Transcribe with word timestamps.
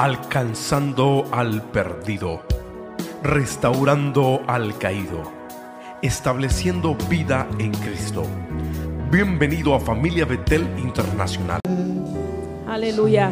alcanzando 0.00 1.26
al 1.30 1.60
perdido, 1.60 2.40
restaurando 3.22 4.40
al 4.46 4.78
caído, 4.78 5.30
estableciendo 6.00 6.96
vida 7.10 7.46
en 7.58 7.70
Cristo. 7.72 8.22
Bienvenido 9.12 9.74
a 9.74 9.78
Familia 9.80 10.24
Betel 10.24 10.66
Internacional. 10.78 11.60
Aleluya. 12.66 13.30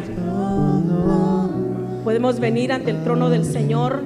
Podemos 2.03 2.39
venir 2.39 2.71
ante 2.71 2.91
el 2.91 3.03
trono 3.03 3.31
del 3.31 3.45
Señor 3.45 4.03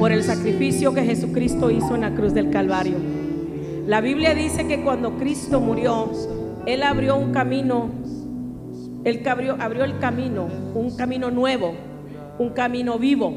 por 0.00 0.10
el 0.10 0.24
sacrificio 0.24 0.92
que 0.92 1.04
Jesucristo 1.04 1.70
hizo 1.70 1.94
en 1.94 2.00
la 2.00 2.12
cruz 2.12 2.34
del 2.34 2.50
Calvario. 2.50 2.96
La 3.86 4.00
Biblia 4.00 4.34
dice 4.34 4.66
que 4.66 4.82
cuando 4.82 5.16
Cristo 5.16 5.60
murió, 5.60 6.10
Él 6.66 6.82
abrió 6.82 7.14
un 7.14 7.30
camino 7.32 8.01
él 9.04 9.22
abrió, 9.28 9.56
abrió 9.60 9.84
el 9.84 9.98
camino, 9.98 10.48
un 10.74 10.96
camino 10.96 11.30
nuevo, 11.30 11.74
un 12.38 12.50
camino 12.50 12.98
vivo. 12.98 13.34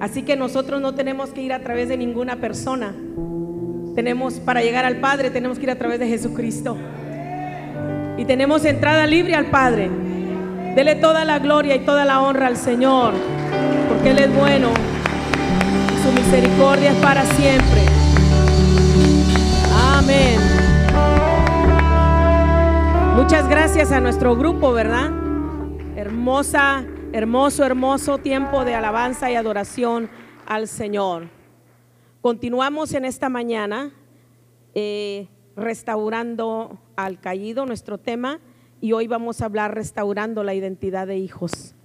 Así 0.00 0.22
que 0.22 0.36
nosotros 0.36 0.80
no 0.80 0.94
tenemos 0.94 1.30
que 1.30 1.42
ir 1.42 1.52
a 1.52 1.60
través 1.60 1.88
de 1.88 1.96
ninguna 1.96 2.36
persona. 2.36 2.94
Tenemos 3.94 4.34
para 4.34 4.62
llegar 4.62 4.84
al 4.84 4.96
Padre, 4.96 5.30
tenemos 5.30 5.58
que 5.58 5.64
ir 5.64 5.70
a 5.70 5.78
través 5.78 6.00
de 6.00 6.08
Jesucristo. 6.08 6.76
Y 8.18 8.24
tenemos 8.24 8.64
entrada 8.64 9.06
libre 9.06 9.34
al 9.34 9.46
Padre. 9.46 9.90
Dele 10.74 10.96
toda 10.96 11.24
la 11.24 11.38
gloria 11.38 11.76
y 11.76 11.80
toda 11.80 12.04
la 12.04 12.20
honra 12.20 12.48
al 12.48 12.56
Señor, 12.56 13.14
porque 13.88 14.10
Él 14.10 14.18
es 14.18 14.36
bueno 14.36 14.70
su 16.04 16.12
misericordia 16.12 16.90
es 16.90 16.96
para 16.98 17.24
siempre. 17.24 17.80
Amén. 19.96 20.43
Muchas 23.14 23.48
gracias 23.48 23.92
a 23.92 24.00
nuestro 24.00 24.34
grupo, 24.34 24.72
¿verdad? 24.72 25.08
Hermosa, 25.94 26.84
hermoso, 27.12 27.64
hermoso 27.64 28.18
tiempo 28.18 28.64
de 28.64 28.74
alabanza 28.74 29.30
y 29.30 29.36
adoración 29.36 30.10
al 30.46 30.66
Señor. 30.66 31.28
Continuamos 32.20 32.92
en 32.92 33.04
esta 33.04 33.28
mañana 33.28 33.92
eh, 34.74 35.28
restaurando 35.54 36.80
al 36.96 37.20
caído, 37.20 37.66
nuestro 37.66 37.98
tema, 37.98 38.40
y 38.80 38.90
hoy 38.90 39.06
vamos 39.06 39.40
a 39.40 39.44
hablar 39.44 39.76
restaurando 39.76 40.42
la 40.42 40.54
identidad 40.54 41.06
de 41.06 41.16
hijos. 41.16 41.76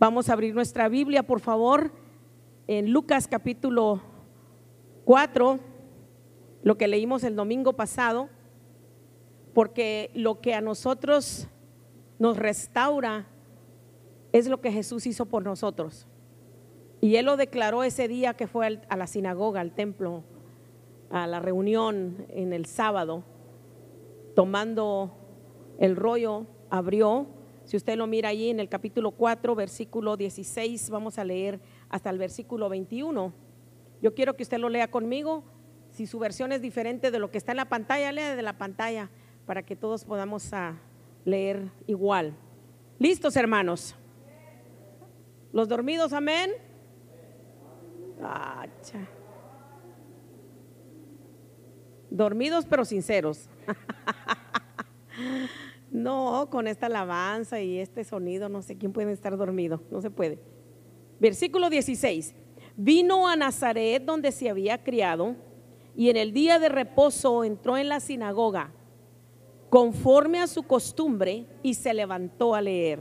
Vamos 0.00 0.28
a 0.28 0.32
abrir 0.32 0.56
nuestra 0.56 0.88
Biblia, 0.88 1.22
por 1.22 1.38
favor, 1.38 1.92
en 2.66 2.90
Lucas 2.90 3.28
capítulo 3.28 4.02
4, 5.04 5.60
lo 6.64 6.76
que 6.76 6.88
leímos 6.88 7.22
el 7.22 7.36
domingo 7.36 7.74
pasado 7.74 8.28
porque 9.58 10.12
lo 10.14 10.40
que 10.40 10.54
a 10.54 10.60
nosotros 10.60 11.48
nos 12.20 12.36
restaura 12.36 13.26
es 14.30 14.46
lo 14.46 14.60
que 14.60 14.70
Jesús 14.70 15.04
hizo 15.04 15.26
por 15.26 15.42
nosotros. 15.42 16.06
Y 17.00 17.16
Él 17.16 17.26
lo 17.26 17.36
declaró 17.36 17.82
ese 17.82 18.06
día 18.06 18.34
que 18.34 18.46
fue 18.46 18.80
a 18.88 18.96
la 18.96 19.08
sinagoga, 19.08 19.60
al 19.60 19.72
templo, 19.72 20.22
a 21.10 21.26
la 21.26 21.40
reunión 21.40 22.24
en 22.28 22.52
el 22.52 22.66
sábado, 22.66 23.24
tomando 24.36 25.18
el 25.80 25.96
rollo, 25.96 26.46
abrió. 26.70 27.26
Si 27.64 27.76
usted 27.76 27.96
lo 27.96 28.06
mira 28.06 28.28
allí 28.28 28.50
en 28.50 28.60
el 28.60 28.68
capítulo 28.68 29.10
4, 29.10 29.56
versículo 29.56 30.16
16, 30.16 30.88
vamos 30.88 31.18
a 31.18 31.24
leer 31.24 31.58
hasta 31.88 32.10
el 32.10 32.18
versículo 32.18 32.68
21. 32.68 33.32
Yo 34.02 34.14
quiero 34.14 34.36
que 34.36 34.44
usted 34.44 34.58
lo 34.58 34.68
lea 34.68 34.88
conmigo. 34.88 35.42
Si 35.90 36.06
su 36.06 36.20
versión 36.20 36.52
es 36.52 36.62
diferente 36.62 37.10
de 37.10 37.18
lo 37.18 37.32
que 37.32 37.38
está 37.38 37.50
en 37.50 37.56
la 37.56 37.68
pantalla, 37.68 38.12
lea 38.12 38.36
de 38.36 38.42
la 38.42 38.56
pantalla 38.56 39.10
para 39.48 39.62
que 39.62 39.74
todos 39.74 40.04
podamos 40.04 40.52
ah, 40.52 40.76
leer 41.24 41.70
igual. 41.86 42.34
¿Listos, 42.98 43.34
hermanos? 43.34 43.94
¿Los 45.54 45.66
dormidos, 45.66 46.12
amén? 46.12 46.50
Dormidos 52.10 52.66
pero 52.66 52.84
sinceros. 52.84 53.48
no, 55.90 56.48
con 56.50 56.66
esta 56.66 56.84
alabanza 56.84 57.58
y 57.58 57.78
este 57.78 58.04
sonido, 58.04 58.50
no 58.50 58.60
sé 58.60 58.76
quién 58.76 58.92
puede 58.92 59.12
estar 59.12 59.34
dormido, 59.34 59.82
no 59.90 60.02
se 60.02 60.10
puede. 60.10 60.38
Versículo 61.20 61.70
16. 61.70 62.34
Vino 62.76 63.26
a 63.26 63.34
Nazaret 63.34 64.04
donde 64.04 64.30
se 64.30 64.50
había 64.50 64.84
criado 64.84 65.36
y 65.96 66.10
en 66.10 66.18
el 66.18 66.34
día 66.34 66.58
de 66.58 66.68
reposo 66.68 67.44
entró 67.44 67.78
en 67.78 67.88
la 67.88 68.00
sinagoga 68.00 68.74
conforme 69.70 70.40
a 70.40 70.46
su 70.46 70.62
costumbre 70.62 71.46
y 71.62 71.74
se 71.74 71.92
levantó 71.94 72.54
a 72.54 72.60
leer. 72.60 73.00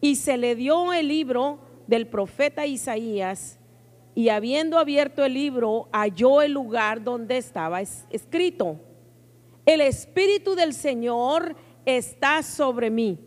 Y 0.00 0.16
se 0.16 0.36
le 0.36 0.54
dio 0.54 0.92
el 0.92 1.08
libro 1.08 1.58
del 1.86 2.06
profeta 2.06 2.66
Isaías 2.66 3.58
y 4.14 4.30
habiendo 4.30 4.78
abierto 4.78 5.24
el 5.24 5.34
libro 5.34 5.88
halló 5.92 6.40
el 6.40 6.52
lugar 6.52 7.02
donde 7.02 7.36
estaba 7.36 7.82
escrito. 7.82 8.80
El 9.66 9.80
Espíritu 9.80 10.54
del 10.54 10.72
Señor 10.72 11.54
está 11.84 12.42
sobre 12.42 12.88
mí, 12.88 13.18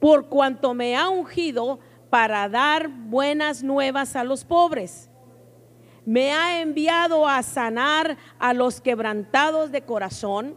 por 0.00 0.28
cuanto 0.28 0.74
me 0.74 0.96
ha 0.96 1.08
ungido 1.08 1.78
para 2.10 2.48
dar 2.48 2.88
buenas 2.88 3.62
nuevas 3.62 4.14
a 4.14 4.24
los 4.24 4.44
pobres. 4.44 5.08
Me 6.04 6.32
ha 6.32 6.60
enviado 6.60 7.26
a 7.26 7.42
sanar 7.42 8.18
a 8.38 8.52
los 8.52 8.80
quebrantados 8.80 9.70
de 9.72 9.82
corazón 9.82 10.56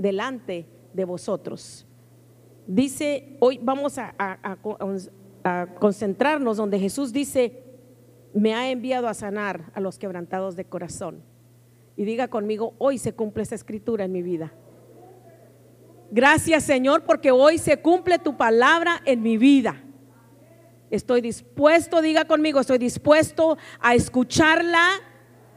delante 0.00 0.66
de 0.94 1.04
vosotros. 1.04 1.86
Dice, 2.66 3.36
hoy 3.38 3.60
vamos 3.62 3.98
a, 3.98 4.58
concentrarnos 5.78 6.56
donde 6.56 6.78
Jesús 6.78 7.12
dice, 7.12 7.62
me 8.32 8.54
ha 8.54 8.70
enviado 8.70 9.08
a 9.08 9.14
sanar 9.14 9.70
a 9.74 9.80
los 9.80 9.98
quebrantados 9.98 10.56
de 10.56 10.64
corazón. 10.64 11.22
Y 11.96 12.04
diga 12.04 12.28
conmigo, 12.28 12.74
hoy 12.78 12.96
se 12.96 13.12
cumple 13.12 13.42
esa 13.42 13.54
escritura 13.54 14.04
en 14.04 14.12
mi 14.12 14.22
vida. 14.22 14.52
Gracias 16.10 16.64
Señor, 16.64 17.04
porque 17.04 17.30
hoy 17.30 17.58
se 17.58 17.80
cumple 17.80 18.18
tu 18.18 18.36
palabra 18.38 19.02
en 19.04 19.22
mi 19.22 19.36
vida. 19.36 19.82
Estoy 20.90 21.20
dispuesto, 21.20 22.00
diga 22.00 22.24
conmigo, 22.24 22.60
estoy 22.60 22.78
dispuesto 22.78 23.58
a 23.80 23.94
escucharla 23.94 24.88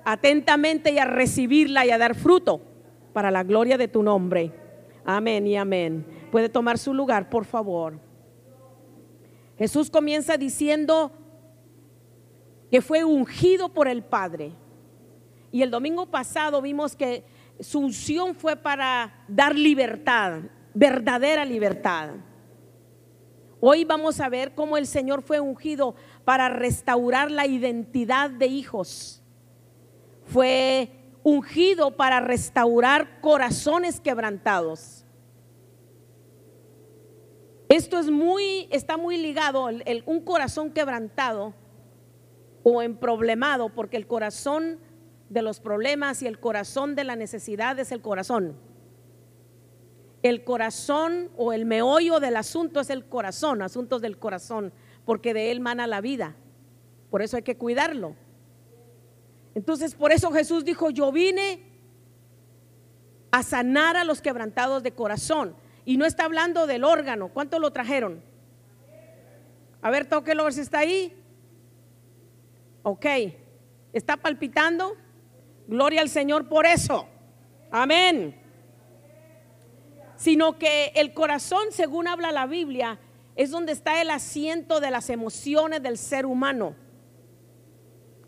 atentamente 0.04 0.92
y 0.92 0.98
a 0.98 1.06
recibirla 1.06 1.86
y 1.86 1.92
a 1.92 1.98
dar 1.98 2.14
fruto 2.14 2.73
para 3.14 3.32
la 3.32 3.44
gloria 3.44 3.78
de 3.78 3.88
tu 3.88 4.04
nombre. 4.04 4.52
Amén 5.06 5.48
y 5.48 5.56
amén. 5.56 6.06
Puede 6.32 6.50
tomar 6.50 6.78
su 6.78 6.94
lugar, 6.94 7.30
por 7.30 7.46
favor. 7.46 8.00
Jesús 9.58 9.90
comienza 9.90 10.36
diciendo 10.36 11.12
que 12.72 12.82
fue 12.82 13.04
ungido 13.04 13.70
por 13.70 13.88
el 13.88 14.04
Padre. 14.04 14.52
Y 15.52 15.62
el 15.62 15.70
domingo 15.70 16.08
pasado 16.08 16.62
vimos 16.62 16.96
que 16.96 17.24
su 17.60 17.80
unción 17.80 18.34
fue 18.34 18.56
para 18.56 19.24
dar 19.28 19.56
libertad, 19.56 20.42
verdadera 20.74 21.46
libertad. 21.46 22.10
Hoy 23.60 23.86
vamos 23.86 24.20
a 24.20 24.28
ver 24.28 24.56
cómo 24.56 24.76
el 24.76 24.88
Señor 24.88 25.22
fue 25.22 25.40
ungido 25.40 25.96
para 26.26 26.50
restaurar 26.50 27.30
la 27.30 27.46
identidad 27.46 28.30
de 28.30 28.48
hijos. 28.48 29.22
Fue 30.26 30.90
ungido 31.24 31.96
para 31.96 32.20
restaurar 32.20 33.22
corazones 33.22 34.00
quebrantados. 34.00 35.06
Esto 37.70 37.98
es 37.98 38.12
muy, 38.12 38.68
está 38.70 38.98
muy 38.98 39.18
ligado, 39.18 39.70
el, 39.70 40.04
un 40.06 40.22
corazón 40.22 40.72
quebrantado 40.72 41.56
o 42.62 42.82
emproblemado, 42.82 43.70
porque 43.70 43.98
el 43.98 44.06
corazón 44.06 44.80
de 45.30 45.42
los 45.42 45.60
problemas 45.60 46.22
y 46.22 46.28
el 46.28 46.40
corazón 46.40 46.96
de 46.96 47.04
la 47.04 47.16
necesidad 47.16 47.80
es 47.80 47.92
el 47.92 48.02
corazón. 48.02 48.56
El 50.22 50.44
corazón 50.44 51.32
o 51.36 51.52
el 51.52 51.66
meollo 51.66 52.20
del 52.20 52.36
asunto 52.38 52.80
es 52.80 52.90
el 52.90 53.06
corazón, 53.06 53.62
asuntos 53.62 54.02
del 54.02 54.20
corazón, 54.20 54.72
porque 55.04 55.34
de 55.34 55.52
él 55.52 55.60
mana 55.60 55.88
la 55.88 56.00
vida. 56.00 56.36
Por 57.10 57.22
eso 57.22 57.38
hay 57.38 57.44
que 57.44 57.58
cuidarlo. 57.58 58.16
Entonces, 59.56 59.96
por 59.96 60.12
eso 60.12 60.32
Jesús 60.32 60.66
dijo, 60.66 60.90
yo 60.90 61.12
vine 61.12 61.62
a 63.32 63.44
sanar 63.44 63.98
a 63.98 64.04
los 64.04 64.22
quebrantados 64.22 64.84
de 64.84 64.94
corazón. 64.94 65.56
Y 65.86 65.98
no 65.98 66.06
está 66.06 66.26
hablando 66.26 66.68
del 66.68 66.84
órgano. 66.84 67.30
¿Cuántos 67.30 67.60
lo 67.60 67.72
trajeron? 67.72 68.24
A 69.82 69.90
ver, 69.90 70.06
tóquelo, 70.06 70.42
a 70.42 70.46
ver 70.46 70.54
si 70.54 70.62
está 70.62 70.80
ahí. 70.80 71.14
Ok. 72.84 73.06
¿Está 73.92 74.18
palpitando? 74.18 74.96
Gloria 75.68 76.02
al 76.02 76.10
Señor 76.10 76.48
por 76.48 76.66
eso. 76.66 77.08
Amén. 77.72 78.40
Sino 80.16 80.58
que 80.58 80.94
el 80.96 81.14
corazón, 81.14 81.72
según 81.72 82.08
habla 82.08 82.32
la 82.32 82.46
Biblia, 82.46 83.00
es 83.36 83.52
donde 83.52 83.72
está 83.72 84.02
el 84.02 84.10
asiento 84.10 84.80
de 84.80 84.92
las 84.92 85.10
emociones 85.10 85.82
del 85.82 85.98
ser 85.98 86.26
humano. 86.26 86.76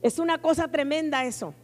Es 0.06 0.19
una 0.19 0.38
cosa 0.38 0.68
tremenda 0.68 1.25
eso. 1.25 1.56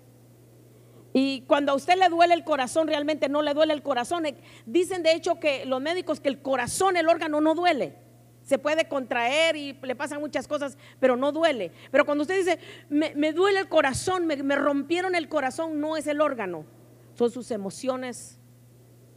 Y 1.14 1.42
cuando 1.42 1.74
a 1.74 1.76
usted 1.76 1.96
le 1.96 2.10
duele 2.10 2.34
el 2.34 2.44
corazón, 2.44 2.88
realmente 2.88 3.30
no 3.30 3.44
le 3.44 3.54
duele 3.54 3.72
el 3.72 3.84
corazón. 3.84 4.24
Dicen 4.66 5.04
de 5.04 5.14
hecho 5.14 5.40
que 5.40 5.64
los 5.68 5.80
médicos 5.80 6.20
que 6.20 6.30
el 6.30 6.42
corazón, 6.42 6.98
el 6.98 7.08
órgano 7.08 7.40
no 7.40 7.54
duele. 7.54 7.94
Se 8.42 8.58
puede 8.58 8.88
contraer 8.88 9.56
y 9.58 9.78
le 9.84 9.96
pasan 9.96 10.22
muchas 10.22 10.48
cosas, 10.48 10.76
pero 11.00 11.16
no 11.16 11.32
duele. 11.32 11.72
Pero 11.92 12.04
cuando 12.04 12.24
usted 12.24 12.36
dice, 12.36 12.58
me, 12.90 13.32
duele 13.32 13.60
el 13.60 13.70
corazón, 13.70 14.26
me, 14.26 14.38
me 14.38 14.56
rompieron 14.56 15.14
el 15.14 15.30
corazón, 15.30 15.80
no 15.80 15.96
es 15.96 16.08
el 16.08 16.20
órgano, 16.20 16.66
son 17.14 17.30
sus 17.30 17.52
emociones, 17.52 18.40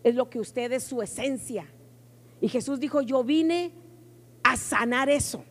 es 0.03 0.15
lo 0.15 0.29
que 0.29 0.38
usted 0.38 0.71
es, 0.71 0.85
su 0.85 1.00
esencia. 1.00 1.67
Y 2.43 2.49
Jesús 2.49 2.79
dijo, 2.79 3.00
yo 3.00 3.25
vine 3.25 3.73
a 4.43 4.59
sanar 4.59 5.09
eso. 5.09 5.47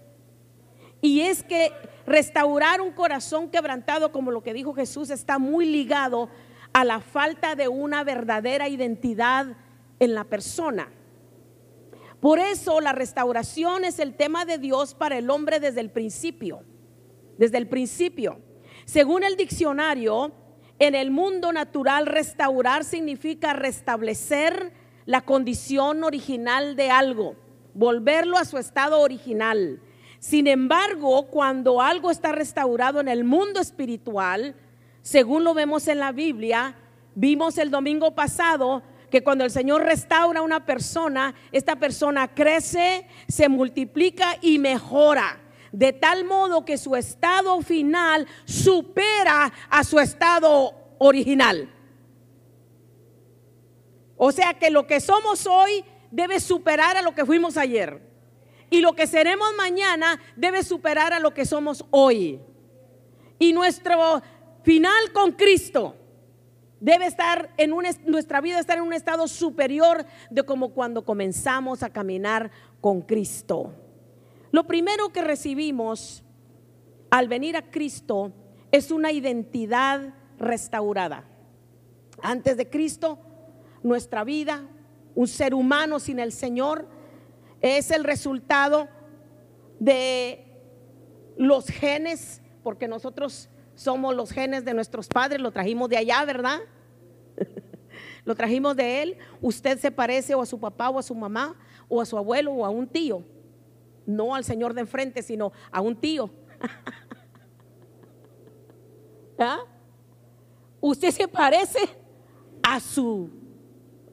Y 1.02 1.22
es 1.22 1.42
que 1.42 1.72
restaurar 2.06 2.82
un 2.82 2.92
corazón 2.92 3.50
quebrantado, 3.50 4.12
como 4.12 4.32
lo 4.32 4.44
que 4.44 4.54
dijo 4.54 4.74
Jesús, 4.74 5.10
está 5.10 5.40
muy 5.40 5.66
ligado 5.66 6.30
a 6.74 6.84
la 6.84 7.00
falta 7.00 7.56
de 7.56 7.68
una 7.68 8.04
verdadera 8.04 8.68
identidad 8.68 9.56
en 10.00 10.14
la 10.14 10.24
persona. 10.24 10.90
Por 12.20 12.40
eso 12.40 12.80
la 12.80 12.94
restauración 12.94 13.84
es 13.84 14.00
el 14.00 14.16
tema 14.16 14.46
de 14.46 14.58
Dios 14.58 14.94
para 14.94 15.18
el 15.18 15.30
hombre 15.30 15.60
desde 15.60 15.82
el 15.82 15.92
principio. 15.92 16.64
Desde 17.38 17.58
el 17.58 17.68
principio. 17.68 18.40
Según 18.86 19.24
el 19.24 19.36
diccionario, 19.36 20.32
en 20.80 20.96
el 20.96 21.12
mundo 21.12 21.52
natural 21.52 22.06
restaurar 22.06 22.84
significa 22.84 23.54
restablecer 23.54 24.74
la 25.06 25.22
condición 25.22 26.04
original 26.04 26.76
de 26.76 26.90
algo, 26.90 27.36
volverlo 27.74 28.38
a 28.38 28.46
su 28.46 28.58
estado 28.58 29.02
original. 29.02 29.82
Sin 30.24 30.48
embargo, 30.48 31.28
cuando 31.28 31.82
algo 31.82 32.10
está 32.10 32.32
restaurado 32.32 33.02
en 33.02 33.10
el 33.10 33.26
mundo 33.26 33.60
espiritual, 33.60 34.56
según 35.02 35.44
lo 35.44 35.54
vemos 35.54 35.90
en 35.90 36.00
la 36.00 36.14
Biblia, 36.14 36.78
vimos 37.14 37.58
el 37.58 37.70
domingo 37.70 38.16
pasado 38.16 38.84
que 39.12 39.22
cuando 39.22 39.44
el 39.44 39.52
Señor 39.52 39.84
restaura 39.84 40.40
a 40.40 40.44
una 40.44 40.66
persona, 40.66 41.36
esta 41.52 41.76
persona 41.76 42.34
crece, 42.34 43.06
se 43.28 43.50
multiplica 43.50 44.38
y 44.40 44.60
mejora. 44.60 45.42
De 45.74 45.92
tal 45.92 46.24
modo 46.24 46.64
que 46.64 46.78
su 46.78 46.96
estado 46.96 47.62
final 47.62 48.26
supera 48.46 49.52
a 49.70 49.84
su 49.84 50.00
estado 50.00 50.74
original. 51.00 51.70
O 54.16 54.32
sea 54.32 54.54
que 54.54 54.70
lo 54.70 54.88
que 54.88 55.02
somos 55.02 55.46
hoy 55.48 55.84
debe 56.12 56.40
superar 56.40 56.96
a 56.96 57.02
lo 57.02 57.14
que 57.14 57.26
fuimos 57.26 57.58
ayer. 57.58 58.13
Y 58.74 58.82
lo 58.82 58.94
que 58.94 59.06
seremos 59.06 59.50
mañana 59.56 60.20
debe 60.36 60.64
superar 60.64 61.14
a 61.14 61.20
lo 61.20 61.32
que 61.32 61.46
somos 61.46 61.86
hoy. 61.92 62.40
Y 63.38 63.54
nuestro 63.54 64.20
final 64.64 65.12
con 65.14 65.34
Cristo 65.34 65.96
debe 66.80 67.06
estar 67.06 67.54
en 67.58 67.70
nuestra 68.08 68.42
vida 68.42 68.60
estar 68.60 68.80
en 68.80 68.84
un 68.84 68.94
estado 68.94 69.28
superior 69.28 70.08
de 70.32 70.42
como 70.42 70.70
cuando 70.74 71.06
comenzamos 71.06 71.84
a 71.84 71.92
caminar 71.92 72.50
con 72.82 73.04
Cristo. 73.04 73.76
Lo 74.50 74.66
primero 74.66 75.10
que 75.10 75.22
recibimos 75.22 76.24
al 77.12 77.28
venir 77.28 77.56
a 77.56 77.70
Cristo 77.70 78.34
es 78.72 78.90
una 78.90 79.12
identidad 79.12 80.16
restaurada. 80.40 81.26
Antes 82.24 82.58
de 82.58 82.68
Cristo, 82.72 83.20
nuestra 83.84 84.24
vida, 84.24 84.68
un 85.14 85.28
ser 85.28 85.54
humano 85.54 86.00
sin 86.00 86.18
el 86.18 86.32
Señor, 86.32 86.88
es 87.64 87.90
el 87.92 88.04
resultado 88.04 88.90
de 89.80 90.46
los 91.38 91.68
genes, 91.68 92.42
porque 92.62 92.90
nosotros 92.90 93.50
somos 93.74 94.14
los 94.16 94.32
genes 94.32 94.66
de 94.66 94.74
nuestros 94.74 95.08
padres, 95.08 95.42
lo 95.42 95.52
trajimos 95.52 95.90
de 95.90 95.98
allá, 95.98 96.26
¿verdad? 96.26 96.60
lo 98.26 98.36
trajimos 98.36 98.76
de 98.76 99.02
él. 99.02 99.18
Usted 99.42 99.80
se 99.80 99.92
parece 99.92 100.36
o 100.36 100.42
a 100.42 100.46
su 100.46 100.60
papá 100.60 100.90
o 100.90 101.00
a 101.00 101.04
su 101.04 101.16
mamá 101.16 101.56
o 101.88 102.02
a 102.02 102.06
su 102.06 102.18
abuelo 102.18 102.52
o 102.52 102.66
a 102.66 102.70
un 102.70 102.86
tío. 102.86 103.24
No 104.06 104.36
al 104.36 104.44
señor 104.44 104.74
de 104.74 104.82
enfrente, 104.82 105.24
sino 105.24 105.54
a 105.72 105.80
un 105.80 105.96
tío. 105.96 106.30
¿Ah? 109.40 109.60
Usted 110.82 111.12
se 111.12 111.30
parece 111.30 111.80
a 112.62 112.82
su, 112.82 113.30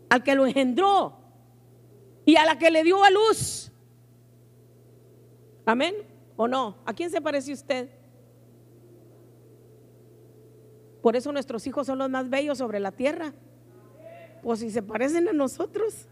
al 0.09 0.23
que 0.23 0.37
lo 0.37 0.47
engendró 0.47 1.20
y 2.31 2.37
a 2.37 2.45
la 2.45 2.57
que 2.57 2.71
le 2.71 2.85
dio 2.85 3.03
a 3.03 3.11
luz. 3.11 3.73
Amén. 5.67 5.97
¿O 6.37 6.47
no? 6.47 6.77
¿A 6.87 6.95
quién 6.95 7.11
se 7.11 7.21
parece 7.21 7.53
usted? 7.53 7.91
Por 11.03 11.17
eso 11.17 11.33
nuestros 11.33 11.67
hijos 11.67 11.89
son 11.89 11.99
los 11.99 12.09
más 12.09 12.31
bellos 12.31 12.59
sobre 12.59 12.79
la 12.79 12.93
tierra. 12.93 13.33
Pues 14.45 14.61
si 14.61 14.71
se 14.71 14.81
parecen 14.81 15.27
a 15.27 15.33
nosotros. 15.33 16.07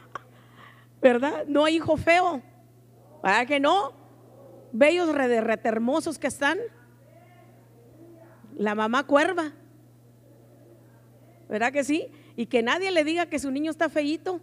¿Verdad? 1.02 1.44
No 1.46 1.66
hay 1.66 1.76
hijo 1.76 1.98
feo. 1.98 2.40
¿Verdad 3.22 3.46
que 3.46 3.60
no? 3.60 3.92
Bellos 4.72 5.14
hermosos 5.64 6.18
que 6.18 6.28
están. 6.28 6.58
La 8.56 8.74
mamá 8.74 9.06
cuerva. 9.06 9.52
¿Verdad 11.46 11.74
que 11.74 11.84
sí? 11.84 12.08
Y 12.36 12.46
que 12.46 12.62
nadie 12.62 12.90
le 12.90 13.04
diga 13.04 13.26
que 13.26 13.38
su 13.38 13.50
niño 13.50 13.70
está 13.70 13.90
feíto. 13.90 14.40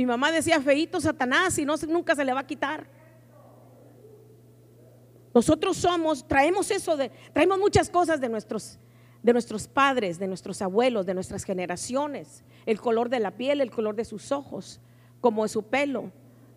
Mi 0.00 0.06
mamá 0.06 0.32
decía 0.32 0.58
feíto 0.62 0.98
Satanás 0.98 1.58
y 1.58 1.66
no, 1.66 1.74
nunca 1.86 2.16
se 2.16 2.24
le 2.24 2.32
va 2.32 2.40
a 2.40 2.46
quitar. 2.46 2.86
Nosotros 5.34 5.76
somos, 5.76 6.26
traemos 6.26 6.70
eso 6.70 6.96
de, 6.96 7.10
traemos 7.34 7.58
muchas 7.58 7.90
cosas 7.90 8.18
de 8.18 8.30
nuestros, 8.30 8.78
de 9.22 9.34
nuestros 9.34 9.68
padres, 9.68 10.18
de 10.18 10.26
nuestros 10.26 10.62
abuelos, 10.62 11.04
de 11.04 11.12
nuestras 11.12 11.44
generaciones. 11.44 12.44
El 12.64 12.80
color 12.80 13.10
de 13.10 13.20
la 13.20 13.32
piel, 13.32 13.60
el 13.60 13.70
color 13.70 13.94
de 13.94 14.06
sus 14.06 14.32
ojos, 14.32 14.80
como 15.20 15.42
de 15.42 15.50
su 15.50 15.64
pelo. 15.64 16.10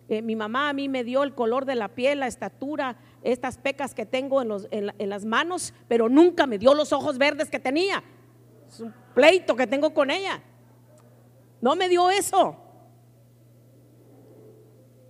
Eh, 0.08 0.22
mi 0.22 0.36
mamá 0.36 0.70
a 0.70 0.72
mí 0.72 0.88
me 0.88 1.04
dio 1.04 1.22
el 1.22 1.34
color 1.34 1.66
de 1.66 1.74
la 1.74 1.88
piel, 1.88 2.20
la 2.20 2.28
estatura, 2.28 2.96
estas 3.22 3.58
pecas 3.58 3.94
que 3.94 4.06
tengo 4.06 4.40
en, 4.40 4.48
los, 4.48 4.68
en 4.70 5.10
las 5.10 5.26
manos, 5.26 5.74
pero 5.86 6.08
nunca 6.08 6.46
me 6.46 6.56
dio 6.56 6.72
los 6.72 6.94
ojos 6.94 7.18
verdes 7.18 7.50
que 7.50 7.58
tenía. 7.58 8.02
Es 8.66 8.80
un 8.80 8.94
pleito 9.14 9.54
que 9.54 9.66
tengo 9.66 9.92
con 9.92 10.10
ella. 10.10 10.42
No 11.60 11.76
me 11.76 11.90
dio 11.90 12.08
eso. 12.08 12.63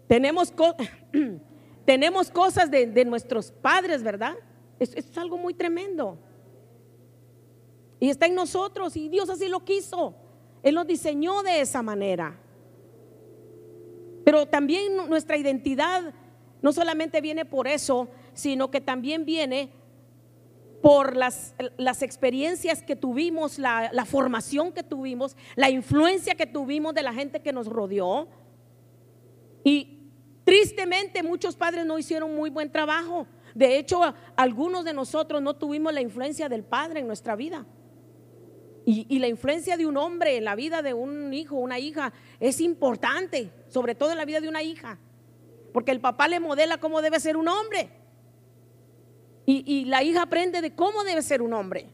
Tenemos 0.06 0.52
Tenemos 1.84 2.30
cosas 2.30 2.70
de, 2.70 3.04
nuestros 3.04 3.50
padres, 3.50 4.02
¿verdad? 4.02 4.34
Es, 4.78 4.94
es 4.94 5.16
algo 5.18 5.36
muy 5.36 5.52
tremendo. 5.52 6.18
Y 8.00 8.08
está 8.08 8.26
en 8.26 8.34
nosotros 8.34 8.96
y 8.96 9.08
Dios 9.08 9.28
así 9.28 9.48
lo 9.48 9.64
quiso. 9.64 10.14
Él 10.62 10.74
nos 10.74 10.86
diseñó 10.86 11.42
de 11.42 11.60
esa 11.60 11.82
manera. 11.82 12.40
Pero 14.24 14.46
también 14.46 14.96
nuestra 15.08 15.36
identidad 15.36 16.14
no 16.62 16.72
solamente 16.72 17.20
viene 17.20 17.44
por 17.44 17.68
eso, 17.68 18.08
sino 18.32 18.70
que 18.70 18.80
también 18.80 19.26
viene 19.26 19.70
por 20.80 21.16
las, 21.16 21.54
las 21.76 22.02
experiencias 22.02 22.82
que 22.82 22.96
tuvimos, 22.96 23.58
la, 23.58 23.90
la, 23.92 24.04
formación 24.06 24.72
que 24.72 24.82
tuvimos, 24.82 25.36
la 25.56 25.70
influencia 25.70 26.34
que 26.34 26.46
tuvimos 26.46 26.94
de 26.94 27.02
la 27.02 27.12
gente 27.12 27.40
que 27.40 27.52
nos 27.52 27.66
rodeó. 27.66 28.28
Y 29.62 29.93
Tristemente 30.44 31.22
muchos 31.22 31.56
padres 31.56 31.86
no 31.86 31.98
hicieron 31.98 32.34
muy 32.34 32.50
buen 32.50 32.70
trabajo. 32.70 33.26
De 33.54 33.78
hecho, 33.78 34.00
algunos 34.36 34.84
de 34.84 34.92
nosotros 34.92 35.40
no 35.40 35.54
tuvimos 35.54 35.94
la 35.94 36.02
influencia 36.02 36.48
del 36.48 36.64
padre 36.64 37.00
en 37.00 37.06
nuestra 37.06 37.34
vida. 37.34 37.66
Y, 38.86 39.18
la 39.18 39.28
influencia 39.28 39.78
de 39.78 39.86
un 39.86 39.96
hombre 39.96 40.36
en 40.36 40.44
la 40.44 40.54
vida 40.54 40.82
de 40.82 40.92
un 40.92 41.32
hijo, 41.32 41.56
una 41.56 41.78
hija, 41.78 42.12
es 42.38 42.60
importante, 42.60 43.50
sobre 43.68 43.94
todo 43.94 44.10
en 44.10 44.18
la 44.18 44.26
vida 44.26 44.42
de 44.42 44.48
una 44.48 44.62
hija. 44.62 44.98
Porque 45.72 45.90
el 45.90 46.00
papá 46.00 46.28
le 46.28 46.38
modela 46.38 46.76
cómo 46.76 47.00
debe 47.00 47.18
ser 47.18 47.38
un 47.38 47.48
hombre. 47.48 47.88
Y, 49.46 49.64
y 49.66 49.86
la 49.86 50.02
hija 50.02 50.22
aprende 50.22 50.60
de 50.60 50.74
cómo 50.74 51.02
debe 51.04 51.22
ser 51.22 51.40
un 51.40 51.54
hombre, 51.54 51.88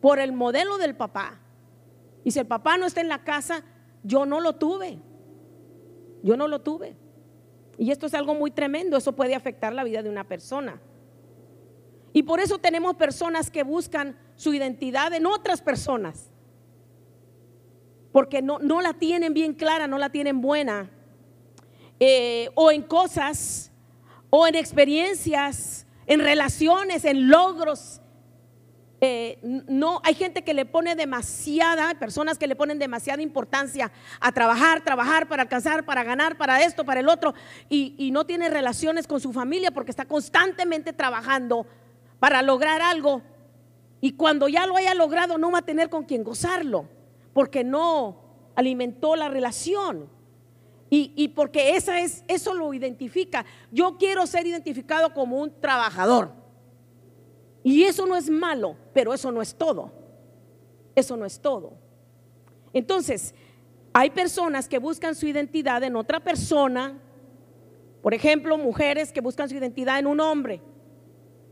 por 0.00 0.18
el 0.18 0.32
modelo 0.32 0.78
del 0.78 0.96
papá. 0.96 1.40
Y 2.24 2.32
si 2.32 2.40
el 2.40 2.46
papá 2.46 2.76
no 2.76 2.86
está 2.86 3.00
en 3.00 3.08
la 3.08 3.22
casa, 3.22 3.62
yo 4.02 4.26
no 4.26 4.40
lo 4.40 4.54
tuve. 4.56 4.98
Yo 6.24 6.36
no 6.36 6.48
lo 6.48 6.60
tuve. 6.62 6.96
Y 7.78 7.90
esto 7.90 8.06
es 8.06 8.14
algo 8.14 8.34
muy 8.34 8.50
tremendo, 8.50 8.96
eso 8.96 9.12
puede 9.12 9.34
afectar 9.34 9.72
la 9.72 9.84
vida 9.84 10.02
de 10.02 10.08
una 10.08 10.24
persona. 10.24 10.80
Y 12.12 12.22
por 12.22 12.40
eso 12.40 12.58
tenemos 12.58 12.96
personas 12.96 13.50
que 13.50 13.62
buscan 13.62 14.16
su 14.36 14.54
identidad 14.54 15.12
en 15.12 15.26
otras 15.26 15.60
personas, 15.60 16.30
porque 18.12 18.40
no, 18.40 18.58
no 18.58 18.80
la 18.80 18.94
tienen 18.94 19.34
bien 19.34 19.52
clara, 19.52 19.86
no 19.86 19.98
la 19.98 20.08
tienen 20.08 20.40
buena, 20.40 20.90
eh, 22.00 22.50
o 22.54 22.70
en 22.70 22.82
cosas 22.82 23.70
o 24.30 24.46
en 24.46 24.54
experiencias, 24.54 25.86
en 26.06 26.20
relaciones, 26.20 27.04
en 27.04 27.28
logros. 27.28 28.00
Eh, 29.00 29.38
no, 29.42 30.00
hay 30.04 30.14
gente 30.14 30.42
que 30.42 30.54
le 30.54 30.64
pone 30.64 30.94
demasiada, 30.94 31.94
personas 31.98 32.38
que 32.38 32.46
le 32.46 32.56
ponen 32.56 32.78
demasiada 32.78 33.20
importancia 33.22 33.92
a 34.20 34.32
trabajar, 34.32 34.82
trabajar 34.82 35.28
para 35.28 35.42
alcanzar, 35.42 35.84
para 35.84 36.02
ganar, 36.02 36.38
para 36.38 36.62
esto, 36.62 36.84
para 36.84 37.00
el 37.00 37.08
otro, 37.08 37.34
y, 37.68 37.94
y 37.98 38.10
no 38.10 38.24
tiene 38.24 38.48
relaciones 38.48 39.06
con 39.06 39.20
su 39.20 39.32
familia 39.32 39.70
porque 39.70 39.90
está 39.90 40.06
constantemente 40.06 40.92
trabajando 40.92 41.66
para 42.18 42.40
lograr 42.42 42.80
algo. 42.80 43.22
Y 44.00 44.12
cuando 44.12 44.48
ya 44.48 44.66
lo 44.66 44.76
haya 44.76 44.94
logrado, 44.94 45.36
no 45.36 45.50
va 45.50 45.58
a 45.58 45.62
tener 45.62 45.90
con 45.90 46.04
quien 46.04 46.24
gozarlo, 46.24 46.88
porque 47.32 47.64
no 47.64 48.26
alimentó 48.54 49.16
la 49.16 49.28
relación. 49.28 50.08
Y, 50.88 51.28
porque 51.28 51.76
esa 51.76 52.00
es, 52.00 52.24
eso 52.26 52.54
lo 52.54 52.72
identifica. 52.72 53.44
Yo 53.70 53.98
quiero 53.98 54.26
ser 54.26 54.46
identificado 54.46 55.12
como 55.12 55.40
un 55.40 55.60
trabajador. 55.60 56.32
Y 57.66 57.82
eso 57.82 58.06
no 58.06 58.14
es 58.14 58.30
malo, 58.30 58.76
pero 58.94 59.12
eso 59.12 59.32
no 59.32 59.42
es 59.42 59.52
todo. 59.52 59.90
Eso 60.94 61.16
no 61.16 61.26
es 61.26 61.40
todo. 61.40 61.72
Entonces, 62.72 63.34
hay 63.92 64.10
personas 64.10 64.68
que 64.68 64.78
buscan 64.78 65.16
su 65.16 65.26
identidad 65.26 65.82
en 65.82 65.96
otra 65.96 66.20
persona. 66.20 66.96
Por 68.02 68.14
ejemplo, 68.14 68.56
mujeres 68.56 69.10
que 69.10 69.20
buscan 69.20 69.48
su 69.48 69.56
identidad 69.56 69.98
en 69.98 70.06
un 70.06 70.20
hombre. 70.20 70.62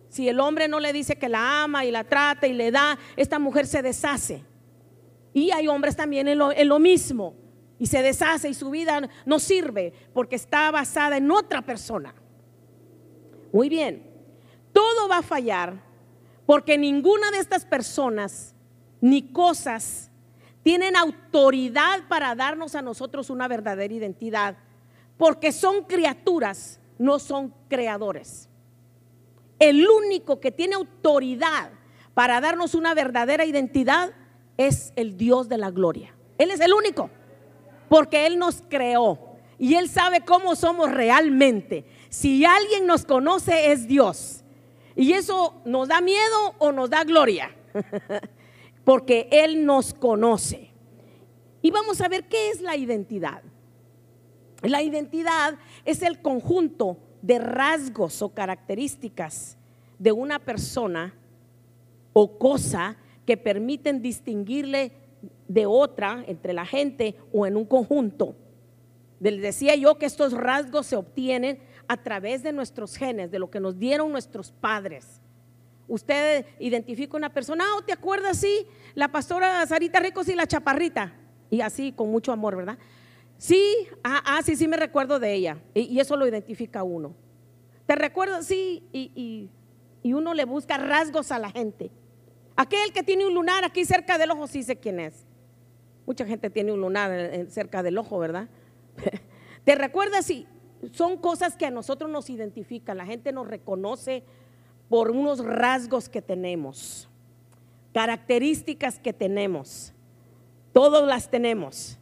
Si 0.09 0.29
el 0.29 0.39
hombre 0.39 0.69
no 0.69 0.79
le 0.79 0.93
dice 0.93 1.17
que 1.17 1.29
la 1.29 1.65
ama 1.65 1.85
y 1.85 1.91
la 1.91 2.05
trata 2.05 2.47
y 2.47 2.53
le 2.53 2.71
da, 2.71 2.97
esta 3.17 3.41
mujer 3.41 3.67
se 3.67 3.83
deshace. 3.83 4.45
Y 5.33 5.51
hay 5.51 5.67
hombres 5.67 5.97
también 5.97 6.29
en 6.29 6.39
lo, 6.39 6.79
mismo 6.79 7.35
y 7.77 7.87
se 7.87 8.03
deshace 8.03 8.49
y 8.49 8.55
su 8.55 8.71
vida 8.71 9.11
no 9.27 9.41
sirve 9.41 9.93
porque 10.13 10.37
está 10.37 10.71
basada 10.71 11.17
en 11.17 11.29
otra 11.33 11.61
persona. 11.63 12.15
Muy 13.53 13.69
bien, 13.69 14.09
todo 14.73 15.09
va 15.09 15.19
a 15.19 15.23
fallar 15.23 15.93
porque 16.47 16.79
ninguna 16.79 17.31
de 17.31 17.39
estas 17.39 17.65
personas 17.65 18.55
ni 19.01 19.23
cosas 19.23 20.11
tienen 20.63 20.97
autoridad 20.97 22.09
para 22.09 22.35
darnos 22.35 22.75
a 22.75 22.83
nosotros 22.83 23.31
una 23.31 23.49
verdadera 23.49 23.93
identidad, 23.93 24.57
porque 25.17 25.53
son 25.53 25.85
criaturas, 25.85 26.81
no 26.99 27.19
son 27.19 27.55
creadores. 27.69 28.49
El 29.59 29.87
único 29.89 30.41
que 30.41 30.51
tiene 30.51 30.75
autoridad 30.75 31.71
para 32.15 32.41
darnos 32.41 32.75
una 32.75 32.95
verdadera 32.95 33.45
identidad 33.45 34.13
es 34.57 34.93
el 34.97 35.17
Dios 35.17 35.49
de 35.49 35.59
la 35.59 35.71
gloria. 35.71 36.15
Él 36.39 36.51
es 36.51 36.61
el 36.61 36.73
único 36.73 37.11
porque 37.89 38.27
Él 38.27 38.39
nos 38.39 38.63
creó 38.69 39.37
y 39.59 39.75
Él 39.75 39.89
sabe 39.89 40.23
cómo 40.25 40.57
somos 40.57 40.91
realmente. 40.91 41.85
Si 42.09 42.45
alguien 42.45 42.87
nos 42.87 43.05
conoce 43.05 43.73
es 43.73 43.87
Dios. 43.87 44.44
Y 44.97 45.13
eso 45.13 45.61
nos 45.65 45.89
da 45.89 46.01
miedo 46.01 46.55
o 46.59 46.73
nos 46.73 46.91
da 46.91 47.05
gloria, 47.05 47.51
porque 48.85 49.29
Él 49.31 49.65
nos 49.65 49.93
conoce. 49.93 50.71
Y 51.63 51.71
vamos 51.71 52.01
a 52.01 52.09
ver 52.09 52.29
qué 52.29 52.51
es 52.51 52.61
la 52.61 52.77
identidad. 52.77 53.43
La 54.63 54.83
identidad 54.83 55.57
es 55.85 56.03
el 56.03 56.23
conjunto 56.23 56.99
de 57.23 57.39
rasgos 57.39 58.23
o 58.23 58.35
características 58.35 59.57
de 59.99 60.13
una 60.13 60.39
persona 60.39 61.15
o 62.13 62.39
cosa 62.39 62.97
que 63.27 63.37
permiten 63.37 64.03
distinguirle 64.03 64.93
de 65.49 65.67
otra 65.67 66.25
entre 66.27 66.53
la 66.53 66.67
gente 66.67 67.17
o 67.33 67.47
en 67.47 67.57
un 67.57 67.65
conjunto. 67.65 68.37
Les 69.21 69.41
decía 69.41 69.75
yo 69.75 69.97
que 69.97 70.07
estos 70.07 70.33
rasgos 70.33 70.87
se 70.87 70.97
obtienen 70.97 71.59
a 71.89 71.97
través 71.97 72.43
de 72.43 72.53
nuestros 72.53 72.97
genes, 72.97 73.31
de 73.31 73.39
lo 73.39 73.51
que 73.51 73.61
nos 73.61 73.79
dieron 73.79 74.13
nuestros 74.13 74.53
padres. 74.53 75.21
Usted 75.87 76.47
identifica 76.59 77.17
una 77.17 77.33
persona, 77.33 77.65
oh, 77.77 77.83
¿te 77.83 77.93
acuerdas? 77.93 78.39
Sí, 78.39 78.67
la 78.95 79.09
pastora 79.09 79.67
Sarita 79.67 80.01
Ricos 80.01 80.29
y 80.29 80.35
la 80.35 80.47
chaparrita. 80.47 81.15
Y 81.51 81.61
así, 81.61 81.93
con 81.93 82.11
mucho 82.11 82.33
amor, 82.33 82.57
¿verdad? 82.57 82.79
Sí, 83.37 83.89
ah, 84.03 84.23
ah 84.25 84.43
sí, 84.43 84.57
sí 84.57 84.67
me 84.67 84.77
recuerdo 84.77 85.19
de 85.19 85.35
ella. 85.35 85.59
Y, 85.75 85.99
eso 86.01 86.17
lo 86.17 86.27
identifica 86.27 86.83
uno. 86.83 87.15
¿Te 87.87 87.95
recuerdo? 87.97 88.43
Sí, 88.43 88.83
y, 88.93 89.51
y 90.03 90.13
uno 90.13 90.35
le 90.35 90.45
busca 90.45 90.79
rasgos 90.79 91.33
a 91.33 91.39
la 91.39 91.51
gente. 91.51 91.91
Aquel 92.57 92.93
que 92.93 93.03
tiene 93.03 93.27
un 93.27 93.35
lunar 93.35 93.65
aquí 93.65 93.85
cerca 93.85 94.17
del 94.19 94.31
ojo, 94.31 94.47
sí 94.47 94.63
sé 94.63 94.77
quién 94.77 95.01
es. 95.01 95.27
Mucha 96.07 96.27
gente 96.27 96.51
tiene 96.51 96.73
un 96.73 96.81
lunar 96.81 97.47
cerca 97.49 97.83
del 97.83 97.99
ojo, 97.99 98.19
¿verdad? 98.19 98.49
¿Te 99.65 99.75
recuerdas? 99.75 100.27
Sí, 100.27 100.47
son 100.93 101.19
cosas 101.19 101.57
que 101.57 101.67
a 101.67 101.71
nosotros 101.71 102.11
nos 102.11 102.31
identifican. 102.31 102.99
La 102.99 103.07
gente 103.07 103.33
nos 103.33 103.49
reconoce 103.49 104.25
por 104.89 105.11
unos 105.11 105.45
rasgos 105.45 106.09
que 106.09 106.23
tenemos, 106.23 107.09
características 107.93 108.99
que 108.99 109.13
tenemos. 109.13 109.93
Todos 110.73 111.07
las 111.07 111.31
tenemos. 111.31 111.99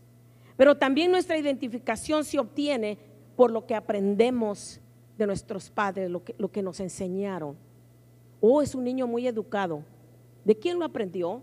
Pero 0.57 0.77
también 0.77 1.11
nuestra 1.11 1.37
identificación 1.37 2.25
se 2.25 2.39
obtiene 2.39 2.99
por 3.37 3.51
lo 3.51 3.67
que 3.67 3.75
aprendemos 3.75 4.81
de 5.19 5.27
nuestros 5.27 5.71
padres, 5.71 6.11
lo 6.11 6.23
que, 6.23 6.63
nos 6.63 6.81
enseñaron. 6.81 7.57
Oh, 8.41 8.63
es 8.63 8.75
un 8.75 8.85
niño 8.85 9.07
muy 9.07 9.27
educado. 9.27 9.85
¿De 10.45 10.57
quién 10.59 10.79
lo 10.79 10.85
aprendió? 10.85 11.43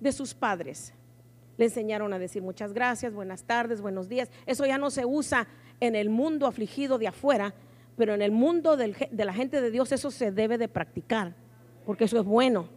De 0.00 0.12
sus 0.12 0.34
padres. 0.34 0.92
Le 1.56 1.66
enseñaron 1.66 2.12
a 2.12 2.18
decir 2.18 2.42
muchas 2.42 2.72
gracias, 2.72 3.14
buenas 3.14 3.44
tardes, 3.44 3.80
buenos 3.80 4.08
días. 4.08 4.30
Eso 4.46 4.66
ya 4.66 4.78
no 4.78 4.90
se 4.90 5.04
usa 5.04 5.46
en 5.86 5.96
el 5.96 6.10
mundo 6.10 6.46
afligido 6.46 6.98
de 6.98 7.08
afuera, 7.08 7.54
pero 7.96 8.14
en 8.14 8.22
el 8.22 8.32
mundo 8.32 8.76
de 8.76 8.94
la 9.12 9.32
gente 9.32 9.60
de 9.60 9.70
Dios 9.70 9.92
eso 9.92 10.10
se 10.10 10.32
debe 10.32 10.58
de 10.58 10.68
practicar, 10.68 11.34
porque 11.86 12.04
eso 12.04 12.18
es 12.18 12.24
bueno, 12.24 12.68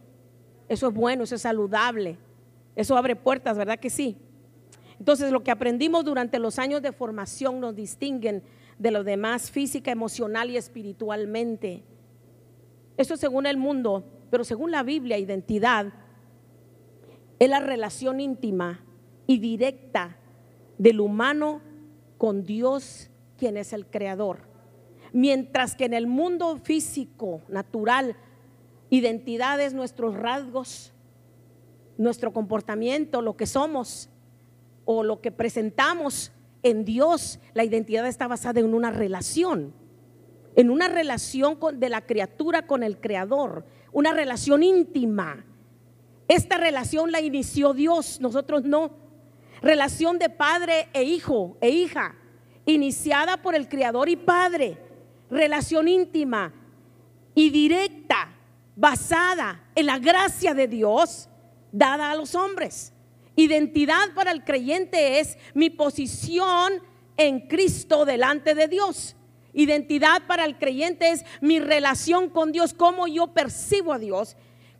eso 0.69 0.87
es 0.89 0.93
bueno, 0.93 1.23
eso 1.23 1.35
es 1.35 1.41
saludable, 1.41 2.17
eso 2.75 2.95
abre 2.97 3.15
puertas, 3.15 3.57
¿verdad 3.57 3.79
que 3.79 3.89
sí? 3.89 4.17
Entonces 4.99 5.31
lo 5.31 5.43
que 5.43 5.51
aprendimos 5.51 6.05
durante 6.05 6.39
los 6.39 6.59
años 6.59 6.81
de 6.81 6.91
formación 6.91 7.59
nos 7.59 7.75
distinguen 7.75 8.43
de 8.77 8.91
los 8.91 9.05
demás 9.05 9.49
física, 9.49 9.91
emocional 9.91 10.49
y 10.51 10.57
espiritualmente. 10.57 11.83
Eso 12.95 13.17
según 13.17 13.45
el 13.45 13.57
mundo, 13.57 14.05
pero 14.29 14.43
según 14.43 14.71
la 14.71 14.83
Biblia, 14.83 15.17
identidad 15.17 15.93
es 17.39 17.49
la 17.49 17.59
relación 17.59 18.19
íntima 18.19 18.83
y 19.27 19.39
directa 19.39 20.17
del 20.77 20.99
humano 20.99 21.61
con 22.17 22.43
Dios, 22.43 23.09
quien 23.38 23.57
es 23.57 23.74
el 23.74 23.86
creador. 23.86 24.39
Mientras 25.13 25.75
que 25.75 25.86
en 25.86 25.93
el 25.93 26.07
mundo 26.07 26.57
físico, 26.57 27.41
natural, 27.47 28.15
identidad 28.89 29.59
es 29.59 29.74
nuestros 29.74 30.15
rasgos, 30.15 30.93
nuestro 31.97 32.33
comportamiento, 32.33 33.21
lo 33.21 33.38
que 33.38 33.45
somos 33.45 34.09
o 34.86 35.03
lo 35.03 35.21
que 35.21 35.31
presentamos 35.31 36.31
en 36.63 36.86
Dios, 36.86 37.39
la 37.53 37.63
identidad 37.63 38.07
está 38.07 38.27
basada 38.27 38.59
en 38.59 38.74
una 38.74 38.91
relación, 38.91 39.74
en 40.55 40.69
una 40.69 40.88
relación 40.88 41.57
de 41.75 41.89
la 41.89 42.01
criatura 42.01 42.67
con 42.67 42.83
el 42.83 43.00
creador, 43.00 43.65
una 43.91 44.13
relación 44.13 44.63
íntima 44.63 45.45
esta 46.27 46.57
relación 46.57 47.12
la 47.12 47.21
inició 47.21 47.74
Dios, 47.74 48.19
nosotros 48.19 48.63
no. 48.63 48.91
Relación 49.61 50.19
de 50.19 50.29
padre 50.29 50.89
e 50.93 51.03
hijo 51.03 51.57
e 51.61 51.69
hija, 51.69 52.15
iniciada 52.65 53.37
por 53.37 53.55
el 53.55 53.67
Creador 53.67 54.09
y 54.09 54.15
Padre. 54.15 54.77
Relación 55.29 55.87
íntima 55.87 56.53
y 57.35 57.49
directa, 57.49 58.33
basada 58.75 59.63
en 59.75 59.85
la 59.87 59.99
gracia 59.99 60.53
de 60.53 60.67
Dios 60.67 61.29
dada 61.71 62.11
a 62.11 62.15
los 62.15 62.35
hombres. 62.35 62.93
Identidad 63.35 64.13
para 64.15 64.31
el 64.31 64.43
creyente 64.43 65.19
es 65.19 65.37
mi 65.53 65.69
posición 65.69 66.81
en 67.17 67.47
Cristo 67.47 68.05
delante 68.05 68.55
de 68.55 68.67
Dios. 68.67 69.15
Identidad 69.53 70.27
para 70.27 70.45
el 70.45 70.57
creyente 70.57 71.11
es 71.11 71.25
mi 71.41 71.59
relación 71.59 72.29
con 72.29 72.51
Dios, 72.51 72.73
cómo 72.73 73.07
yo 73.07 73.27
percibo 73.33 73.93
a 73.93 73.99
Dios 73.99 74.37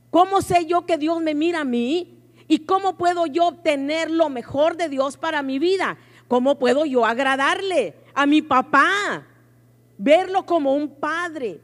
¿Cómo 0.10 0.42
sé 0.42 0.66
yo 0.66 0.86
que 0.86 0.98
Dios 0.98 1.22
me 1.22 1.36
mira 1.36 1.62
a 1.62 1.66
mí? 1.66 2.17
¿Y 2.48 2.60
cómo 2.60 2.98
puedo 2.98 3.26
yo 3.26 3.48
obtener 3.48 4.10
lo 4.10 4.30
mejor 4.30 4.78
de 4.78 4.90
Dios 4.90 5.18
para 5.18 5.42
mi 5.42 5.60
vida? 5.60 5.98
¿Cómo 6.28 6.58
puedo 6.58 6.86
yo 6.86 7.06
agradarle 7.06 7.96
a 8.14 8.26
mi 8.26 8.42
papá? 8.42 9.26
Verlo 9.98 10.46
como 10.46 10.74
un 10.74 10.96
padre. 10.96 11.62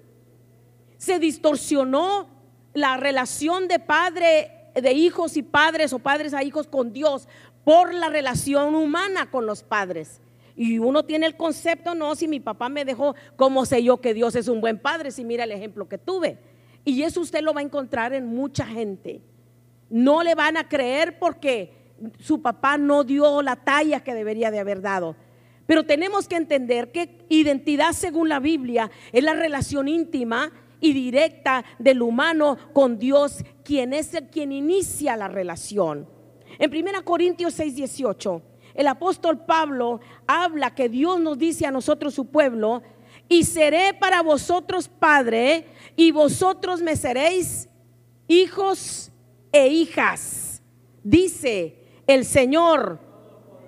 Se 0.98 1.20
distorsionó 1.20 2.28
la 2.74 2.98
relación 2.98 3.68
de 3.68 3.80
padre, 3.80 4.52
de 4.76 4.94
hijos 4.94 5.38
y 5.38 5.44
padres 5.44 5.94
o 5.94 6.00
padres 6.00 6.34
a 6.34 6.44
hijos 6.44 6.68
con 6.68 6.92
Dios 6.92 7.28
por 7.64 7.94
la 7.94 8.10
relación 8.10 8.76
humana 8.76 9.32
con 9.32 9.46
los 9.46 9.64
padres. 9.64 10.22
Y 10.56 10.80
uno 10.80 11.04
tiene 11.04 11.26
el 11.26 11.36
concepto, 11.36 11.96
no, 11.96 12.16
si 12.16 12.28
mi 12.28 12.40
papá 12.40 12.70
me 12.70 12.86
dejó, 12.86 13.16
¿cómo 13.36 13.66
sé 13.66 13.84
yo 13.84 14.02
que 14.02 14.14
Dios 14.14 14.36
es 14.36 14.48
un 14.48 14.62
buen 14.62 14.78
padre? 14.78 15.12
Si 15.12 15.24
mira 15.24 15.46
el 15.46 15.52
ejemplo 15.52 15.88
que 15.88 15.98
tuve. 15.98 16.38
Y 16.86 17.02
eso 17.04 17.22
usted 17.22 17.42
lo 17.42 17.54
va 17.54 17.62
a 17.62 17.64
encontrar 17.64 18.14
en 18.14 18.28
mucha 18.28 18.66
gente. 18.66 19.22
No 19.94 20.24
le 20.24 20.34
van 20.34 20.58
a 20.58 20.68
creer 20.68 21.20
porque 21.20 21.94
su 22.18 22.42
papá 22.42 22.80
no 22.80 23.04
dio 23.04 23.44
la 23.44 23.58
talla 23.58 24.00
que 24.00 24.16
debería 24.16 24.50
de 24.50 24.58
haber 24.58 24.82
dado. 24.82 25.16
Pero 25.68 25.86
tenemos 25.86 26.28
que 26.28 26.36
entender 26.36 26.92
que 26.92 27.28
identidad 27.30 27.92
según 27.92 28.28
la 28.28 28.40
Biblia 28.40 28.90
es 29.12 29.24
la 29.24 29.36
relación 29.36 29.88
íntima 29.88 30.52
y 30.82 30.94
directa 30.94 31.64
del 31.78 32.02
humano 32.02 32.58
con 32.74 32.98
Dios, 32.98 33.46
quien 33.64 33.94
es 33.94 34.16
el 34.16 34.30
quien 34.30 34.52
inicia 34.52 35.16
la 35.16 35.28
relación. 35.28 36.10
En 36.58 36.72
1 36.76 37.06
Corintios 37.06 37.54
6, 37.54 37.76
18, 37.76 38.42
el 38.74 38.88
apóstol 38.88 39.46
Pablo 39.46 40.00
habla 40.26 40.74
que 40.74 40.90
Dios 40.90 41.20
nos 41.20 41.38
dice 41.38 41.68
a 41.68 41.72
nosotros, 41.72 42.16
su 42.16 42.32
pueblo, 42.32 42.82
y 43.30 43.44
seré 43.44 43.94
para 43.94 44.24
vosotros 44.24 44.88
padre, 44.88 45.68
y 45.96 46.10
vosotros 46.10 46.82
me 46.82 46.96
seréis 46.96 47.70
hijos 48.28 49.13
e 49.54 49.68
hijas. 49.68 50.62
Dice 51.04 52.02
el 52.06 52.26
Señor 52.26 53.00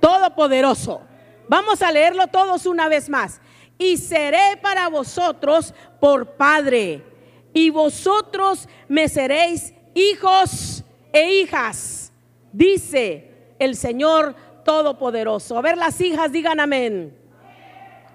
Todopoderoso. 0.02 1.02
Vamos 1.48 1.82
a 1.82 1.92
leerlo 1.92 2.28
todos 2.28 2.66
una 2.66 2.90
vez 2.90 3.08
más. 3.08 3.40
Y 3.78 3.98
seré 3.98 4.58
para 4.62 4.90
vosotros 4.90 5.74
por 6.00 6.36
padre, 6.38 7.04
y 7.54 7.70
vosotros 7.70 8.70
me 8.88 9.10
seréis 9.10 9.74
hijos 9.94 10.84
e 11.12 11.42
hijas. 11.42 12.12
Dice 12.52 13.56
el 13.60 13.76
Señor 13.76 14.36
Todopoderoso. 14.64 15.58
A 15.58 15.62
ver 15.62 15.78
las 15.78 16.00
hijas, 16.02 16.32
digan 16.32 16.60
amén. 16.60 17.18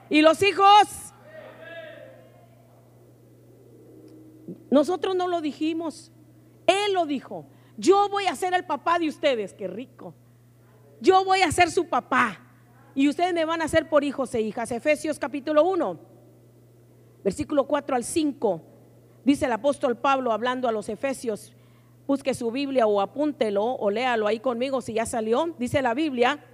¿Y 0.09 0.23
los 0.23 0.43
hijos? 0.43 0.89
Nosotros 4.71 5.15
no 5.15 5.29
lo 5.29 5.41
dijimos. 5.41 6.11
Él 6.67 6.95
lo 6.95 7.07
dijo. 7.07 7.47
Yo 7.81 8.11
voy 8.11 8.27
a 8.27 8.37
ser 8.37 8.53
el 8.53 8.67
papá 8.67 8.99
de 8.99 9.09
ustedes. 9.09 9.55
Qué 9.55 9.67
rico. 9.67 10.15
Yo 11.01 11.25
voy 11.25 11.41
a 11.41 11.51
ser 11.51 11.71
su 11.71 11.89
papá. 11.89 12.39
Y 12.95 13.09
ustedes 13.09 13.33
me 13.33 13.47
van 13.47 13.63
a 13.63 13.69
ser 13.69 13.89
por 13.89 14.05
hijos 14.05 14.35
e 14.35 14.43
hijas. 14.43 14.71
Efesios 14.71 15.19
capítulo 15.19 15.65
1, 15.65 15.99
versículo 17.25 17.67
4 17.67 17.97
al 17.97 18.05
5. 18.05 18.63
Dice 19.25 19.47
el 19.47 19.53
apóstol 19.53 19.97
Pablo 19.97 20.31
hablando 20.31 20.69
a 20.69 20.73
los 20.73 20.91
Efesios. 20.91 21.55
Busque 22.07 22.35
su 22.35 22.51
Biblia 22.51 22.87
o 22.87 23.01
apúntelo 23.01 23.65
o 23.65 23.91
léalo 23.91 24.27
ahí 24.27 24.41
conmigo 24.41 24.83
si 24.83 24.93
ya 24.93 25.07
salió. 25.07 25.55
Dice 25.59 25.81
la 25.81 25.95
Biblia 25.95 26.45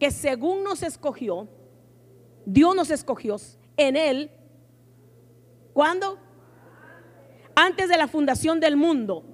que 0.00 0.10
según 0.10 0.64
nos 0.64 0.82
escogió, 0.82 1.46
Dios 2.44 2.74
nos 2.74 2.90
escogió 2.90 3.36
en 3.76 3.96
Él. 3.96 4.30
¿Cuándo? 5.74 6.18
antes 7.54 7.88
de 7.88 7.96
la 7.96 8.08
fundación 8.08 8.60
del 8.60 8.76
mundo, 8.76 9.24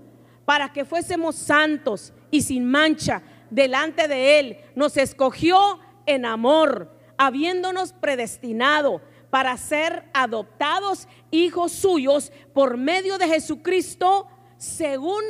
para 0.48 0.72
que 0.72 0.86
fuésemos 0.86 1.36
santos 1.36 2.14
y 2.30 2.40
sin 2.40 2.64
mancha 2.64 3.20
delante 3.50 4.08
de 4.08 4.40
Él. 4.40 4.58
Nos 4.74 4.96
escogió 4.96 5.78
en 6.06 6.24
amor, 6.24 6.90
habiéndonos 7.18 7.92
predestinado 7.92 9.02
para 9.28 9.54
ser 9.58 10.08
adoptados 10.14 11.06
hijos 11.30 11.72
suyos 11.72 12.32
por 12.54 12.78
medio 12.78 13.18
de 13.18 13.28
Jesucristo, 13.28 14.26
según 14.56 15.22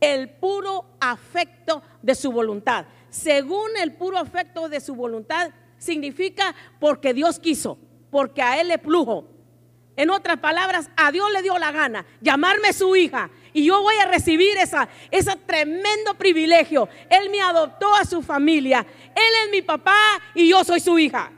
el 0.00 0.28
puro 0.28 0.86
afecto 0.98 1.80
de 2.02 2.16
su 2.16 2.32
voluntad. 2.32 2.86
Según 3.10 3.76
el 3.80 3.94
puro 3.94 4.18
afecto 4.18 4.68
de 4.68 4.80
su 4.80 4.96
voluntad 4.96 5.52
significa 5.76 6.52
porque 6.80 7.14
Dios 7.14 7.38
quiso, 7.38 7.78
porque 8.10 8.42
a 8.42 8.60
Él 8.60 8.66
le 8.66 8.78
plujo 8.78 9.38
en 9.98 10.10
otras 10.10 10.38
palabras, 10.38 10.90
a 10.96 11.10
Dios 11.10 11.28
le 11.32 11.42
dio 11.42 11.58
la 11.58 11.72
gana 11.72 12.06
llamarme 12.20 12.72
su 12.72 12.94
hija 12.94 13.30
y 13.58 13.64
yo 13.64 13.82
voy 13.82 13.96
a 13.96 14.06
recibir 14.06 14.56
esa, 14.58 14.88
ese 15.10 15.34
tremendo 15.36 16.14
privilegio. 16.16 16.88
Él 17.10 17.30
me 17.30 17.40
adoptó 17.40 17.94
a 17.94 18.04
su 18.04 18.22
familia. 18.22 18.86
Él 19.14 19.32
es 19.44 19.50
mi 19.50 19.62
papá 19.62 19.98
y 20.34 20.48
yo 20.48 20.62
soy 20.64 20.80
su 20.80 20.98
hija. 20.98 21.32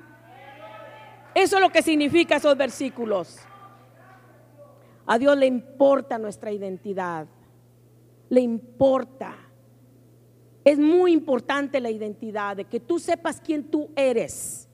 Eso 1.35 1.57
es 1.57 1.63
lo 1.63 1.71
que 1.71 1.83
significa 1.83 2.37
esos 2.37 2.57
versículos. 2.57 3.39
A 5.07 5.19
Dios 5.19 5.37
le 5.37 5.47
importa 5.47 6.19
nuestra 6.19 6.53
identidad. 6.53 7.27
Le 8.29 8.41
importa. 8.41 9.37
Es 10.65 10.79
muy 10.79 11.13
importante 11.13 11.81
la 11.81 11.91
identidad, 11.91 12.57
de 12.57 12.67
que 12.67 12.81
tú 12.81 12.99
sepas 12.99 13.41
quién 13.41 13.65
tú 13.65 13.91
eres. 13.97 14.69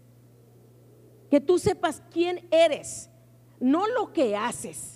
Que 1.31 1.40
tú 1.40 1.59
sepas 1.59 2.03
quién 2.11 2.49
eres 2.51 3.09
no 3.61 3.87
lo 3.87 4.12
que 4.12 4.37
haces, 4.37 4.96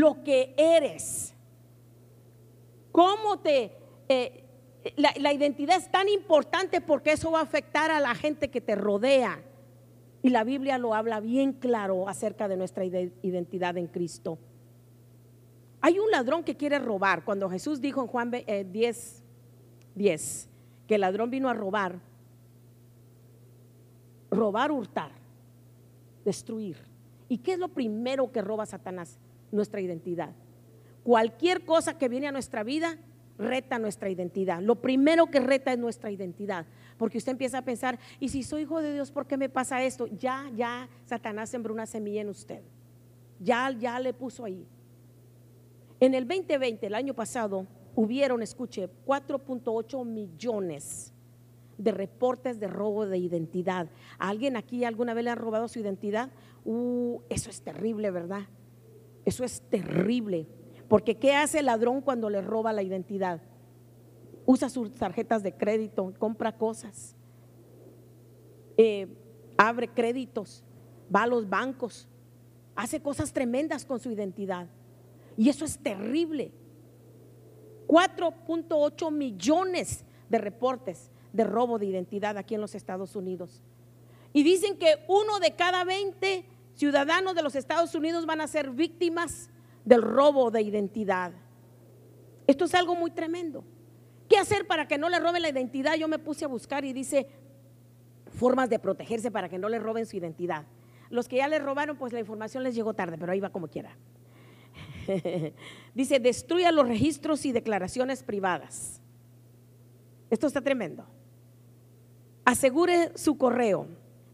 lo 0.00 0.22
que 0.22 0.54
eres. 0.56 1.34
¿Cómo 2.92 3.38
te... 3.38 3.72
Eh, 4.08 4.42
la, 4.96 5.12
la 5.18 5.32
identidad 5.32 5.78
es 5.78 5.90
tan 5.90 6.08
importante 6.08 6.80
porque 6.80 7.12
eso 7.12 7.32
va 7.32 7.40
a 7.40 7.42
afectar 7.42 7.90
a 7.90 7.98
la 7.98 8.14
gente 8.14 8.50
que 8.50 8.60
te 8.60 8.76
rodea. 8.76 9.42
Y 10.22 10.30
la 10.30 10.44
Biblia 10.44 10.78
lo 10.78 10.94
habla 10.94 11.20
bien 11.20 11.52
claro 11.52 12.08
acerca 12.08 12.46
de 12.46 12.56
nuestra 12.56 12.84
identidad 12.84 13.76
en 13.76 13.86
Cristo. 13.88 14.38
Hay 15.80 15.98
un 15.98 16.10
ladrón 16.10 16.44
que 16.44 16.56
quiere 16.56 16.78
robar. 16.78 17.24
Cuando 17.24 17.48
Jesús 17.48 17.80
dijo 17.80 18.00
en 18.00 18.06
Juan 18.06 18.30
10, 18.30 19.22
10 19.94 20.44
eh, 20.44 20.48
que 20.86 20.94
el 20.96 21.00
ladrón 21.00 21.30
vino 21.30 21.48
a 21.48 21.54
robar, 21.54 21.98
robar, 24.30 24.70
hurtar, 24.70 25.10
destruir. 26.24 26.76
¿Y 27.28 27.38
qué 27.38 27.54
es 27.54 27.58
lo 27.58 27.68
primero 27.68 28.30
que 28.30 28.42
roba 28.42 28.66
Satanás? 28.66 29.18
Nuestra 29.56 29.80
identidad. 29.80 30.34
Cualquier 31.02 31.64
cosa 31.64 31.96
que 31.96 32.08
viene 32.08 32.26
a 32.26 32.32
nuestra 32.32 32.62
vida 32.62 32.98
reta 33.38 33.78
nuestra 33.78 34.10
identidad. 34.10 34.60
Lo 34.60 34.76
primero 34.76 35.26
que 35.26 35.40
reta 35.40 35.72
es 35.72 35.78
nuestra 35.78 36.10
identidad. 36.10 36.66
Porque 36.98 37.18
usted 37.18 37.32
empieza 37.32 37.58
a 37.58 37.62
pensar, 37.62 37.98
¿y 38.20 38.28
si 38.28 38.42
soy 38.42 38.62
hijo 38.62 38.80
de 38.80 38.92
Dios, 38.92 39.10
por 39.10 39.26
qué 39.26 39.36
me 39.36 39.48
pasa 39.48 39.82
esto? 39.82 40.06
Ya, 40.06 40.50
ya, 40.54 40.88
Satanás 41.04 41.50
sembró 41.50 41.74
una 41.74 41.86
semilla 41.86 42.20
en 42.20 42.28
usted. 42.28 42.62
Ya, 43.40 43.70
ya 43.70 44.00
le 44.00 44.14
puso 44.14 44.44
ahí. 44.44 44.66
En 46.00 46.14
el 46.14 46.26
2020, 46.26 46.86
el 46.86 46.94
año 46.94 47.14
pasado, 47.14 47.66
hubieron, 47.94 48.42
escuche, 48.42 48.88
4.8 49.06 50.04
millones 50.04 51.12
de 51.78 51.92
reportes 51.92 52.58
de 52.58 52.68
robo 52.68 53.06
de 53.06 53.18
identidad. 53.18 53.88
alguien 54.18 54.56
aquí 54.56 54.84
alguna 54.84 55.14
vez 55.14 55.24
le 55.24 55.30
ha 55.30 55.34
robado 55.34 55.68
su 55.68 55.78
identidad? 55.78 56.30
Uh, 56.64 57.20
eso 57.28 57.50
es 57.50 57.60
terrible, 57.60 58.10
¿verdad? 58.10 58.42
Eso 59.26 59.44
es 59.44 59.60
terrible. 59.60 60.46
Porque 60.88 61.16
¿qué 61.16 61.34
hace 61.34 61.58
el 61.58 61.66
ladrón 61.66 62.00
cuando 62.00 62.30
le 62.30 62.40
roba 62.40 62.72
la 62.72 62.82
identidad? 62.82 63.42
Usa 64.46 64.70
sus 64.70 64.94
tarjetas 64.94 65.42
de 65.42 65.52
crédito, 65.52 66.14
compra 66.18 66.56
cosas, 66.56 67.16
eh, 68.76 69.08
abre 69.58 69.88
créditos, 69.88 70.62
va 71.14 71.24
a 71.24 71.26
los 71.26 71.48
bancos, 71.48 72.08
hace 72.76 73.02
cosas 73.02 73.32
tremendas 73.32 73.84
con 73.84 73.98
su 73.98 74.10
identidad. 74.12 74.68
Y 75.36 75.48
eso 75.48 75.64
es 75.64 75.76
terrible. 75.78 76.52
4.8 77.88 79.10
millones 79.10 80.04
de 80.28 80.38
reportes 80.38 81.10
de 81.32 81.44
robo 81.44 81.78
de 81.78 81.86
identidad 81.86 82.38
aquí 82.38 82.54
en 82.54 82.60
los 82.60 82.74
Estados 82.76 83.16
Unidos. 83.16 83.60
Y 84.32 84.44
dicen 84.44 84.78
que 84.78 85.04
uno 85.08 85.40
de 85.40 85.56
cada 85.56 85.84
20 85.84 86.44
ciudadanos 86.76 87.34
de 87.34 87.42
los 87.42 87.56
Estados 87.56 87.94
Unidos 87.94 88.26
van 88.26 88.40
a 88.40 88.46
ser 88.46 88.70
víctimas 88.70 89.50
del 89.84 90.02
robo 90.02 90.50
de 90.50 90.62
identidad. 90.62 91.32
Esto 92.46 92.66
es 92.66 92.74
algo 92.74 92.94
muy 92.94 93.10
tremendo. 93.10 93.64
¿Qué 94.28 94.38
hacer 94.38 94.66
para 94.66 94.86
que 94.86 94.98
no 94.98 95.08
le 95.08 95.18
roben 95.18 95.42
la 95.42 95.48
identidad? 95.48 95.96
Yo 95.96 96.06
me 96.06 96.20
puse 96.20 96.44
a 96.44 96.48
buscar 96.48 96.84
y 96.84 96.92
dice 96.92 97.26
formas 98.28 98.70
de 98.70 98.78
protegerse 98.78 99.30
para 99.30 99.48
que 99.48 99.58
no 99.58 99.68
le 99.68 99.80
roben 99.80 100.06
su 100.06 100.16
identidad. 100.16 100.64
Los 101.10 101.26
que 101.28 101.36
ya 101.36 101.48
le 101.48 101.58
robaron, 101.58 101.96
pues 101.96 102.12
la 102.12 102.20
información 102.20 102.62
les 102.62 102.74
llegó 102.74 102.94
tarde, 102.94 103.16
pero 103.18 103.32
ahí 103.32 103.40
va 103.40 103.50
como 103.50 103.68
quiera. 103.68 103.96
dice, 105.94 106.20
destruya 106.20 106.70
los 106.70 106.86
registros 106.86 107.44
y 107.46 107.52
declaraciones 107.52 108.22
privadas. 108.22 109.00
Esto 110.30 110.46
está 110.46 110.60
tremendo 110.60 111.06
asegure 112.46 113.10
su 113.16 113.36
correo, 113.36 113.88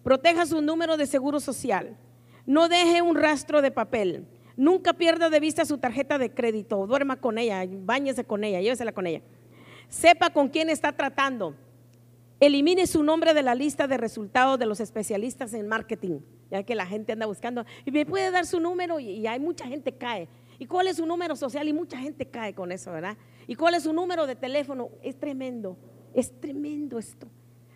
proteja 0.04 0.44
su 0.44 0.60
número 0.60 0.98
de 0.98 1.06
seguro 1.06 1.40
social, 1.40 1.96
no 2.46 2.68
deje 2.68 3.02
un 3.02 3.16
rastro 3.16 3.62
de 3.62 3.70
papel, 3.70 4.26
nunca 4.56 4.92
pierda 4.92 5.30
de 5.30 5.40
vista 5.40 5.64
su 5.64 5.78
tarjeta 5.78 6.18
de 6.18 6.32
crédito, 6.32 6.86
duerma 6.86 7.16
con 7.16 7.38
ella, 7.38 7.64
bañese 7.66 8.24
con 8.24 8.44
ella, 8.44 8.60
llévesela 8.60 8.92
con 8.92 9.06
ella. 9.06 9.22
Sepa 9.88 10.30
con 10.30 10.48
quién 10.48 10.70
está 10.70 10.92
tratando. 10.92 11.54
Elimine 12.40 12.86
su 12.86 13.02
nombre 13.02 13.34
de 13.34 13.42
la 13.42 13.54
lista 13.54 13.86
de 13.86 13.96
resultados 13.98 14.58
de 14.58 14.66
los 14.66 14.80
especialistas 14.80 15.54
en 15.54 15.68
marketing, 15.68 16.20
ya 16.50 16.62
que 16.62 16.74
la 16.74 16.86
gente 16.86 17.12
anda 17.12 17.26
buscando. 17.26 17.64
Y 17.84 17.90
me 17.90 18.06
puede 18.06 18.30
dar 18.30 18.46
su 18.46 18.58
número 18.58 18.98
y, 18.98 19.10
y 19.10 19.26
hay 19.26 19.38
mucha 19.38 19.66
gente 19.66 19.92
cae. 19.92 20.28
¿Y 20.58 20.66
cuál 20.66 20.86
es 20.86 20.96
su 20.96 21.06
número 21.06 21.36
social? 21.36 21.68
Y 21.68 21.72
mucha 21.72 21.98
gente 21.98 22.26
cae 22.26 22.54
con 22.54 22.72
eso, 22.72 22.90
¿verdad? 22.90 23.16
¿Y 23.46 23.54
cuál 23.54 23.74
es 23.74 23.82
su 23.82 23.92
número 23.92 24.26
de 24.26 24.34
teléfono? 24.36 24.90
Es 25.02 25.18
tremendo, 25.18 25.76
es 26.14 26.40
tremendo 26.40 26.98
esto. 26.98 27.28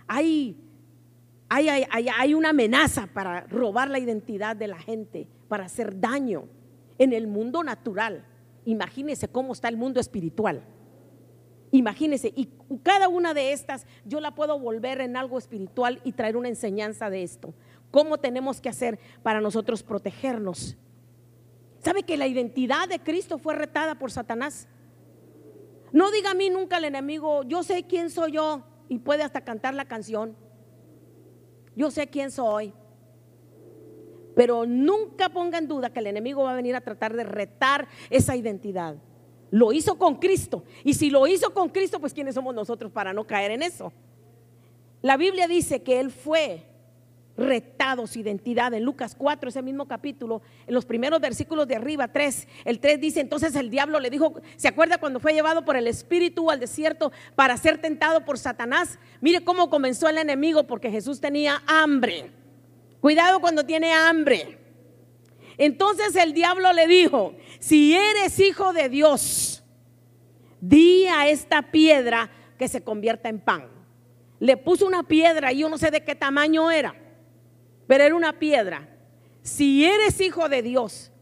Hay, 0.06 0.56
hay, 1.48 2.34
una 2.34 2.50
amenaza 2.50 3.06
para 3.12 3.42
robar 3.42 3.90
la 3.90 3.98
identidad 3.98 4.56
de 4.56 4.66
la 4.66 4.78
gente, 4.78 5.28
para 5.48 5.66
hacer 5.66 6.00
daño 6.00 6.48
en 6.98 7.12
el 7.12 7.26
mundo 7.26 7.62
natural. 7.62 8.24
Imagínese 8.64 9.28
cómo 9.28 9.52
está 9.52 9.68
el 9.68 9.76
mundo 9.76 10.00
espiritual. 10.00 10.62
Imagínese, 11.70 12.32
y 12.34 12.48
cada 12.82 13.08
una 13.08 13.34
de 13.34 13.52
estas 13.52 13.86
yo 14.04 14.20
la 14.20 14.34
puedo 14.34 14.58
volver 14.58 15.00
en 15.00 15.16
algo 15.16 15.38
espiritual 15.38 16.00
y 16.04 16.12
traer 16.12 16.36
una 16.36 16.48
enseñanza 16.48 17.10
de 17.10 17.22
esto. 17.22 17.54
¿Cómo 17.90 18.18
tenemos 18.18 18.60
que 18.60 18.68
hacer 18.68 18.98
para 19.22 19.40
nosotros 19.40 19.82
protegernos? 19.82 20.76
¿Sabe 21.78 22.02
que 22.02 22.16
la 22.16 22.26
identidad 22.26 22.88
de 22.88 22.98
Cristo 22.98 23.38
fue 23.38 23.54
retada 23.54 23.96
por 23.96 24.10
Satanás? 24.10 24.68
No 25.92 26.10
diga 26.10 26.32
a 26.32 26.34
mí 26.34 26.50
nunca 26.50 26.78
el 26.78 26.84
enemigo, 26.84 27.44
yo 27.44 27.62
sé 27.62 27.84
quién 27.84 28.10
soy 28.10 28.32
yo 28.32 28.64
y 28.88 28.98
puede 28.98 29.22
hasta 29.22 29.42
cantar 29.42 29.74
la 29.74 29.84
canción. 29.84 30.36
Yo 31.76 31.90
sé 31.90 32.08
quién 32.08 32.30
soy. 32.32 32.72
Pero 34.34 34.66
nunca 34.66 35.28
ponga 35.28 35.58
en 35.58 35.68
duda 35.68 35.90
que 35.90 36.00
el 36.00 36.08
enemigo 36.08 36.42
va 36.42 36.52
a 36.52 36.56
venir 36.56 36.74
a 36.74 36.80
tratar 36.80 37.14
de 37.14 37.24
retar 37.24 37.86
esa 38.10 38.34
identidad. 38.34 38.96
Lo 39.50 39.72
hizo 39.72 39.96
con 39.96 40.16
Cristo. 40.16 40.64
Y 40.82 40.94
si 40.94 41.10
lo 41.10 41.26
hizo 41.26 41.54
con 41.54 41.68
Cristo, 41.68 42.00
pues 42.00 42.12
¿quiénes 42.12 42.34
somos 42.34 42.54
nosotros 42.54 42.90
para 42.90 43.12
no 43.12 43.26
caer 43.26 43.52
en 43.52 43.62
eso? 43.62 43.92
La 45.02 45.16
Biblia 45.16 45.46
dice 45.46 45.82
que 45.82 46.00
Él 46.00 46.10
fue 46.10 46.65
retado 47.36 48.06
su 48.06 48.18
identidad 48.18 48.72
en 48.74 48.84
Lucas 48.84 49.14
4, 49.16 49.48
ese 49.48 49.62
mismo 49.62 49.86
capítulo, 49.86 50.42
en 50.66 50.74
los 50.74 50.86
primeros 50.86 51.20
versículos 51.20 51.68
de 51.68 51.76
arriba, 51.76 52.08
3. 52.08 52.48
El 52.64 52.80
3 52.80 53.00
dice, 53.00 53.20
entonces 53.20 53.54
el 53.56 53.70
diablo 53.70 54.00
le 54.00 54.10
dijo, 54.10 54.34
¿se 54.56 54.68
acuerda 54.68 54.98
cuando 54.98 55.20
fue 55.20 55.34
llevado 55.34 55.64
por 55.64 55.76
el 55.76 55.86
Espíritu 55.86 56.50
al 56.50 56.60
desierto 56.60 57.12
para 57.34 57.56
ser 57.56 57.78
tentado 57.78 58.24
por 58.24 58.38
Satanás? 58.38 58.98
Mire 59.20 59.44
cómo 59.44 59.70
comenzó 59.70 60.08
el 60.08 60.18
enemigo 60.18 60.66
porque 60.66 60.90
Jesús 60.90 61.20
tenía 61.20 61.62
hambre. 61.66 62.30
Cuidado 63.00 63.40
cuando 63.40 63.64
tiene 63.64 63.92
hambre. 63.92 64.58
Entonces 65.58 66.16
el 66.16 66.32
diablo 66.32 66.72
le 66.72 66.86
dijo, 66.86 67.34
si 67.58 67.94
eres 67.94 68.38
hijo 68.40 68.72
de 68.72 68.88
Dios, 68.88 69.62
di 70.60 71.06
a 71.06 71.28
esta 71.28 71.70
piedra 71.70 72.30
que 72.58 72.68
se 72.68 72.82
convierta 72.82 73.28
en 73.28 73.40
pan. 73.40 73.68
Le 74.38 74.56
puso 74.56 74.86
una 74.86 75.02
piedra 75.02 75.52
y 75.52 75.60
yo 75.60 75.68
no 75.68 75.78
sé 75.78 75.90
de 75.90 76.04
qué 76.04 76.14
tamaño 76.14 76.70
era, 76.70 76.94
pero 77.86 78.04
era 78.04 78.14
una 78.14 78.38
piedra. 78.38 78.88
Si 79.42 79.84
eres 79.84 80.20
hijo 80.20 80.48
de 80.48 80.62
Dios, 80.62 81.12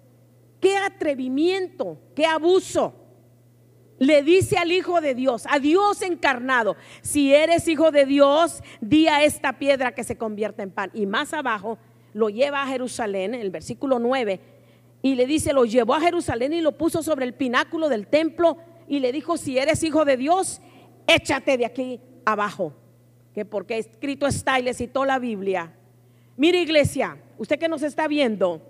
qué 0.61 0.77
atrevimiento, 0.77 1.99
qué 2.15 2.27
abuso. 2.27 2.95
Le 3.99 4.23
dice 4.23 4.57
al 4.57 4.73
Hijo 4.73 5.01
de 5.01 5.15
Dios, 5.15 5.47
a 5.49 5.61
Dios 5.61 6.03
encarnado, 6.03 6.77
si 7.01 7.33
eres 7.33 7.69
hijo 7.69 7.93
de 7.93 8.07
Dios, 8.07 8.63
di 8.81 9.07
a 9.07 9.23
esta 9.23 9.59
piedra 9.59 9.95
que 9.95 10.03
se 10.03 10.19
convierta 10.19 10.63
en 10.63 10.71
pan. 10.71 10.91
Y 10.95 11.07
más 11.07 11.33
abajo 11.33 11.79
lo 12.13 12.29
lleva 12.29 12.63
a 12.63 12.67
Jerusalén, 12.67 13.35
en 13.35 13.41
el 13.41 13.51
versículo 13.51 13.99
9, 13.99 14.41
y 15.03 15.15
le 15.15 15.27
dice, 15.27 15.53
lo 15.53 15.65
llevó 15.65 15.95
a 15.95 16.01
Jerusalén 16.01 16.55
y 16.55 16.61
lo 16.61 16.73
puso 16.73 17.03
sobre 17.03 17.25
el 17.25 17.35
pináculo 17.35 17.89
del 17.89 18.07
templo 18.07 18.57
y 18.89 19.01
le 19.01 19.13
dijo, 19.13 19.37
si 19.37 19.59
eres 19.59 19.83
hijo 19.83 20.05
de 20.05 20.17
Dios, 20.17 20.61
échate 21.07 21.59
de 21.59 21.67
aquí 21.67 22.01
abajo, 22.25 22.73
que 23.35 23.45
porque 23.45 23.79
escrito 23.79 24.27
está 24.27 24.59
y 24.59 24.63
le 24.63 24.75
citó 24.75 25.05
la 25.05 25.19
Biblia. 25.19 25.75
Mire 26.37 26.61
iglesia, 26.61 27.17
usted 27.39 27.59
que 27.59 27.69
nos 27.69 27.83
está 27.83 28.09
viendo, 28.09 28.61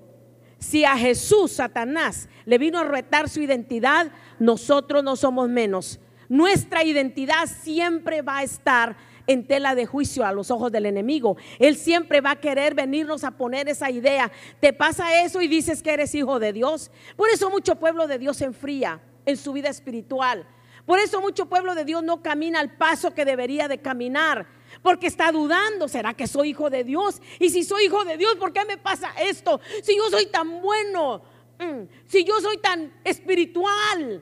si 0.58 0.84
a 0.84 0.96
Jesús, 0.96 1.52
Satanás, 1.52 2.28
le 2.44 2.58
vino 2.58 2.78
a 2.78 2.84
retar 2.84 3.28
su 3.28 3.40
identidad, 3.40 4.10
nosotros 4.38 5.04
no 5.04 5.16
somos 5.16 5.48
menos. 5.48 6.00
Nuestra 6.28 6.84
identidad 6.84 7.46
siempre 7.46 8.22
va 8.22 8.38
a 8.38 8.42
estar 8.42 8.96
en 9.26 9.46
tela 9.46 9.74
de 9.74 9.86
juicio 9.86 10.24
a 10.24 10.32
los 10.32 10.50
ojos 10.50 10.72
del 10.72 10.86
enemigo. 10.86 11.36
Él 11.58 11.76
siempre 11.76 12.20
va 12.20 12.32
a 12.32 12.40
querer 12.40 12.74
venirnos 12.74 13.24
a 13.24 13.32
poner 13.32 13.68
esa 13.68 13.90
idea. 13.90 14.30
Te 14.60 14.72
pasa 14.72 15.22
eso 15.22 15.40
y 15.40 15.48
dices 15.48 15.82
que 15.82 15.92
eres 15.92 16.14
hijo 16.14 16.38
de 16.38 16.52
Dios. 16.52 16.90
Por 17.16 17.28
eso 17.30 17.50
mucho 17.50 17.76
pueblo 17.76 18.06
de 18.06 18.18
Dios 18.18 18.38
se 18.38 18.44
enfría 18.44 19.00
en 19.26 19.36
su 19.36 19.52
vida 19.52 19.68
espiritual. 19.68 20.46
Por 20.86 20.98
eso 20.98 21.20
mucho 21.20 21.46
pueblo 21.46 21.74
de 21.74 21.84
Dios 21.84 22.02
no 22.02 22.22
camina 22.22 22.60
al 22.60 22.76
paso 22.76 23.14
que 23.14 23.24
debería 23.24 23.68
de 23.68 23.78
caminar. 23.78 24.46
Porque 24.84 25.06
está 25.06 25.32
dudando, 25.32 25.88
¿será 25.88 26.12
que 26.12 26.26
soy 26.26 26.50
hijo 26.50 26.68
de 26.68 26.84
Dios? 26.84 27.22
Y 27.40 27.48
si 27.48 27.64
soy 27.64 27.86
hijo 27.86 28.04
de 28.04 28.18
Dios, 28.18 28.36
¿por 28.36 28.52
qué 28.52 28.66
me 28.66 28.76
pasa 28.76 29.14
esto? 29.18 29.58
Si 29.82 29.96
yo 29.96 30.10
soy 30.10 30.26
tan 30.26 30.60
bueno, 30.60 31.22
mm, 31.58 31.88
si 32.06 32.22
yo 32.22 32.38
soy 32.42 32.58
tan 32.58 32.92
espiritual. 33.02 34.20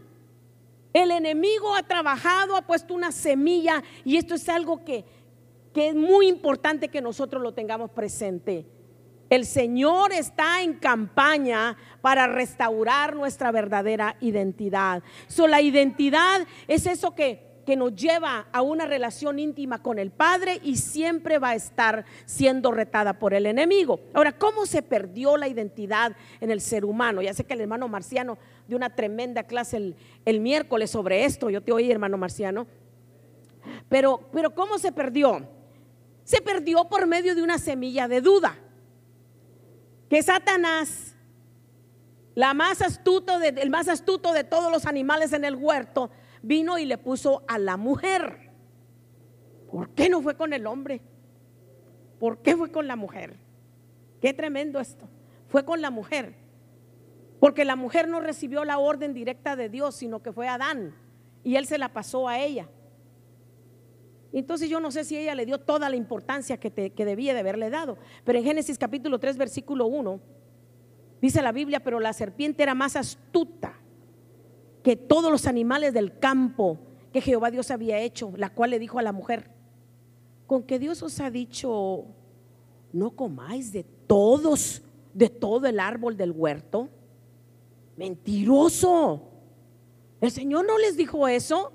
El 0.92 1.10
enemigo 1.10 1.74
ha 1.74 1.82
trabajado, 1.82 2.54
ha 2.54 2.62
puesto 2.62 2.94
una 2.94 3.10
semilla 3.10 3.82
y 4.04 4.18
esto 4.18 4.36
es 4.36 4.48
algo 4.48 4.84
que, 4.84 5.04
que 5.74 5.88
es 5.88 5.96
muy 5.96 6.28
importante 6.28 6.86
que 6.86 7.02
nosotros 7.02 7.42
lo 7.42 7.52
tengamos 7.54 7.90
presente. 7.90 8.64
El 9.30 9.46
Señor 9.46 10.12
está 10.12 10.62
en 10.62 10.74
campaña 10.74 11.76
para 12.02 12.28
restaurar 12.28 13.16
nuestra 13.16 13.50
verdadera 13.50 14.14
identidad. 14.20 15.02
So, 15.26 15.48
la 15.48 15.60
identidad 15.60 16.46
es 16.68 16.86
eso 16.86 17.16
que 17.16 17.51
que 17.64 17.76
nos 17.76 17.94
lleva 17.94 18.46
a 18.52 18.62
una 18.62 18.86
relación 18.86 19.38
íntima 19.38 19.82
con 19.82 19.98
el 19.98 20.10
Padre 20.10 20.60
y 20.62 20.76
siempre 20.76 21.38
va 21.38 21.50
a 21.50 21.54
estar 21.54 22.04
siendo 22.24 22.72
retada 22.72 23.18
por 23.18 23.34
el 23.34 23.46
enemigo. 23.46 24.00
Ahora, 24.14 24.32
¿cómo 24.32 24.66
se 24.66 24.82
perdió 24.82 25.36
la 25.36 25.48
identidad 25.48 26.16
en 26.40 26.50
el 26.50 26.60
ser 26.60 26.84
humano? 26.84 27.22
Ya 27.22 27.34
sé 27.34 27.44
que 27.44 27.54
el 27.54 27.60
hermano 27.60 27.88
Marciano 27.88 28.38
dio 28.66 28.76
una 28.76 28.94
tremenda 28.94 29.44
clase 29.44 29.94
el, 30.24 30.40
miércoles 30.40 30.90
sobre 30.90 31.24
esto, 31.24 31.50
yo 31.50 31.62
te 31.62 31.72
oí, 31.72 31.90
hermano 31.90 32.16
Marciano. 32.16 32.66
Pero, 33.88 34.28
pero 34.32 34.54
¿cómo 34.54 34.78
se 34.78 34.90
perdió? 34.90 35.48
Se 36.24 36.40
perdió 36.40 36.88
por 36.88 37.06
medio 37.06 37.34
de 37.34 37.42
una 37.42 37.58
semilla 37.58 38.08
de 38.08 38.20
duda. 38.20 38.56
Que 40.08 40.22
Satanás, 40.22 41.14
la 42.34 42.54
más 42.54 42.82
astuto 42.82 43.40
el 43.40 43.70
más 43.70 43.88
astuto 43.88 44.32
de 44.32 44.44
todos 44.44 44.70
los 44.72 44.86
animales 44.86 45.32
en 45.32 45.44
el 45.44 45.54
huerto, 45.54 46.10
vino 46.42 46.78
y 46.78 46.84
le 46.84 46.98
puso 46.98 47.42
a 47.48 47.58
la 47.58 47.76
mujer. 47.76 48.50
¿Por 49.70 49.90
qué 49.90 50.08
no 50.08 50.20
fue 50.20 50.36
con 50.36 50.52
el 50.52 50.66
hombre? 50.66 51.00
¿Por 52.18 52.42
qué 52.42 52.56
fue 52.56 52.70
con 52.70 52.86
la 52.86 52.96
mujer? 52.96 53.36
Qué 54.20 54.34
tremendo 54.34 54.78
esto. 54.78 55.08
Fue 55.48 55.64
con 55.64 55.80
la 55.80 55.90
mujer. 55.90 56.34
Porque 57.40 57.64
la 57.64 57.74
mujer 57.74 58.08
no 58.08 58.20
recibió 58.20 58.64
la 58.64 58.78
orden 58.78 59.14
directa 59.14 59.56
de 59.56 59.68
Dios, 59.68 59.96
sino 59.96 60.22
que 60.22 60.32
fue 60.32 60.46
Adán. 60.46 60.94
Y 61.42 61.56
él 61.56 61.66
se 61.66 61.78
la 61.78 61.92
pasó 61.92 62.28
a 62.28 62.38
ella. 62.38 62.68
Entonces 64.32 64.68
yo 64.68 64.80
no 64.80 64.90
sé 64.90 65.04
si 65.04 65.16
ella 65.18 65.34
le 65.34 65.44
dio 65.44 65.58
toda 65.58 65.90
la 65.90 65.96
importancia 65.96 66.58
que, 66.58 66.70
que 66.70 67.04
debía 67.04 67.34
de 67.34 67.40
haberle 67.40 67.68
dado. 67.68 67.98
Pero 68.24 68.38
en 68.38 68.44
Génesis 68.44 68.78
capítulo 68.78 69.18
3, 69.18 69.36
versículo 69.36 69.86
1, 69.86 70.20
dice 71.20 71.42
la 71.42 71.52
Biblia, 71.52 71.80
pero 71.80 72.00
la 72.00 72.12
serpiente 72.12 72.62
era 72.62 72.74
más 72.74 72.96
astuta 72.96 73.81
que 74.82 74.96
todos 74.96 75.30
los 75.30 75.46
animales 75.46 75.94
del 75.94 76.18
campo 76.18 76.78
que 77.12 77.20
Jehová 77.20 77.50
Dios 77.50 77.70
había 77.70 78.00
hecho, 78.00 78.32
la 78.36 78.50
cual 78.50 78.70
le 78.70 78.78
dijo 78.78 78.98
a 78.98 79.02
la 79.02 79.12
mujer, 79.12 79.50
con 80.46 80.62
que 80.62 80.78
Dios 80.78 81.02
os 81.02 81.20
ha 81.20 81.30
dicho, 81.30 82.04
no 82.92 83.10
comáis 83.10 83.72
de 83.72 83.84
todos, 83.84 84.82
de 85.14 85.28
todo 85.28 85.66
el 85.66 85.78
árbol 85.78 86.16
del 86.16 86.32
huerto. 86.32 86.88
Mentiroso. 87.96 89.22
El 90.20 90.30
Señor 90.30 90.66
no 90.66 90.78
les 90.78 90.96
dijo 90.96 91.28
eso. 91.28 91.72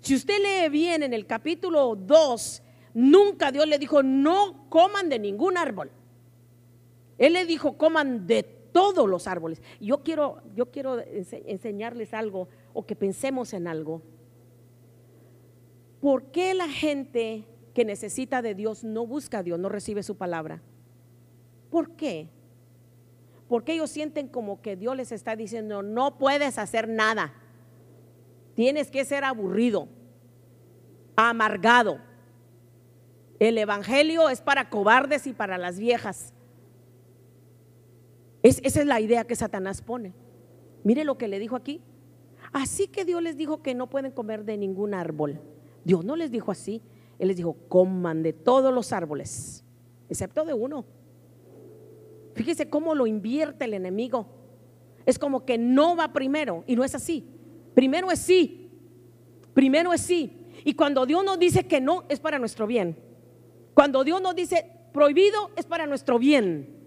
Si 0.00 0.14
usted 0.14 0.38
lee 0.38 0.68
bien 0.68 1.02
en 1.02 1.12
el 1.12 1.26
capítulo 1.26 1.96
2, 1.96 2.62
nunca 2.94 3.50
Dios 3.50 3.66
le 3.66 3.78
dijo, 3.78 4.02
no 4.02 4.68
coman 4.68 5.08
de 5.08 5.18
ningún 5.18 5.56
árbol. 5.56 5.90
Él 7.16 7.32
le 7.32 7.46
dijo, 7.46 7.76
coman 7.76 8.26
de 8.26 8.42
todos 8.72 9.08
los 9.08 9.26
árboles. 9.26 9.62
Yo 9.80 10.02
quiero, 10.02 10.42
yo 10.54 10.70
quiero 10.70 11.00
enseñarles 11.00 12.14
algo 12.14 12.48
o 12.72 12.86
que 12.86 12.96
pensemos 12.96 13.52
en 13.52 13.66
algo. 13.66 14.02
¿Por 16.00 16.30
qué 16.30 16.54
la 16.54 16.68
gente 16.68 17.44
que 17.74 17.84
necesita 17.84 18.42
de 18.42 18.54
Dios 18.54 18.84
no 18.84 19.06
busca 19.06 19.38
a 19.38 19.42
Dios, 19.42 19.58
no 19.58 19.68
recibe 19.68 20.02
su 20.02 20.16
palabra? 20.16 20.62
¿Por 21.70 21.96
qué? 21.96 22.28
Porque 23.48 23.72
ellos 23.72 23.90
sienten 23.90 24.28
como 24.28 24.60
que 24.60 24.76
Dios 24.76 24.96
les 24.96 25.12
está 25.12 25.34
diciendo, 25.34 25.82
no 25.82 26.18
puedes 26.18 26.58
hacer 26.58 26.88
nada. 26.88 27.34
Tienes 28.54 28.90
que 28.90 29.04
ser 29.04 29.24
aburrido, 29.24 29.88
amargado. 31.16 31.98
El 33.38 33.56
Evangelio 33.56 34.28
es 34.28 34.40
para 34.40 34.68
cobardes 34.68 35.26
y 35.26 35.32
para 35.32 35.58
las 35.58 35.78
viejas 35.78 36.32
esa 38.42 38.80
es 38.80 38.86
la 38.86 39.00
idea 39.00 39.24
que 39.24 39.36
Satanás 39.36 39.82
pone. 39.82 40.14
Mire 40.84 41.04
lo 41.04 41.18
que 41.18 41.28
le 41.28 41.38
dijo 41.38 41.56
aquí. 41.56 41.82
Así 42.52 42.88
que 42.88 43.04
Dios 43.04 43.22
les 43.22 43.36
dijo 43.36 43.62
que 43.62 43.74
no 43.74 43.90
pueden 43.90 44.12
comer 44.12 44.44
de 44.44 44.56
ningún 44.56 44.94
árbol. 44.94 45.40
Dios 45.84 46.04
no 46.04 46.16
les 46.16 46.30
dijo 46.30 46.50
así. 46.50 46.82
Él 47.18 47.28
les 47.28 47.36
dijo, 47.36 47.56
coman 47.68 48.22
de 48.22 48.32
todos 48.32 48.72
los 48.72 48.92
árboles, 48.92 49.64
excepto 50.08 50.44
de 50.44 50.54
uno. 50.54 50.84
Fíjese 52.34 52.70
cómo 52.70 52.94
lo 52.94 53.06
invierte 53.06 53.64
el 53.64 53.74
enemigo. 53.74 54.28
Es 55.04 55.18
como 55.18 55.44
que 55.44 55.58
no 55.58 55.96
va 55.96 56.12
primero 56.12 56.62
y 56.66 56.76
no 56.76 56.84
es 56.84 56.94
así. 56.94 57.26
Primero 57.74 58.10
es 58.12 58.20
sí. 58.20 58.70
Primero 59.52 59.92
es 59.92 60.00
sí. 60.02 60.46
Y 60.64 60.74
cuando 60.74 61.06
Dios 61.06 61.24
nos 61.24 61.38
dice 61.38 61.66
que 61.66 61.80
no, 61.80 62.04
es 62.08 62.20
para 62.20 62.38
nuestro 62.38 62.66
bien. 62.66 62.96
Cuando 63.74 64.04
Dios 64.04 64.22
nos 64.22 64.36
dice 64.36 64.70
prohibido, 64.92 65.50
es 65.56 65.66
para 65.66 65.86
nuestro 65.86 66.18
bien. 66.18 66.77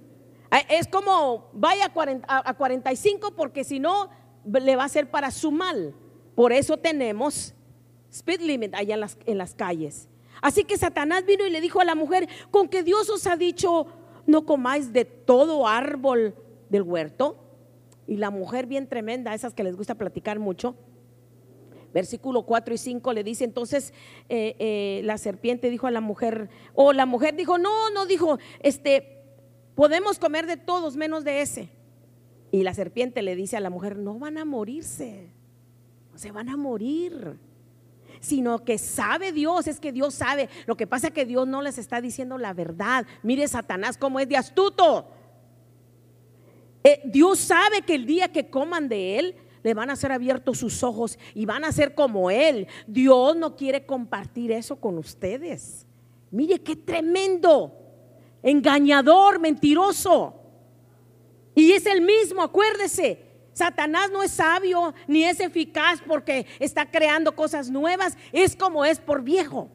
Ah, 0.51 0.59
es 0.69 0.87
como 0.87 1.49
vaya 1.53 1.91
a, 2.27 2.53
45 2.53 3.31
porque 3.35 3.63
si 3.63 3.79
no 3.79 4.09
le 4.45 4.75
va 4.75 4.83
a 4.83 4.89
ser 4.89 5.09
para 5.09 5.31
su 5.31 5.51
mal. 5.51 5.95
Por 6.35 6.51
eso 6.51 6.77
tenemos 6.77 7.53
speed 8.11 8.41
limit 8.41 8.75
allá 8.75 8.95
en 8.95 8.99
las, 8.99 9.17
en 9.25 9.37
las 9.37 9.55
calles. 9.55 10.09
Así 10.41 10.65
que 10.65 10.77
Satanás 10.77 11.25
vino 11.25 11.47
y 11.47 11.49
le 11.51 11.61
dijo 11.61 11.79
a 11.79 11.85
la 11.85 11.95
mujer, 11.95 12.27
con 12.49 12.67
que 12.67 12.83
Dios 12.83 13.09
os 13.09 13.27
ha 13.27 13.37
dicho, 13.37 13.87
no 14.25 14.45
comáis 14.45 14.91
de 14.91 15.05
todo 15.05 15.67
árbol 15.67 16.35
del 16.69 16.81
huerto. 16.81 17.37
Y 18.07 18.17
la 18.17 18.29
mujer 18.29 18.65
bien 18.65 18.87
tremenda, 18.87 19.33
esas 19.33 19.53
que 19.53 19.63
les 19.63 19.77
gusta 19.77 19.95
platicar 19.95 20.37
mucho, 20.39 20.75
versículo 21.93 22.43
4 22.43 22.73
y 22.73 22.77
5 22.77 23.13
le 23.13 23.23
dice, 23.23 23.45
entonces 23.45 23.93
eh, 24.27 24.55
eh, 24.59 25.01
la 25.05 25.17
serpiente 25.17 25.69
dijo 25.69 25.87
a 25.87 25.91
la 25.91 26.01
mujer, 26.01 26.49
o 26.73 26.91
la 26.91 27.05
mujer 27.05 27.35
dijo, 27.35 27.57
no, 27.57 27.89
no, 27.91 28.05
dijo, 28.05 28.37
este, 28.61 29.20
podemos 29.75 30.19
comer 30.19 30.45
de 30.45 30.57
todos 30.57 30.95
menos 30.95 31.23
de 31.23 31.41
ese. 31.41 31.69
Y 32.51 32.63
la 32.63 32.73
serpiente 32.73 33.21
le 33.21 33.35
dice 33.35 33.57
a 33.57 33.61
la 33.61 33.69
mujer, 33.69 33.97
no 33.97 34.19
van 34.19 34.37
a 34.37 34.45
morirse, 34.45 35.31
no 36.11 36.17
se 36.17 36.31
van 36.31 36.49
a 36.49 36.57
morir, 36.57 37.39
sino 38.19 38.63
que 38.65 38.77
sabe 38.77 39.31
Dios, 39.31 39.67
es 39.67 39.79
que 39.79 39.91
Dios 39.91 40.13
sabe. 40.13 40.49
Lo 40.65 40.75
que 40.75 40.87
pasa 40.87 41.07
es 41.07 41.13
que 41.13 41.25
Dios 41.25 41.47
no 41.47 41.61
les 41.61 41.77
está 41.77 42.01
diciendo 42.01 42.37
la 42.37 42.53
verdad. 42.53 43.05
Mire 43.23 43.47
Satanás 43.47 43.97
cómo 43.97 44.19
es 44.19 44.27
de 44.27 44.37
astuto. 44.37 45.07
Eh, 46.83 47.01
Dios 47.05 47.39
sabe 47.39 47.83
que 47.83 47.95
el 47.95 48.05
día 48.05 48.31
que 48.31 48.49
coman 48.49 48.89
de 48.89 49.19
él, 49.19 49.35
le 49.63 49.73
van 49.73 49.89
a 49.89 49.95
ser 49.95 50.11
abiertos 50.11 50.57
sus 50.57 50.83
ojos 50.83 51.17
y 51.33 51.45
van 51.45 51.63
a 51.63 51.71
ser 51.71 51.93
como 51.93 52.31
Él. 52.31 52.67
Dios 52.87 53.35
no 53.35 53.55
quiere 53.55 53.85
compartir 53.85 54.51
eso 54.51 54.75
con 54.77 54.97
ustedes. 54.97 55.85
Mire 56.31 56.59
qué 56.59 56.75
tremendo, 56.75 57.73
engañador, 58.43 59.39
mentiroso. 59.39 60.35
Y 61.55 61.71
es 61.73 61.85
el 61.85 62.01
mismo, 62.01 62.41
acuérdese. 62.41 63.31
Satanás 63.53 64.09
no 64.11 64.23
es 64.23 64.31
sabio 64.31 64.93
ni 65.07 65.25
es 65.25 65.39
eficaz 65.39 66.01
porque 66.07 66.45
está 66.59 66.89
creando 66.89 67.35
cosas 67.35 67.69
nuevas. 67.69 68.17
Es 68.31 68.55
como 68.55 68.85
es 68.85 68.99
por 68.99 69.21
viejo. 69.23 69.69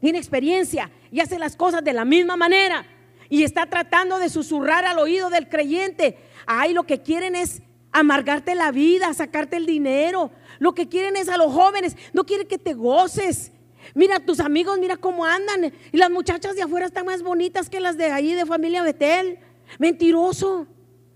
Tiene 0.00 0.18
experiencia 0.18 0.90
y 1.10 1.20
hace 1.20 1.38
las 1.38 1.56
cosas 1.56 1.82
de 1.82 1.92
la 1.92 2.04
misma 2.04 2.36
manera. 2.36 2.86
Y 3.30 3.42
está 3.42 3.66
tratando 3.66 4.18
de 4.18 4.28
susurrar 4.28 4.84
al 4.84 4.98
oído 4.98 5.30
del 5.30 5.48
creyente. 5.48 6.18
Ay, 6.46 6.72
lo 6.72 6.84
que 6.84 7.02
quieren 7.02 7.34
es 7.34 7.62
amargarte 7.92 8.54
la 8.54 8.70
vida, 8.70 9.12
sacarte 9.14 9.56
el 9.56 9.66
dinero. 9.66 10.30
Lo 10.58 10.74
que 10.74 10.88
quieren 10.88 11.16
es 11.16 11.28
a 11.28 11.36
los 11.36 11.52
jóvenes, 11.52 11.96
no 12.12 12.24
quieren 12.24 12.46
que 12.46 12.58
te 12.58 12.74
goces. 12.74 13.52
Mira 13.94 14.20
tus 14.20 14.40
amigos, 14.40 14.78
mira 14.78 14.96
cómo 14.96 15.24
andan. 15.24 15.72
Y 15.92 15.96
las 15.96 16.10
muchachas 16.10 16.56
de 16.56 16.62
afuera 16.62 16.86
están 16.86 17.06
más 17.06 17.22
bonitas 17.22 17.70
que 17.70 17.80
las 17.80 17.96
de 17.96 18.06
ahí 18.06 18.34
de 18.34 18.46
familia 18.46 18.82
Betel. 18.82 19.38
Mentiroso. 19.78 20.66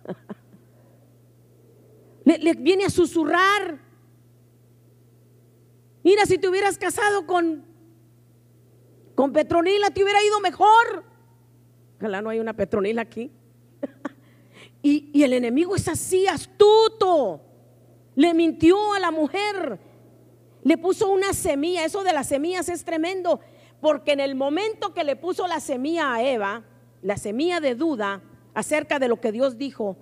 Le, 2.24 2.54
viene 2.54 2.84
a 2.84 2.90
susurrar. 2.90 3.80
Mira, 6.04 6.26
si 6.26 6.38
te 6.38 6.48
hubieras 6.48 6.78
casado 6.78 7.26
con, 7.26 7.64
con 9.14 9.32
Petronila, 9.32 9.90
te 9.90 10.02
hubiera 10.02 10.22
ido 10.24 10.40
mejor. 10.40 11.04
Ojalá 11.98 12.20
no 12.20 12.30
hay 12.30 12.40
una 12.40 12.54
Petronila 12.54 13.02
aquí. 13.02 13.30
Y, 14.84 15.22
el 15.22 15.32
enemigo 15.32 15.76
es 15.76 15.86
así, 15.86 16.26
astuto. 16.26 17.40
Le 18.16 18.34
mintió 18.34 18.94
a 18.94 18.98
la 18.98 19.12
mujer. 19.12 19.78
Le 20.62 20.78
puso 20.78 21.10
una 21.10 21.32
semilla. 21.32 21.84
Eso 21.84 22.02
de 22.02 22.12
las 22.12 22.28
semillas 22.28 22.68
es 22.68 22.84
tremendo. 22.84 23.40
Porque 23.80 24.12
en 24.12 24.20
el 24.20 24.34
momento 24.34 24.94
que 24.94 25.04
le 25.04 25.16
puso 25.16 25.46
la 25.46 25.60
semilla 25.60 26.14
a 26.14 26.22
Eva, 26.22 26.62
la 27.02 27.16
semilla 27.16 27.60
de 27.60 27.74
duda 27.74 28.22
acerca 28.54 28.98
de 28.98 29.08
lo 29.08 29.20
que 29.20 29.32
Dios 29.32 29.58
dijo, 29.58 29.96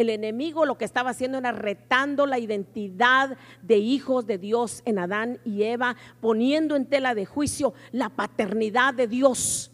el 0.00 0.08
enemigo 0.08 0.64
lo 0.64 0.78
que 0.78 0.84
estaba 0.84 1.10
haciendo 1.10 1.38
era 1.38 1.52
retando 1.52 2.26
la 2.26 2.38
identidad 2.38 3.36
de 3.60 3.76
hijos 3.76 4.26
de 4.26 4.38
Dios 4.38 4.82
en 4.86 4.98
Adán 4.98 5.38
y 5.44 5.62
Eva, 5.62 5.94
poniendo 6.20 6.74
en 6.74 6.86
tela 6.86 7.14
de 7.14 7.26
juicio 7.26 7.74
la 7.92 8.08
paternidad 8.08 8.94
de 8.94 9.06
Dios. 9.06 9.70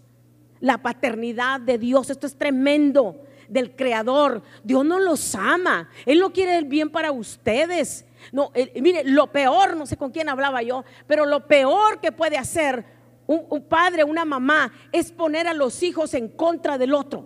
La 0.61 0.79
paternidad 0.83 1.61
de 1.61 1.79
Dios. 1.79 2.11
Esto 2.11 2.27
es 2.27 2.37
tremendo 2.37 3.23
del 3.49 3.77
Creador. 3.77 4.43
Dios 4.65 4.85
no 4.85 4.99
los 4.99 5.35
ama. 5.35 5.89
Él 6.05 6.19
no 6.19 6.33
quiere 6.33 6.59
el 6.59 6.65
bien 6.65 6.91
para 6.91 7.13
ustedes. 7.13 8.05
No, 8.33 8.53
mire, 8.81 9.05
lo 9.05 9.29
peor, 9.29 9.77
no 9.77 9.87
sé 9.87 9.97
con 9.97 10.11
quién 10.11 10.29
hablaba 10.29 10.63
yo, 10.63 10.85
pero 11.07 11.27
lo 11.27 11.47
peor 11.47 12.01
que 12.01 12.13
puede 12.13 12.37
hacer 12.37 12.85
un, 13.27 13.47
un 13.49 13.63
padre, 13.69 14.05
una 14.05 14.25
mamá, 14.25 14.73
es 14.93 15.13
poner 15.13 15.49
a 15.49 15.55
los 15.55 15.83
hijos 15.83 16.15
en 16.15 16.29
contra 16.29 16.79
del 16.79 16.95
otro, 16.95 17.25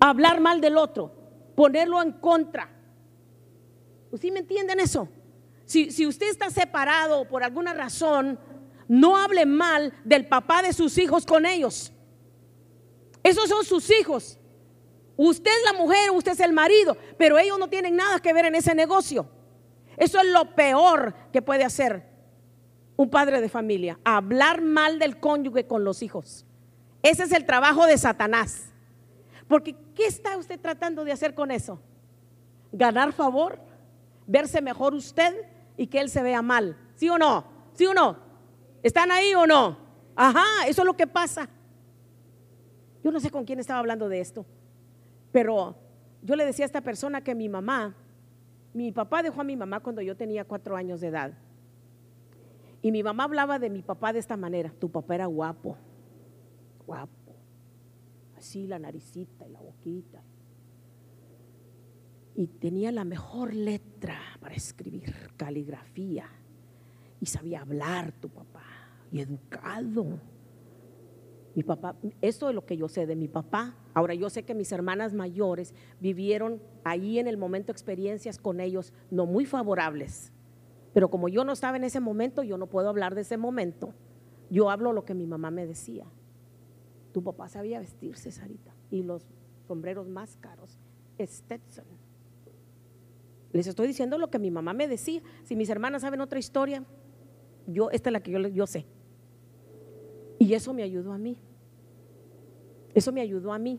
hablar 0.00 0.40
mal 0.40 0.60
del 0.60 0.76
otro, 0.76 1.12
ponerlo 1.54 2.02
en 2.02 2.12
contra. 2.12 2.70
¿Usted 4.10 4.32
me 4.32 4.40
entienden 4.40 4.80
eso? 4.80 5.08
Si, 5.64 5.90
si 5.90 6.06
usted 6.06 6.28
está 6.28 6.50
separado 6.50 7.28
por 7.28 7.44
alguna 7.44 7.72
razón, 7.72 8.38
no 8.88 9.16
hable 9.16 9.46
mal 9.46 9.94
del 10.04 10.26
papá 10.26 10.62
de 10.62 10.72
sus 10.72 10.98
hijos 10.98 11.24
con 11.24 11.46
ellos. 11.46 11.92
Esos 13.22 13.48
son 13.48 13.64
sus 13.64 13.88
hijos. 13.90 14.36
Usted 15.16 15.50
es 15.50 15.72
la 15.72 15.78
mujer, 15.78 16.10
usted 16.10 16.32
es 16.32 16.40
el 16.40 16.52
marido, 16.52 16.96
pero 17.18 17.38
ellos 17.38 17.58
no 17.58 17.68
tienen 17.68 17.94
nada 17.94 18.18
que 18.18 18.32
ver 18.32 18.46
en 18.46 18.54
ese 18.56 18.74
negocio. 18.74 19.30
Eso 19.96 20.18
es 20.18 20.26
lo 20.26 20.54
peor 20.54 21.14
que 21.32 21.42
puede 21.42 21.64
hacer 21.64 22.08
un 22.96 23.08
padre 23.08 23.40
de 23.40 23.48
familia, 23.48 23.98
hablar 24.04 24.60
mal 24.60 24.98
del 24.98 25.18
cónyuge 25.18 25.66
con 25.66 25.84
los 25.84 26.02
hijos. 26.02 26.44
Ese 27.02 27.22
es 27.22 27.32
el 27.32 27.46
trabajo 27.46 27.86
de 27.86 27.96
Satanás. 27.96 28.70
Porque 29.48 29.74
¿qué 29.94 30.06
está 30.06 30.36
usted 30.36 30.60
tratando 30.60 31.04
de 31.04 31.12
hacer 31.12 31.34
con 31.34 31.50
eso? 31.50 31.80
Ganar 32.72 33.12
favor, 33.12 33.58
verse 34.26 34.60
mejor 34.60 34.94
usted 34.94 35.34
y 35.76 35.86
que 35.86 36.00
él 36.00 36.10
se 36.10 36.22
vea 36.22 36.42
mal. 36.42 36.76
¿Sí 36.94 37.08
o 37.08 37.18
no? 37.18 37.44
¿Sí 37.72 37.86
o 37.86 37.94
no? 37.94 38.18
¿Están 38.82 39.10
ahí 39.10 39.34
o 39.34 39.46
no? 39.46 39.78
Ajá, 40.14 40.44
eso 40.66 40.82
es 40.82 40.86
lo 40.86 40.94
que 40.94 41.06
pasa. 41.06 41.48
Yo 43.02 43.10
no 43.10 43.18
sé 43.18 43.30
con 43.30 43.44
quién 43.44 43.58
estaba 43.60 43.78
hablando 43.80 44.08
de 44.08 44.20
esto. 44.20 44.44
Pero 45.32 45.76
yo 46.22 46.36
le 46.36 46.44
decía 46.44 46.64
a 46.64 46.66
esta 46.66 46.82
persona 46.82 47.22
que 47.22 47.34
mi 47.34 47.48
mamá, 47.48 47.96
mi 48.72 48.92
papá 48.92 49.22
dejó 49.22 49.40
a 49.40 49.44
mi 49.44 49.56
mamá 49.56 49.80
cuando 49.80 50.00
yo 50.02 50.16
tenía 50.16 50.44
cuatro 50.44 50.76
años 50.76 51.00
de 51.00 51.08
edad. 51.08 51.32
Y 52.82 52.92
mi 52.92 53.02
mamá 53.02 53.24
hablaba 53.24 53.58
de 53.58 53.68
mi 53.68 53.82
papá 53.82 54.12
de 54.12 54.20
esta 54.20 54.36
manera. 54.36 54.72
Tu 54.78 54.90
papá 54.90 55.16
era 55.16 55.26
guapo, 55.26 55.76
guapo. 56.86 57.34
Así 58.36 58.66
la 58.66 58.78
naricita 58.78 59.46
y 59.46 59.50
la 59.50 59.60
boquita. 59.60 60.22
Y 62.34 62.46
tenía 62.46 62.90
la 62.90 63.04
mejor 63.04 63.54
letra 63.54 64.18
para 64.40 64.54
escribir, 64.54 65.14
caligrafía. 65.36 66.26
Y 67.20 67.26
sabía 67.26 67.60
hablar 67.60 68.12
tu 68.12 68.30
papá. 68.30 68.64
Y 69.12 69.20
educado. 69.20 70.20
Mi 71.54 71.64
papá, 71.64 71.96
eso 72.20 72.48
es 72.48 72.54
lo 72.54 72.64
que 72.64 72.76
yo 72.76 72.88
sé 72.88 73.06
de 73.06 73.16
mi 73.16 73.26
papá. 73.26 73.76
Ahora 73.92 74.14
yo 74.14 74.30
sé 74.30 74.44
que 74.44 74.54
mis 74.54 74.70
hermanas 74.70 75.12
mayores 75.14 75.74
vivieron 75.98 76.62
ahí 76.84 77.18
en 77.18 77.26
el 77.26 77.36
momento 77.36 77.72
experiencias 77.72 78.38
con 78.38 78.60
ellos 78.60 78.92
no 79.10 79.26
muy 79.26 79.46
favorables. 79.46 80.32
Pero 80.92 81.10
como 81.10 81.28
yo 81.28 81.44
no 81.44 81.52
estaba 81.52 81.76
en 81.76 81.84
ese 81.84 82.00
momento, 82.00 82.42
yo 82.42 82.56
no 82.56 82.68
puedo 82.68 82.88
hablar 82.88 83.14
de 83.14 83.22
ese 83.22 83.36
momento. 83.36 83.94
Yo 84.48 84.70
hablo 84.70 84.92
lo 84.92 85.04
que 85.04 85.14
mi 85.14 85.26
mamá 85.26 85.50
me 85.50 85.66
decía. 85.66 86.06
Tu 87.12 87.22
papá 87.22 87.48
sabía 87.48 87.80
vestirse, 87.80 88.30
Sarita, 88.30 88.74
y 88.90 89.02
los 89.02 89.26
sombreros 89.66 90.08
más 90.08 90.36
caros, 90.36 90.78
Stetson. 91.20 91.84
Les 93.52 93.66
estoy 93.66 93.88
diciendo 93.88 94.18
lo 94.18 94.30
que 94.30 94.38
mi 94.38 94.50
mamá 94.50 94.72
me 94.72 94.86
decía. 94.86 95.22
Si 95.42 95.56
mis 95.56 95.68
hermanas 95.70 96.02
saben 96.02 96.20
otra 96.20 96.38
historia, 96.38 96.84
yo 97.66 97.90
esta 97.90 98.10
es 98.10 98.12
la 98.12 98.20
que 98.20 98.30
yo, 98.30 98.38
yo 98.48 98.66
sé. 98.66 98.86
Y 100.50 100.54
eso 100.54 100.74
me 100.74 100.82
ayudó 100.82 101.12
a 101.12 101.18
mí. 101.18 101.36
Eso 102.92 103.12
me 103.12 103.20
ayudó 103.20 103.52
a 103.52 103.58
mí. 103.60 103.78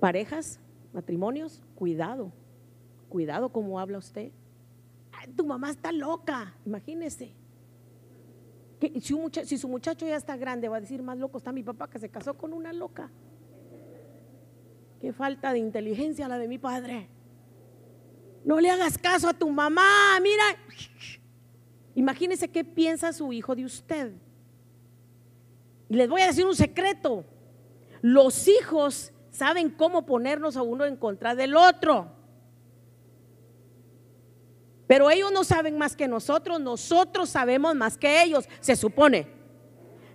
Parejas, 0.00 0.58
matrimonios, 0.92 1.62
cuidado. 1.76 2.32
Cuidado 3.08 3.50
cómo 3.50 3.78
habla 3.78 3.98
usted. 3.98 4.32
tu 5.36 5.46
mamá 5.46 5.70
está 5.70 5.92
loca, 5.92 6.52
imagínese. 6.66 7.30
Que 8.80 9.00
si, 9.00 9.14
si 9.44 9.56
su 9.56 9.68
muchacho 9.68 10.04
ya 10.04 10.16
está 10.16 10.36
grande, 10.36 10.68
va 10.68 10.78
a 10.78 10.80
decir 10.80 11.00
más 11.00 11.16
loco 11.16 11.38
está 11.38 11.52
mi 11.52 11.62
papá 11.62 11.88
que 11.88 12.00
se 12.00 12.08
casó 12.08 12.34
con 12.34 12.52
una 12.52 12.72
loca. 12.72 13.12
Qué 15.00 15.12
falta 15.12 15.52
de 15.52 15.60
inteligencia 15.60 16.26
la 16.26 16.38
de 16.38 16.48
mi 16.48 16.58
padre. 16.58 17.06
No 18.44 18.58
le 18.58 18.68
hagas 18.68 18.98
caso 18.98 19.28
a 19.28 19.32
tu 19.32 19.48
mamá, 19.48 20.18
mira. 20.20 20.42
Imagínese 21.94 22.48
qué 22.48 22.64
piensa 22.64 23.12
su 23.12 23.32
hijo 23.32 23.54
de 23.54 23.64
usted. 23.64 24.23
Y 25.88 25.96
les 25.96 26.08
voy 26.08 26.22
a 26.22 26.26
decir 26.26 26.46
un 26.46 26.56
secreto. 26.56 27.24
Los 28.00 28.48
hijos 28.48 29.12
saben 29.30 29.70
cómo 29.70 30.06
ponernos 30.06 30.56
a 30.56 30.62
uno 30.62 30.84
en 30.84 30.96
contra 30.96 31.34
del 31.34 31.56
otro. 31.56 32.10
Pero 34.86 35.10
ellos 35.10 35.32
no 35.32 35.44
saben 35.44 35.78
más 35.78 35.96
que 35.96 36.06
nosotros, 36.06 36.60
nosotros 36.60 37.30
sabemos 37.30 37.74
más 37.74 37.96
que 37.96 38.22
ellos, 38.22 38.46
se 38.60 38.76
supone. 38.76 39.26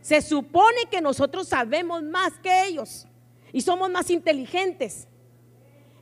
Se 0.02 0.22
supone 0.22 0.86
que 0.90 1.02
nosotros 1.02 1.48
sabemos 1.48 2.04
más 2.04 2.38
que 2.40 2.68
ellos 2.68 3.08
y 3.52 3.62
somos 3.62 3.90
más 3.90 4.10
inteligentes. 4.10 5.08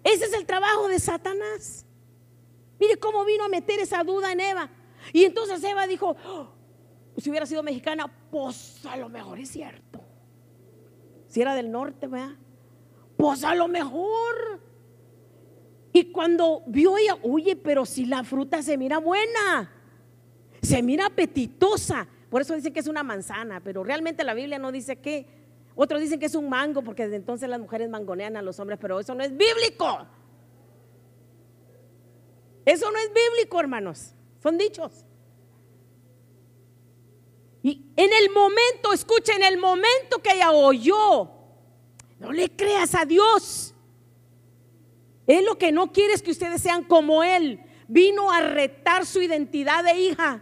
Ese 0.03 0.25
es 0.25 0.34
el 0.34 0.45
trabajo 0.45 0.88
de 0.88 0.99
Satanás. 0.99 1.86
Mire 2.80 2.97
cómo 2.97 3.25
vino 3.25 3.45
a 3.45 3.49
meter 3.49 3.80
esa 3.80 4.03
duda 4.03 4.32
en 4.32 4.39
Eva. 4.39 4.69
Y 5.13 5.23
entonces 5.23 5.63
Eva 5.63 5.88
dijo, 5.88 6.15
si 7.21 7.30
hubiera 7.30 7.45
sido 7.45 7.63
mexicana, 7.63 8.12
pues 8.30 8.86
a 8.86 8.95
lo 8.95 9.10
mejor 9.10 9.39
es 9.39 9.49
cierto. 9.49 10.01
Si 11.27 11.41
era 11.41 11.56
del 11.56 11.71
norte, 11.71 12.08
¿verdad? 12.08 12.36
Pues 13.17 13.43
a 13.43 13.56
lo 13.56 13.67
mejor. 13.67 14.62
Y 15.91 16.12
cuando 16.12 16.62
vio 16.67 16.97
ella, 16.97 17.17
oye, 17.23 17.56
pero 17.56 17.86
si 17.86 18.06
la 18.06 18.23
fruta 18.23 18.62
se 18.62 18.77
mira 18.77 18.99
buena, 18.99 19.71
se 20.62 20.84
mira 20.84 21.08
apetitosa. 21.08 22.08
Por 22.30 22.41
eso 22.41 22.53
dicen 22.53 22.71
que 22.71 22.82
es 22.82 22.88
una 22.88 23.01
manzana, 23.01 23.62
pero 23.62 23.84
realmente 23.84 24.23
la 24.23 24.36
Biblia 24.36 24.60
no 24.60 24.71
dice 24.71 24.97
qué. 24.97 25.25
Otros 25.75 25.99
dicen 26.01 26.19
que 26.19 26.27
es 26.27 26.36
un 26.36 26.49
mango, 26.49 26.84
porque 26.84 27.03
desde 27.03 27.15
entonces 27.15 27.49
las 27.49 27.60
mujeres 27.60 27.89
mangonean 27.89 28.38
a 28.38 28.43
los 28.43 28.60
hombres, 28.60 28.77
pero 28.80 28.99
eso 28.99 29.15
no 29.15 29.23
es 29.23 29.32
bíblico. 29.36 30.08
Eso 32.63 32.91
no 32.91 32.99
es 32.99 33.12
bíblico, 33.13 33.60
hermanos. 33.60 34.13
Son 34.43 34.58
dichos. 34.58 35.07
Y 37.67 37.82
en 37.97 38.10
el 38.13 38.30
momento, 38.30 38.93
escucha, 38.93 39.34
en 39.34 39.43
el 39.43 39.58
momento 39.58 40.21
que 40.23 40.32
ella 40.32 40.51
oyó, 40.51 41.30
no 42.17 42.32
le 42.32 42.49
creas 42.56 42.95
a 42.95 43.03
Dios. 43.03 43.75
Él 45.25 45.43
lo 45.43 45.58
que 45.58 45.73
no 45.73 45.91
quiere 45.91 46.13
es 46.13 46.21
que 46.21 46.32
ustedes 46.32 46.62
sean 46.62 46.86
como 46.86 47.23
Él. 47.23 47.60
Vino 47.89 48.32
a 48.32 48.39
retar 48.39 49.06
su 49.06 49.21
identidad 49.21 49.84
de 49.84 49.99
hija 49.99 50.41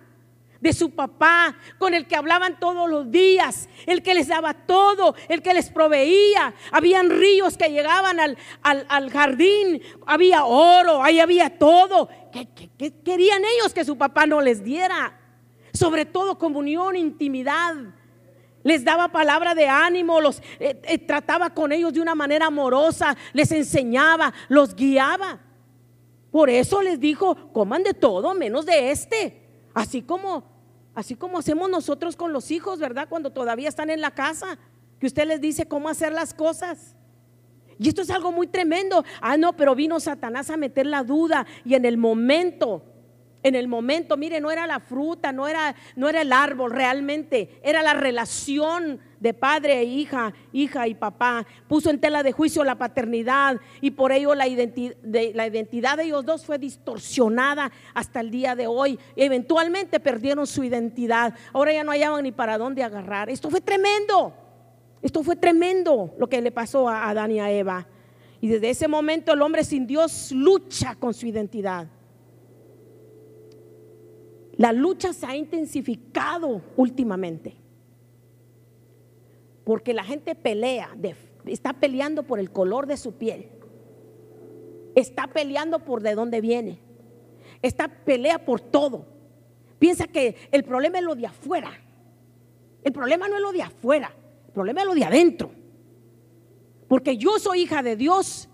de 0.59 0.71
su 0.71 0.91
papá, 0.91 1.57
con 1.79 1.95
el 1.95 2.07
que 2.07 2.15
hablaban 2.15 2.59
todos 2.59 2.87
los 2.87 3.09
días, 3.09 3.69
el 3.87 4.03
que 4.03 4.13
les 4.13 4.27
daba 4.27 4.53
todo, 4.53 5.15
el 5.27 5.41
que 5.41 5.55
les 5.55 5.71
proveía. 5.71 6.53
Habían 6.71 7.09
ríos 7.09 7.57
que 7.57 7.69
llegaban 7.69 8.19
al, 8.19 8.37
al, 8.61 9.09
jardín, 9.09 9.81
había 10.05 10.45
oro, 10.45 11.03
ahí 11.03 11.19
había 11.19 11.57
todo. 11.57 12.07
¿Qué, 12.31 12.47
querían 13.03 13.41
ellos 13.45 13.73
que 13.73 13.83
su 13.83 13.97
papá 13.97 14.27
no 14.27 14.41
les 14.41 14.63
diera? 14.63 15.24
Sobre 15.75 16.05
todo 16.05 16.37
comunión, 16.37 16.95
intimidad. 16.95 17.75
Les 18.63 18.83
daba 18.83 19.09
palabra 19.09 19.53
de 19.53 19.67
ánimo, 19.67 20.19
los 20.19 20.41
eh, 20.59 20.81
eh, 20.83 20.97
trataba 20.97 21.51
con 21.51 21.71
ellos 21.71 21.93
de 21.93 22.01
una 22.01 22.15
manera 22.15 22.47
amorosa, 22.47 23.15
les 23.33 23.51
enseñaba, 23.51 24.33
los 24.49 24.75
guiaba. 24.75 25.39
Por 26.31 26.49
eso 26.49 26.81
les 26.81 26.99
dijo, 26.99 27.51
coman 27.53 27.83
de 27.83 27.93
todo 27.93 28.33
menos 28.33 28.65
de 28.65 28.91
este. 28.91 29.41
Así 29.73 30.01
como 30.01 30.55
Así 30.95 31.15
como 31.15 31.39
hacemos 31.39 31.69
nosotros 31.69 32.15
con 32.15 32.31
los 32.31 32.49
hijos, 32.51 32.79
¿verdad? 32.79 33.07
Cuando 33.09 33.29
todavía 33.29 33.67
están 33.67 33.89
en 33.89 33.99
la 33.99 34.11
casa, 34.11 34.57
que 34.97 35.07
usted 35.07 35.27
les 35.27 35.41
dice 35.41 35.67
cómo 35.67 35.89
hacer 35.89 36.13
las 36.13 36.33
cosas. 36.33 36.95
Y 37.77 37.89
esto 37.89 38.01
es 38.01 38.09
algo 38.09 38.31
muy 38.31 38.47
tremendo. 38.47 39.03
Ah, 39.19 39.35
no, 39.35 39.57
pero 39.57 39.75
vino 39.75 39.99
Satanás 39.99 40.49
a 40.49 40.55
meter 40.55 40.85
la 40.85 41.03
duda 41.03 41.45
y 41.65 41.75
en 41.75 41.83
el 41.83 41.97
momento 41.97 42.81
en 43.45 43.53
el 43.53 43.67
momento, 43.67 44.17
mire, 44.17 44.41
no 44.41 44.49
era 44.49 44.65
la 44.65 44.79
fruta, 44.79 45.31
no 45.31 45.47
era, 45.47 45.75
no 45.95 46.09
era 46.09 46.21
el 46.21 46.33
árbol 46.33 46.71
realmente, 46.71 47.61
era 47.61 47.83
la 47.83 47.93
relación 47.93 48.99
de 49.19 49.35
padre 49.35 49.77
e 49.77 49.83
hija, 49.83 50.33
hija 50.51 50.87
y 50.87 50.95
papá. 50.95 51.45
Puso 51.67 51.91
en 51.91 51.99
tela 51.99 52.23
de 52.23 52.31
juicio 52.31 52.63
la 52.63 52.79
paternidad 52.79 53.57
y 53.81 53.91
por 53.91 54.11
ello 54.11 54.33
la, 54.33 54.45
de, 54.45 55.31
la 55.35 55.45
identidad 55.45 55.97
de 55.97 56.05
ellos 56.05 56.25
dos 56.25 56.43
fue 56.43 56.57
distorsionada 56.57 57.71
hasta 57.93 58.19
el 58.19 58.31
día 58.31 58.55
de 58.55 58.65
hoy. 58.65 58.97
Eventualmente 59.15 59.99
perdieron 59.99 60.47
su 60.47 60.63
identidad. 60.63 61.35
Ahora 61.53 61.71
ya 61.71 61.83
no 61.83 61.91
hallaban 61.91 62.23
ni 62.23 62.31
para 62.31 62.57
dónde 62.57 62.81
agarrar. 62.81 63.29
Esto 63.29 63.51
fue 63.51 63.61
tremendo. 63.61 64.33
Esto 65.03 65.21
fue 65.21 65.35
tremendo 65.35 66.15
lo 66.17 66.27
que 66.27 66.41
le 66.41 66.51
pasó 66.51 66.89
a 66.89 67.07
Adán 67.11 67.29
y 67.29 67.39
a 67.39 67.51
Eva. 67.51 67.85
Y 68.41 68.47
desde 68.47 68.71
ese 68.71 68.87
momento 68.87 69.33
el 69.33 69.43
hombre 69.43 69.63
sin 69.63 69.85
Dios 69.85 70.31
lucha 70.31 70.95
con 70.95 71.13
su 71.13 71.27
identidad. 71.27 71.89
La 74.57 74.71
lucha 74.71 75.13
se 75.13 75.25
ha 75.25 75.35
intensificado 75.35 76.61
últimamente. 76.77 77.55
Porque 79.63 79.93
la 79.93 80.03
gente 80.03 80.35
pelea, 80.35 80.95
está 81.45 81.73
peleando 81.73 82.23
por 82.23 82.39
el 82.39 82.51
color 82.51 82.85
de 82.85 82.97
su 82.97 83.13
piel. 83.13 83.49
Está 84.93 85.27
peleando 85.27 85.79
por 85.79 86.01
de 86.01 86.15
dónde 86.15 86.39
viene. 86.39 86.79
Está 87.61 87.87
pelea 87.87 88.45
por 88.45 88.61
todo. 88.61 89.05
Piensa 89.79 90.07
que 90.07 90.35
el 90.51 90.63
problema 90.63 90.99
es 90.99 91.03
lo 91.03 91.15
de 91.15 91.25
afuera. 91.25 91.71
El 92.83 92.93
problema 92.93 93.27
no 93.27 93.35
es 93.35 93.41
lo 93.41 93.51
de 93.51 93.63
afuera. 93.63 94.11
El 94.47 94.53
problema 94.53 94.81
es 94.81 94.87
lo 94.87 94.93
de 94.93 95.03
adentro. 95.03 95.51
Porque 96.87 97.17
yo 97.17 97.39
soy 97.39 97.61
hija 97.61 97.81
de 97.81 97.95
Dios, 97.95 98.47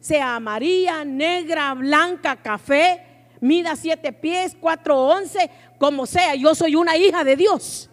sea 0.00 0.36
amarilla, 0.36 1.04
negra, 1.04 1.74
blanca, 1.74 2.36
café, 2.36 3.13
mida 3.44 3.76
siete 3.76 4.10
pies, 4.10 4.56
cuatro 4.58 4.98
once, 5.02 5.50
como 5.78 6.06
sea, 6.06 6.34
yo 6.34 6.54
soy 6.54 6.76
una 6.76 6.96
hija 6.96 7.24
de 7.24 7.36
Dios. 7.36 7.90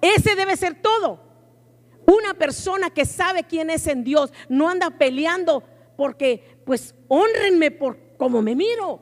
Ese 0.00 0.34
debe 0.34 0.56
ser 0.56 0.82
todo. 0.82 1.20
Una 2.06 2.34
persona 2.34 2.90
que 2.90 3.06
sabe 3.06 3.44
quién 3.44 3.70
es 3.70 3.86
en 3.86 4.02
Dios 4.02 4.32
no 4.48 4.68
anda 4.68 4.90
peleando 4.90 5.62
porque, 5.96 6.60
pues, 6.66 6.92
honrenme 7.06 7.70
por 7.70 8.16
cómo 8.16 8.42
me 8.42 8.56
miro. 8.56 9.00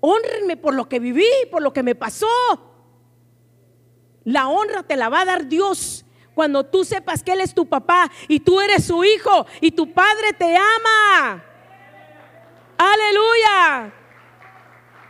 Honrenme 0.00 0.56
por 0.56 0.74
lo 0.74 0.88
que 0.88 0.98
viví, 0.98 1.30
por 1.48 1.62
lo 1.62 1.72
que 1.72 1.84
me 1.84 1.94
pasó. 1.94 2.26
La 4.24 4.48
honra 4.48 4.82
te 4.82 4.96
la 4.96 5.08
va 5.08 5.20
a 5.20 5.24
dar 5.24 5.46
Dios 5.46 6.04
cuando 6.34 6.64
tú 6.64 6.84
sepas 6.84 7.22
que 7.22 7.32
Él 7.32 7.40
es 7.40 7.54
tu 7.54 7.66
papá 7.66 8.10
y 8.26 8.40
tú 8.40 8.60
eres 8.60 8.86
su 8.86 9.04
hijo 9.04 9.46
y 9.60 9.70
tu 9.70 9.92
padre 9.92 10.32
te 10.36 10.56
ama. 10.56 11.51
Aleluya. 12.76 13.92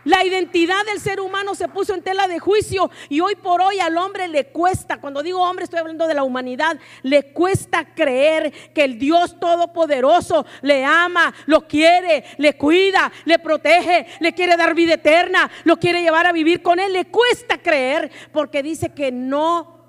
La 0.04 0.24
identidad 0.24 0.84
del 0.84 0.98
ser 0.98 1.20
humano 1.20 1.54
se 1.54 1.68
puso 1.68 1.94
en 1.94 2.02
tela 2.02 2.26
de 2.26 2.40
juicio 2.40 2.90
y 3.08 3.20
hoy 3.20 3.36
por 3.36 3.60
hoy 3.60 3.78
al 3.78 3.96
hombre 3.96 4.26
le 4.26 4.46
cuesta, 4.46 5.00
cuando 5.00 5.22
digo 5.22 5.40
hombre 5.40 5.64
estoy 5.64 5.78
hablando 5.78 6.08
de 6.08 6.14
la 6.14 6.24
humanidad, 6.24 6.76
le 7.02 7.32
cuesta 7.32 7.94
creer 7.94 8.52
que 8.74 8.82
el 8.82 8.98
Dios 8.98 9.38
Todopoderoso 9.38 10.44
le 10.62 10.84
ama, 10.84 11.32
lo 11.46 11.68
quiere, 11.68 12.24
le 12.38 12.56
cuida, 12.56 13.12
le 13.24 13.38
protege, 13.38 14.06
le 14.18 14.32
quiere 14.34 14.56
dar 14.56 14.74
vida 14.74 14.94
eterna, 14.94 15.48
lo 15.62 15.76
quiere 15.78 16.02
llevar 16.02 16.26
a 16.26 16.32
vivir 16.32 16.62
con 16.62 16.80
él. 16.80 16.92
Le 16.92 17.04
cuesta 17.06 17.58
creer 17.58 18.10
porque 18.32 18.62
dice 18.62 18.92
que 18.92 19.12
no 19.12 19.82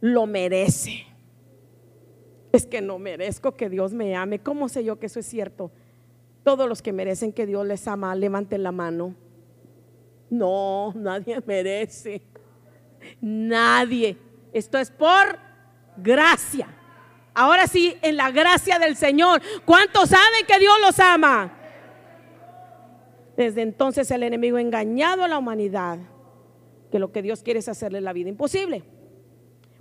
lo 0.00 0.26
merece. 0.26 1.06
Es 2.52 2.66
que 2.66 2.80
no 2.80 2.98
merezco 2.98 3.56
que 3.56 3.68
Dios 3.68 3.92
me 3.92 4.16
ame. 4.16 4.40
¿Cómo 4.40 4.68
sé 4.68 4.82
yo 4.82 4.98
que 4.98 5.06
eso 5.06 5.20
es 5.20 5.26
cierto? 5.26 5.70
Todos 6.50 6.68
los 6.68 6.82
que 6.82 6.92
merecen 6.92 7.32
que 7.32 7.46
Dios 7.46 7.64
les 7.64 7.86
ama, 7.86 8.12
levanten 8.16 8.64
la 8.64 8.72
mano. 8.72 9.14
No, 10.30 10.92
nadie 10.96 11.40
merece. 11.46 12.22
Nadie. 13.20 14.18
Esto 14.52 14.76
es 14.76 14.90
por 14.90 15.38
gracia. 15.96 16.66
Ahora 17.34 17.68
sí, 17.68 17.96
en 18.02 18.16
la 18.16 18.32
gracia 18.32 18.80
del 18.80 18.96
Señor. 18.96 19.40
¿Cuántos 19.64 20.08
saben 20.08 20.44
que 20.44 20.58
Dios 20.58 20.74
los 20.84 20.98
ama? 20.98 21.52
Desde 23.36 23.62
entonces 23.62 24.10
el 24.10 24.24
enemigo 24.24 24.56
ha 24.56 24.60
engañado 24.60 25.22
a 25.22 25.28
la 25.28 25.38
humanidad 25.38 26.00
que 26.90 26.98
lo 26.98 27.12
que 27.12 27.22
Dios 27.22 27.44
quiere 27.44 27.60
es 27.60 27.68
hacerle 27.68 28.00
la 28.00 28.12
vida 28.12 28.28
imposible. 28.28 28.82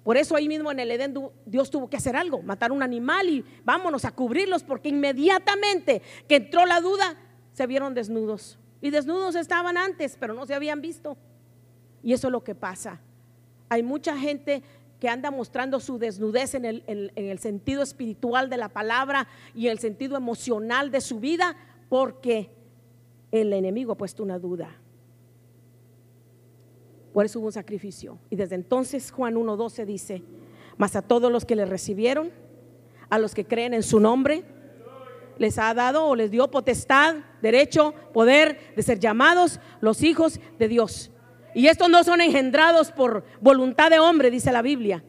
Por 0.04 0.18
eso 0.18 0.36
ahí 0.36 0.48
mismo 0.48 0.72
en 0.72 0.80
el 0.80 0.92
Edén 0.92 1.14
Dios 1.46 1.70
tuvo 1.70 1.90
que 1.90 1.98
hacer 1.98 2.16
algo, 2.16 2.42
matar 2.42 2.72
un 2.72 2.82
animal 2.82 3.30
y 3.30 3.46
vámonos 3.64 4.06
a 4.06 4.12
cubrirlos, 4.12 4.64
porque 4.64 4.90
inmediatamente 4.90 6.02
que 6.28 6.38
entró 6.38 6.66
la 6.66 6.82
duda, 6.82 7.18
se 7.54 7.68
vieron 7.68 7.94
desnudos. 7.94 8.58
Y 8.82 8.90
desnudos 8.90 9.36
estaban 9.36 9.78
antes, 9.78 10.16
pero 10.20 10.34
no 10.34 10.46
se 10.46 10.54
habían 10.54 10.82
visto. 10.82 11.18
Y 12.02 12.14
eso 12.14 12.28
es 12.28 12.32
lo 12.32 12.44
que 12.44 12.56
pasa. 12.56 13.02
Hay 13.68 13.84
mucha 13.84 14.18
gente 14.18 14.64
que 15.00 15.10
anda 15.10 15.32
mostrando 15.32 15.80
su 15.80 15.98
desnudez 15.98 16.56
en 16.56 16.66
el, 16.66 16.84
en 16.88 17.12
el 17.16 17.40
sentido 17.40 17.84
espiritual 17.84 18.50
de 18.50 18.58
la 18.58 18.70
palabra 18.70 19.28
y 19.54 19.66
en 19.66 19.74
el 19.74 19.80
sentido 19.80 20.18
emocional 20.18 20.92
de 20.92 21.02
su 21.02 21.20
vida, 21.20 21.56
porque 21.90 22.50
el 23.32 23.54
enemigo 23.54 23.94
ha 23.94 23.98
puesto 23.98 24.24
una 24.24 24.40
duda. 24.40 24.79
Por 27.14 27.26
eso 27.26 27.40
hubo 27.40 27.48
un 27.48 27.52
sacrificio. 27.52 28.20
Y 28.30 28.36
desde 28.36 28.56
entonces 28.56 29.12
Juan 29.12 29.36
1.12 29.36 29.86
dice, 29.86 30.24
mas 30.78 30.96
a 30.96 31.02
todos 31.02 31.32
los 31.32 31.46
que 31.46 31.56
le 31.56 31.66
recibieron, 31.66 32.32
a 33.10 33.20
los 33.20 33.34
que 33.34 33.46
creen 33.46 33.74
en 33.74 33.84
su 33.84 34.00
nombre, 34.00 34.44
les 35.38 35.58
ha 35.58 35.74
dado 35.74 36.06
o 36.06 36.16
les 36.16 36.30
dio 36.32 36.52
potestad, 36.52 37.16
derecho, 37.42 37.94
poder 38.14 38.74
de 38.76 38.84
ser 38.84 39.00
llamados 39.00 39.60
los 39.82 40.04
hijos 40.04 40.40
de 40.60 40.68
Dios. 40.68 41.12
Y 41.56 41.68
estos 41.68 41.90
no 41.90 42.04
son 42.04 42.22
engendrados 42.22 42.92
por 42.92 43.24
voluntad 43.42 43.90
de 43.90 44.00
hombre, 44.00 44.30
dice 44.30 44.52
la 44.52 44.62
Biblia. 44.62 45.04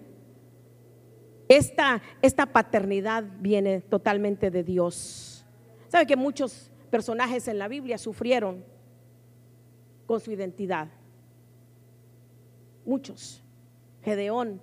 Esta, 1.49 2.01
esta 2.23 2.47
paternidad 2.47 3.25
viene 3.41 3.81
totalmente 3.81 4.51
de 4.51 4.63
Dios. 4.63 5.45
¿Sabe 5.89 6.07
que 6.07 6.17
muchos 6.17 6.71
personajes 6.91 7.49
en 7.49 7.59
la 7.59 7.69
Biblia 7.69 7.99
sufrieron 7.99 8.65
con 10.07 10.21
su 10.21 10.31
identidad? 10.31 10.89
Muchos. 12.91 13.43
Gedeón, 14.03 14.61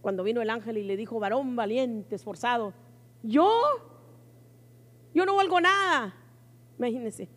cuando 0.00 0.24
vino 0.24 0.40
el 0.40 0.50
ángel 0.50 0.78
y 0.78 0.82
le 0.82 0.96
dijo, 0.96 1.20
varón 1.20 1.54
valiente, 1.54 2.14
esforzado, 2.14 2.72
yo, 3.22 3.48
yo 5.14 5.26
no 5.26 5.36
valgo 5.36 5.60
nada. 5.60 6.14
Imagínense, 6.78 7.28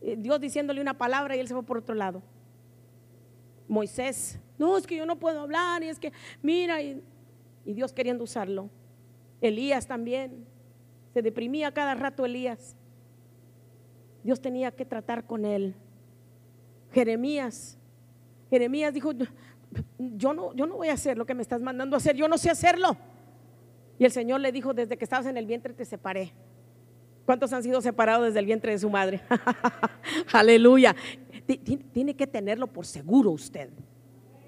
eh, 0.00 0.16
Dios 0.16 0.40
diciéndole 0.40 0.80
una 0.80 0.96
palabra 0.96 1.36
y 1.36 1.40
él 1.40 1.48
se 1.48 1.54
fue 1.54 1.62
por 1.62 1.78
otro 1.78 1.94
lado. 1.94 2.22
Moisés, 3.68 4.40
no, 4.58 4.78
es 4.78 4.86
que 4.86 4.96
yo 4.96 5.04
no 5.04 5.18
puedo 5.18 5.40
hablar, 5.40 5.82
y 5.82 5.88
es 5.88 5.98
que, 5.98 6.12
mira, 6.42 6.80
y, 6.80 7.02
y 7.66 7.74
Dios 7.74 7.92
queriendo 7.92 8.24
usarlo. 8.24 8.70
Elías 9.42 9.86
también, 9.86 10.46
se 11.12 11.20
deprimía 11.20 11.72
cada 11.72 11.94
rato 11.94 12.24
Elías. 12.24 12.74
Dios 14.24 14.40
tenía 14.40 14.70
que 14.70 14.86
tratar 14.86 15.26
con 15.26 15.44
él. 15.44 15.74
Jeremías, 16.92 17.77
Jeremías 18.50 18.94
dijo, 18.94 19.12
yo 19.98 20.32
no, 20.32 20.54
yo 20.54 20.66
no 20.66 20.76
voy 20.76 20.88
a 20.88 20.94
hacer 20.94 21.18
lo 21.18 21.26
que 21.26 21.34
me 21.34 21.42
estás 21.42 21.60
mandando 21.60 21.96
a 21.96 21.98
hacer, 21.98 22.16
yo 22.16 22.28
no 22.28 22.38
sé 22.38 22.50
hacerlo. 22.50 22.96
Y 23.98 24.04
el 24.04 24.12
Señor 24.12 24.40
le 24.40 24.52
dijo, 24.52 24.74
desde 24.74 24.96
que 24.96 25.04
estabas 25.04 25.26
en 25.26 25.36
el 25.36 25.46
vientre 25.46 25.74
te 25.74 25.84
separé. 25.84 26.32
¿Cuántos 27.26 27.52
han 27.52 27.62
sido 27.62 27.80
separados 27.82 28.26
desde 28.26 28.38
el 28.38 28.46
vientre 28.46 28.72
de 28.72 28.78
su 28.78 28.88
madre? 28.88 29.20
Aleluya. 30.32 30.94
Tiene 31.92 32.14
que 32.14 32.26
tenerlo 32.26 32.66
por 32.68 32.86
seguro 32.86 33.30
usted. 33.30 33.70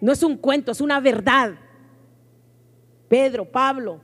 No 0.00 0.12
es 0.12 0.22
un 0.22 0.36
cuento, 0.36 0.72
es 0.72 0.80
una 0.80 0.98
verdad. 1.00 1.54
Pedro, 3.08 3.44
Pablo, 3.44 4.00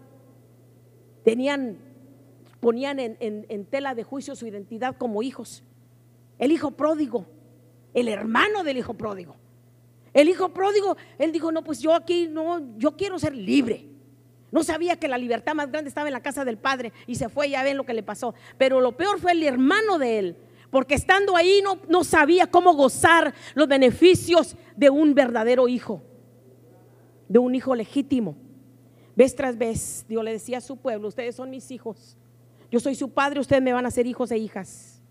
tenían, 1.24 1.78
ponían 2.60 2.98
en, 2.98 3.16
en 3.20 3.64
tela 3.64 3.94
de 3.94 4.02
juicio 4.02 4.34
su 4.34 4.46
identidad 4.46 4.96
como 4.96 5.22
hijos. 5.22 5.62
El 6.38 6.52
hijo 6.52 6.72
pródigo, 6.72 7.24
el 7.94 8.08
hermano 8.08 8.62
del 8.62 8.76
hijo 8.76 8.94
pródigo. 8.94 9.36
El 10.16 10.30
hijo 10.30 10.48
pródigo, 10.48 10.96
él 11.18 11.30
dijo, 11.30 11.52
no, 11.52 11.62
pues 11.62 11.78
yo 11.78 11.92
aquí 11.92 12.26
no, 12.26 12.78
yo 12.78 12.96
quiero 12.96 13.18
ser 13.18 13.36
libre. 13.36 13.86
No 14.50 14.64
sabía 14.64 14.96
que 14.96 15.08
la 15.08 15.18
libertad 15.18 15.54
más 15.54 15.70
grande 15.70 15.90
estaba 15.90 16.08
en 16.08 16.14
la 16.14 16.22
casa 16.22 16.42
del 16.42 16.56
padre 16.56 16.94
y 17.06 17.16
se 17.16 17.28
fue, 17.28 17.50
ya 17.50 17.62
ven 17.62 17.76
lo 17.76 17.84
que 17.84 17.92
le 17.92 18.02
pasó. 18.02 18.34
Pero 18.56 18.80
lo 18.80 18.96
peor 18.96 19.20
fue 19.20 19.32
el 19.32 19.42
hermano 19.42 19.98
de 19.98 20.18
él, 20.18 20.36
porque 20.70 20.94
estando 20.94 21.36
ahí 21.36 21.60
no, 21.62 21.80
no 21.90 22.02
sabía 22.02 22.46
cómo 22.46 22.72
gozar 22.72 23.34
los 23.54 23.68
beneficios 23.68 24.56
de 24.74 24.88
un 24.88 25.14
verdadero 25.14 25.68
hijo, 25.68 26.00
de 27.28 27.38
un 27.38 27.54
hijo 27.54 27.74
legítimo. 27.74 28.38
Vez 29.14 29.36
tras 29.36 29.58
vez, 29.58 30.06
Dios 30.08 30.24
le 30.24 30.32
decía 30.32 30.56
a 30.56 30.62
su 30.62 30.78
pueblo, 30.78 31.08
ustedes 31.08 31.36
son 31.36 31.50
mis 31.50 31.70
hijos, 31.70 32.16
yo 32.70 32.80
soy 32.80 32.94
su 32.94 33.10
padre, 33.10 33.40
ustedes 33.40 33.62
me 33.62 33.74
van 33.74 33.84
a 33.84 33.90
ser 33.90 34.06
hijos 34.06 34.30
e 34.30 34.38
hijas. 34.38 35.02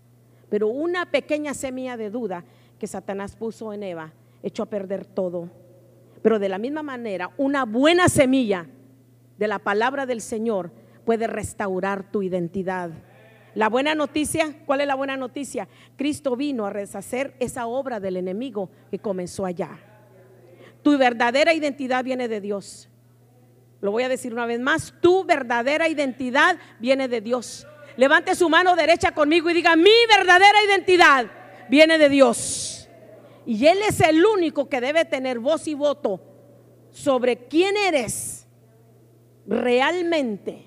Pero 0.48 0.66
una 0.66 1.12
pequeña 1.12 1.54
semilla 1.54 1.96
de 1.96 2.10
duda 2.10 2.44
que 2.80 2.88
Satanás 2.88 3.36
puso 3.36 3.72
en 3.72 3.84
Eva 3.84 4.12
echó 4.46 4.62
a 4.62 4.66
perder 4.66 5.04
todo. 5.04 5.50
Pero 6.22 6.38
de 6.38 6.48
la 6.48 6.58
misma 6.58 6.82
manera, 6.82 7.30
una 7.36 7.64
buena 7.64 8.08
semilla 8.08 8.66
de 9.38 9.48
la 9.48 9.58
palabra 9.58 10.06
del 10.06 10.20
Señor 10.20 10.70
puede 11.04 11.26
restaurar 11.26 12.10
tu 12.10 12.22
identidad. 12.22 12.90
La 13.54 13.68
buena 13.68 13.94
noticia, 13.94 14.54
¿cuál 14.64 14.82
es 14.82 14.86
la 14.86 14.94
buena 14.94 15.16
noticia? 15.16 15.66
Cristo 15.96 16.36
vino 16.36 16.64
a 16.64 16.72
deshacer 16.72 17.34
esa 17.40 17.66
obra 17.66 17.98
del 17.98 18.16
enemigo 18.16 18.70
que 18.90 19.00
comenzó 19.00 19.46
allá. 19.46 19.70
Tu 20.82 20.96
verdadera 20.96 21.52
identidad 21.52 22.04
viene 22.04 22.28
de 22.28 22.40
Dios. 22.40 22.88
Lo 23.80 23.90
voy 23.90 24.04
a 24.04 24.08
decir 24.08 24.32
una 24.32 24.46
vez 24.46 24.60
más, 24.60 24.94
tu 25.00 25.24
verdadera 25.24 25.88
identidad 25.88 26.56
viene 26.78 27.08
de 27.08 27.20
Dios. 27.20 27.66
Levante 27.96 28.34
su 28.36 28.48
mano 28.48 28.76
derecha 28.76 29.10
conmigo 29.12 29.50
y 29.50 29.54
diga, 29.54 29.74
mi 29.74 29.90
verdadera 30.16 30.62
identidad 30.64 31.26
viene 31.68 31.98
de 31.98 32.08
Dios. 32.08 32.75
Y 33.46 33.66
Él 33.66 33.78
es 33.88 34.00
el 34.00 34.26
único 34.26 34.68
que 34.68 34.80
debe 34.80 35.04
tener 35.04 35.38
voz 35.38 35.68
y 35.68 35.74
voto 35.74 36.20
sobre 36.90 37.46
quién 37.46 37.76
eres 37.76 38.46
realmente, 39.46 40.64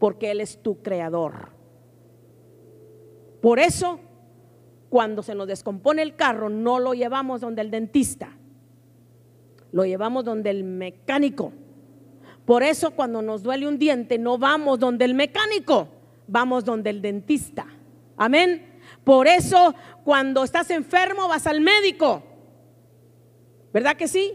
porque 0.00 0.32
Él 0.32 0.40
es 0.40 0.60
tu 0.60 0.82
creador. 0.82 1.50
Por 3.40 3.60
eso, 3.60 4.00
cuando 4.90 5.22
se 5.22 5.36
nos 5.36 5.46
descompone 5.46 6.02
el 6.02 6.16
carro, 6.16 6.48
no 6.48 6.80
lo 6.80 6.92
llevamos 6.92 7.40
donde 7.40 7.62
el 7.62 7.70
dentista, 7.70 8.36
lo 9.70 9.84
llevamos 9.84 10.24
donde 10.24 10.50
el 10.50 10.64
mecánico. 10.64 11.52
Por 12.44 12.64
eso, 12.64 12.92
cuando 12.92 13.22
nos 13.22 13.44
duele 13.44 13.68
un 13.68 13.78
diente, 13.78 14.18
no 14.18 14.38
vamos 14.38 14.80
donde 14.80 15.04
el 15.04 15.14
mecánico, 15.14 15.86
vamos 16.26 16.64
donde 16.64 16.90
el 16.90 17.00
dentista. 17.00 17.66
Amén. 18.16 18.67
Por 19.08 19.26
eso, 19.26 19.74
cuando 20.04 20.44
estás 20.44 20.68
enfermo, 20.68 21.28
vas 21.28 21.46
al 21.46 21.62
médico. 21.62 22.22
¿Verdad 23.72 23.96
que 23.96 24.06
sí? 24.06 24.34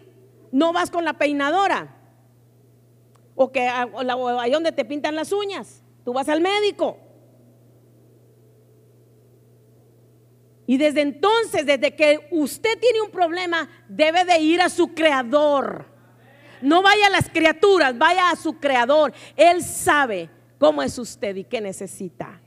No 0.52 0.74
vas 0.74 0.90
con 0.90 1.06
la 1.06 1.14
peinadora. 1.14 1.96
O 3.36 3.52
que 3.52 3.68
ahí 3.68 4.50
donde 4.50 4.72
te 4.72 4.84
pintan 4.84 5.16
las 5.16 5.32
uñas. 5.32 5.84
Tú 6.04 6.12
vas 6.12 6.28
al 6.28 6.42
médico. 6.42 6.98
Y 10.66 10.78
desde 10.78 11.02
entonces, 11.02 11.68
desde 11.68 11.96
que 11.96 12.28
usted 12.32 12.80
tiene 12.80 13.02
un 13.02 13.12
problema, 13.12 13.70
debe 13.88 14.26
de 14.26 14.40
ir 14.40 14.60
a 14.60 14.70
su 14.70 14.96
creador. 14.96 15.86
No 16.64 16.82
vaya 16.82 17.06
a 17.06 17.12
las 17.12 17.30
criaturas, 17.30 17.96
vaya 17.96 18.32
a 18.32 18.36
su 18.36 18.60
creador. 18.60 19.14
Él 19.36 19.62
sabe 19.62 20.32
cómo 20.58 20.82
es 20.82 20.98
usted 20.98 21.36
y 21.36 21.44
qué 21.44 21.62
necesita. 21.62 22.42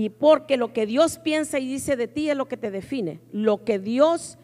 Y 0.00 0.08
porque 0.08 0.56
lo 0.56 0.72
que 0.72 0.86
Dios 0.86 1.18
piensa 1.18 1.58
y 1.58 1.68
dice 1.68 1.94
de 1.94 2.08
ti 2.08 2.30
es 2.30 2.36
lo 2.38 2.48
que 2.48 2.56
te 2.56 2.70
define. 2.70 3.20
Lo 3.32 3.66
que 3.66 3.78
Dios 3.78 4.38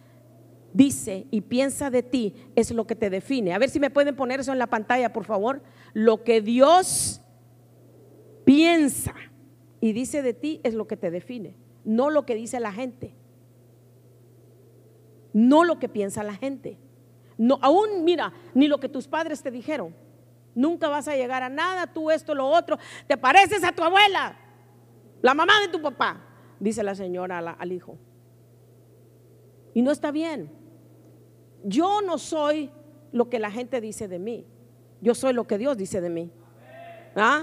dice 0.75 1.27
y 1.31 1.41
piensa 1.41 1.89
de 1.89 2.03
ti 2.03 2.35
es 2.57 2.73
lo 2.73 2.87
que 2.87 2.95
te 2.95 3.09
define. 3.09 3.55
A 3.55 3.59
ver 3.59 3.71
si 3.71 3.81
me 3.81 3.89
pueden 3.89 4.15
poner 4.17 4.41
eso 4.41 4.53
en 4.53 4.59
la 4.59 4.67
pantalla, 4.67 5.15
por 5.15 5.25
favor. 5.25 5.63
Lo 5.95 6.25
que 6.25 6.43
Dios 6.43 7.23
piensa 8.45 9.15
y 9.81 9.95
dice 9.95 10.21
de 10.21 10.35
ti 10.35 10.61
es 10.63 10.75
lo 10.75 10.87
que 10.87 10.99
te 10.99 11.11
define, 11.11 11.57
no 11.87 12.11
lo 12.11 12.27
que 12.27 12.35
dice 12.35 12.61
la 12.61 12.73
gente. 12.73 13.15
No 15.33 15.65
lo 15.65 15.79
que 15.79 15.89
piensa 15.89 16.23
la 16.23 16.35
gente. 16.35 16.77
No, 17.39 17.59
aún 17.63 18.05
mira, 18.05 18.35
ni 18.53 18.69
lo 18.69 18.79
que 18.79 18.91
tus 18.91 19.09
padres 19.09 19.43
te 19.43 19.51
dijeron. 19.51 19.95
Nunca 20.55 20.91
vas 20.91 21.09
a 21.09 21.17
llegar 21.17 21.43
a 21.43 21.49
nada, 21.49 21.87
tú 21.87 22.11
esto, 22.11 22.35
lo 22.35 22.47
otro. 22.47 22.79
Te 23.07 23.17
pareces 23.17 23.65
a 23.65 23.73
tu 23.73 23.83
abuela, 23.83 24.39
la 25.27 25.35
mamá 25.35 25.55
de 25.61 25.67
tu 25.67 25.83
papá, 25.83 26.21
dice 26.61 26.85
la 26.85 26.95
señora 26.95 27.39
al 27.39 27.73
hijo. 27.73 27.99
Y 29.75 29.83
no 29.83 29.91
está 29.91 30.13
bien. 30.13 30.49
Yo 31.65 32.01
no 32.01 32.17
soy 32.17 32.71
lo 33.11 33.29
que 33.29 33.41
la 33.41 33.51
gente 33.51 33.81
dice 33.81 34.07
de 34.07 34.21
mí. 34.21 34.47
Yo 35.01 35.17
soy 35.17 35.33
lo 35.33 35.45
que 35.45 35.59
Dios 35.59 35.77
dice 35.77 36.01
de 36.01 36.11
mí. 36.11 36.31
¿Ah? 37.17 37.43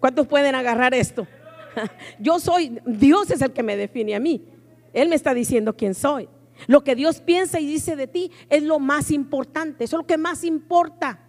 ¿Cuántos 0.00 0.26
pueden 0.26 0.54
agarrar 0.54 0.94
esto? 0.94 1.26
Yo 2.18 2.40
soy, 2.40 2.80
Dios 2.86 3.30
es 3.30 3.42
el 3.42 3.52
que 3.52 3.62
me 3.62 3.76
define 3.76 4.14
a 4.14 4.20
mí. 4.20 4.48
Él 4.94 5.10
me 5.10 5.14
está 5.14 5.34
diciendo 5.34 5.76
quién 5.76 5.94
soy. 5.94 6.30
Lo 6.66 6.82
que 6.82 6.94
Dios 6.94 7.20
piensa 7.20 7.60
y 7.60 7.66
dice 7.66 7.94
de 7.94 8.06
ti 8.06 8.32
es 8.48 8.62
lo 8.62 8.78
más 8.78 9.10
importante. 9.10 9.84
Eso 9.84 9.96
es 9.96 10.00
lo 10.00 10.06
que 10.06 10.16
más 10.16 10.44
importa. 10.44 11.20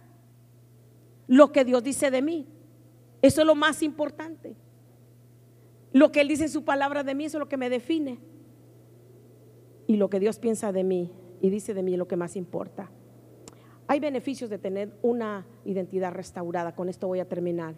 Lo 1.26 1.52
que 1.52 1.62
Dios 1.62 1.84
dice 1.84 2.10
de 2.10 2.22
mí. 2.22 2.46
Eso 3.20 3.42
es 3.42 3.46
lo 3.46 3.54
más 3.54 3.82
importante. 3.82 4.56
Lo 5.92 6.12
que 6.12 6.20
Él 6.20 6.28
dice 6.28 6.44
en 6.44 6.50
su 6.50 6.64
palabra 6.64 7.02
de 7.02 7.14
mí, 7.14 7.24
es 7.24 7.34
lo 7.34 7.48
que 7.48 7.56
me 7.56 7.70
define. 7.70 8.18
Y 9.86 9.96
lo 9.96 10.08
que 10.08 10.20
Dios 10.20 10.38
piensa 10.38 10.72
de 10.72 10.84
mí 10.84 11.10
y 11.40 11.50
dice 11.50 11.74
de 11.74 11.82
mí 11.82 11.96
lo 11.96 12.06
que 12.06 12.16
más 12.16 12.36
importa. 12.36 12.90
Hay 13.88 13.98
beneficios 13.98 14.50
de 14.50 14.58
tener 14.58 14.96
una 15.02 15.46
identidad 15.64 16.12
restaurada. 16.12 16.76
Con 16.76 16.88
esto 16.88 17.08
voy 17.08 17.18
a 17.18 17.28
terminar. 17.28 17.74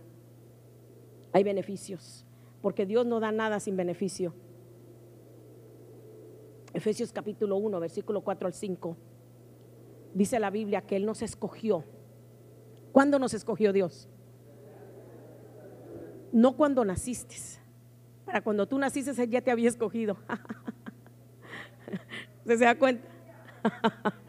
Hay 1.32 1.42
beneficios, 1.42 2.26
porque 2.60 2.84
Dios 2.84 3.06
no 3.06 3.18
da 3.18 3.32
nada 3.32 3.60
sin 3.60 3.78
beneficio. 3.78 4.34
Efesios 6.74 7.12
capítulo 7.12 7.56
1, 7.56 7.80
versículo 7.80 8.20
4 8.20 8.46
al 8.46 8.52
5. 8.52 8.96
Dice 10.12 10.38
la 10.38 10.50
Biblia 10.50 10.82
que 10.82 10.96
Él 10.96 11.06
nos 11.06 11.22
escogió. 11.22 11.84
¿Cuándo 12.92 13.18
nos 13.18 13.32
escogió 13.32 13.72
Dios? 13.72 14.10
No 16.30 16.56
cuando 16.56 16.84
naciste. 16.84 17.61
Para 18.24 18.40
cuando 18.40 18.66
tú 18.66 18.78
naciste, 18.78 19.10
Él 19.22 19.30
ya 19.30 19.40
te 19.40 19.50
había 19.50 19.68
escogido. 19.68 20.16
¿Se 22.46 22.56
da 22.56 22.78
cuenta? 22.78 23.08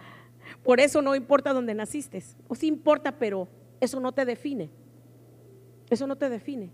Por 0.64 0.80
eso 0.80 1.02
no 1.02 1.16
importa 1.16 1.54
dónde 1.54 1.74
naciste. 1.74 2.24
O 2.48 2.56
sí 2.56 2.68
importa, 2.68 3.12
pero 3.12 3.48
eso 3.80 4.00
no 4.00 4.14
te 4.14 4.26
define. 4.26 4.70
Eso 5.89 6.08
no 6.08 6.16
te 6.16 6.30
define. 6.30 6.72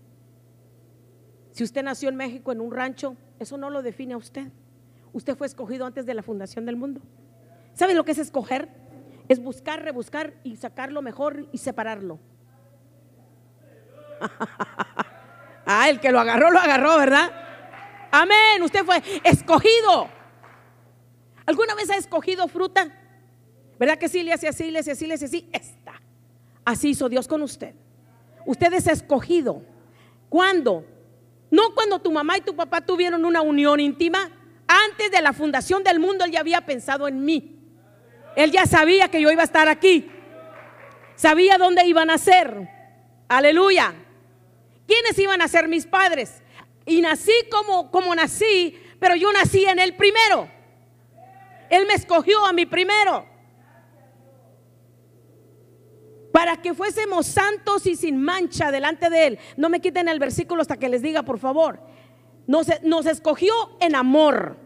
Si 1.50 1.64
usted 1.64 1.82
nació 1.82 2.08
en 2.08 2.16
México 2.16 2.52
en 2.52 2.60
un 2.60 2.72
rancho, 2.72 3.16
eso 3.38 3.56
no 3.56 3.70
lo 3.70 3.82
define 3.82 4.14
a 4.14 4.16
usted. 4.16 4.48
Usted 5.12 5.36
fue 5.36 5.46
escogido 5.46 5.86
antes 5.86 6.06
de 6.06 6.14
la 6.14 6.22
fundación 6.22 6.64
del 6.64 6.76
mundo. 6.76 7.00
¿Sabe 7.74 7.94
lo 7.94 8.04
que 8.04 8.12
es 8.12 8.18
escoger? 8.18 8.68
Es 9.28 9.40
buscar, 9.40 9.82
rebuscar 9.82 10.34
y 10.44 10.56
sacar 10.56 10.92
lo 10.92 11.02
mejor 11.02 11.48
y 11.52 11.58
separarlo. 11.58 12.18
ah, 15.70 15.88
el 15.88 16.00
que 16.00 16.10
lo 16.10 16.20
agarró, 16.20 16.50
lo 16.50 16.58
agarró, 16.58 16.96
¿verdad? 16.98 17.30
Amén, 18.10 18.62
usted 18.62 18.84
fue 18.84 19.02
escogido. 19.24 20.08
¿Alguna 21.46 21.74
vez 21.74 21.90
ha 21.90 21.96
escogido 21.96 22.48
fruta? 22.48 22.88
¿Verdad 23.78 23.98
que 23.98 24.08
sí 24.08 24.22
le 24.22 24.32
hace 24.32 24.48
así, 24.48 24.70
le 24.70 24.80
hace 24.80 24.92
así, 24.92 25.06
le 25.06 25.14
hace 25.14 25.24
así? 25.26 25.48
Esta. 25.52 26.00
Así 26.64 26.90
hizo 26.90 27.08
Dios 27.08 27.26
con 27.26 27.42
usted. 27.42 27.74
Usted 28.46 28.72
es 28.72 28.86
escogido. 28.86 29.62
¿Cuándo? 30.28 30.84
No 31.50 31.74
cuando 31.74 31.98
tu 31.98 32.12
mamá 32.12 32.38
y 32.38 32.42
tu 32.42 32.54
papá 32.54 32.80
tuvieron 32.80 33.24
una 33.24 33.40
unión 33.42 33.80
íntima. 33.80 34.30
Antes 34.66 35.10
de 35.10 35.20
la 35.20 35.32
fundación 35.32 35.82
del 35.82 35.98
mundo, 35.98 36.24
Él 36.24 36.30
ya 36.30 36.40
había 36.40 36.60
pensado 36.60 37.08
en 37.08 37.24
mí. 37.24 37.56
Él 38.36 38.52
ya 38.52 38.66
sabía 38.66 39.08
que 39.08 39.20
yo 39.20 39.30
iba 39.30 39.42
a 39.42 39.44
estar 39.44 39.68
aquí. 39.68 40.08
Sabía 41.16 41.58
dónde 41.58 41.84
iban 41.86 42.10
a 42.10 42.18
ser. 42.18 42.68
Aleluya. 43.28 43.94
¿Quiénes 44.90 45.16
iban 45.20 45.40
a 45.40 45.46
ser 45.46 45.68
mis 45.68 45.86
padres? 45.86 46.42
Y 46.84 47.00
nací 47.00 47.30
como, 47.48 47.92
como 47.92 48.12
nací, 48.12 48.76
pero 48.98 49.14
yo 49.14 49.32
nací 49.32 49.64
en 49.64 49.78
Él 49.78 49.94
primero. 49.94 50.48
Él 51.70 51.86
me 51.86 51.94
escogió 51.94 52.44
a 52.44 52.52
mí 52.52 52.66
primero. 52.66 53.24
Para 56.32 56.56
que 56.56 56.74
fuésemos 56.74 57.26
santos 57.26 57.86
y 57.86 57.94
sin 57.94 58.20
mancha 58.20 58.72
delante 58.72 59.10
de 59.10 59.26
Él. 59.28 59.38
No 59.56 59.68
me 59.68 59.80
quiten 59.80 60.08
el 60.08 60.18
versículo 60.18 60.60
hasta 60.60 60.76
que 60.76 60.88
les 60.88 61.02
diga, 61.02 61.22
por 61.22 61.38
favor. 61.38 61.80
Nos, 62.48 62.66
nos 62.82 63.06
escogió 63.06 63.54
en 63.78 63.94
amor. 63.94 64.56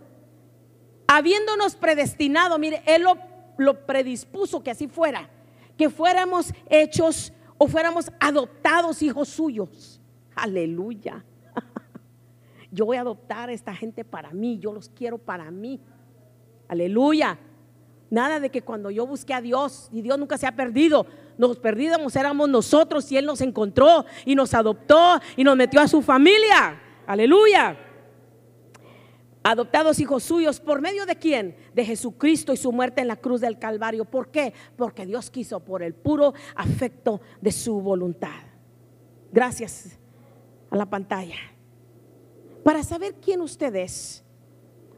Habiéndonos 1.06 1.76
predestinado, 1.76 2.58
mire, 2.58 2.82
Él 2.86 3.02
lo, 3.02 3.18
lo 3.58 3.84
predispuso 3.84 4.62
que 4.62 4.70
así 4.70 4.88
fuera. 4.88 5.28
Que 5.76 5.90
fuéramos 5.90 6.54
hechos 6.70 7.30
o 7.58 7.68
fuéramos 7.68 8.10
adoptados 8.20 9.02
hijos 9.02 9.28
suyos. 9.28 10.00
Aleluya. 10.34 11.24
Yo 12.70 12.86
voy 12.86 12.96
a 12.96 13.02
adoptar 13.02 13.48
a 13.48 13.52
esta 13.52 13.74
gente 13.74 14.04
para 14.04 14.32
mí. 14.32 14.58
Yo 14.58 14.72
los 14.72 14.88
quiero 14.88 15.18
para 15.18 15.50
mí. 15.50 15.80
Aleluya. 16.68 17.38
Nada 18.10 18.40
de 18.40 18.50
que 18.50 18.62
cuando 18.62 18.90
yo 18.90 19.06
busqué 19.06 19.34
a 19.34 19.40
Dios 19.40 19.88
y 19.90 20.02
Dios 20.02 20.18
nunca 20.18 20.38
se 20.38 20.46
ha 20.46 20.54
perdido, 20.54 21.06
nos 21.36 21.58
perdíamos 21.58 22.14
éramos 22.14 22.48
nosotros 22.48 23.10
y 23.10 23.16
Él 23.16 23.26
nos 23.26 23.40
encontró 23.40 24.04
y 24.24 24.34
nos 24.34 24.54
adoptó 24.54 25.20
y 25.36 25.42
nos 25.42 25.56
metió 25.56 25.80
a 25.80 25.88
su 25.88 26.00
familia. 26.00 26.80
Aleluya. 27.06 27.76
Adoptados 29.42 29.98
hijos 29.98 30.22
suyos, 30.22 30.60
¿por 30.60 30.80
medio 30.80 31.06
de 31.06 31.16
quién? 31.16 31.56
De 31.74 31.84
Jesucristo 31.84 32.52
y 32.52 32.56
su 32.56 32.72
muerte 32.72 33.02
en 33.02 33.08
la 33.08 33.16
cruz 33.16 33.40
del 33.40 33.58
Calvario. 33.58 34.04
¿Por 34.04 34.30
qué? 34.30 34.54
Porque 34.76 35.04
Dios 35.04 35.28
quiso 35.28 35.60
por 35.60 35.82
el 35.82 35.94
puro 35.94 36.34
afecto 36.54 37.20
de 37.40 37.52
su 37.52 37.80
voluntad. 37.80 38.40
Gracias 39.32 39.98
a 40.74 40.76
la 40.76 40.86
pantalla. 40.86 41.36
Para 42.64 42.82
saber 42.82 43.14
quién 43.20 43.40
usted 43.40 43.72
es, 43.76 44.24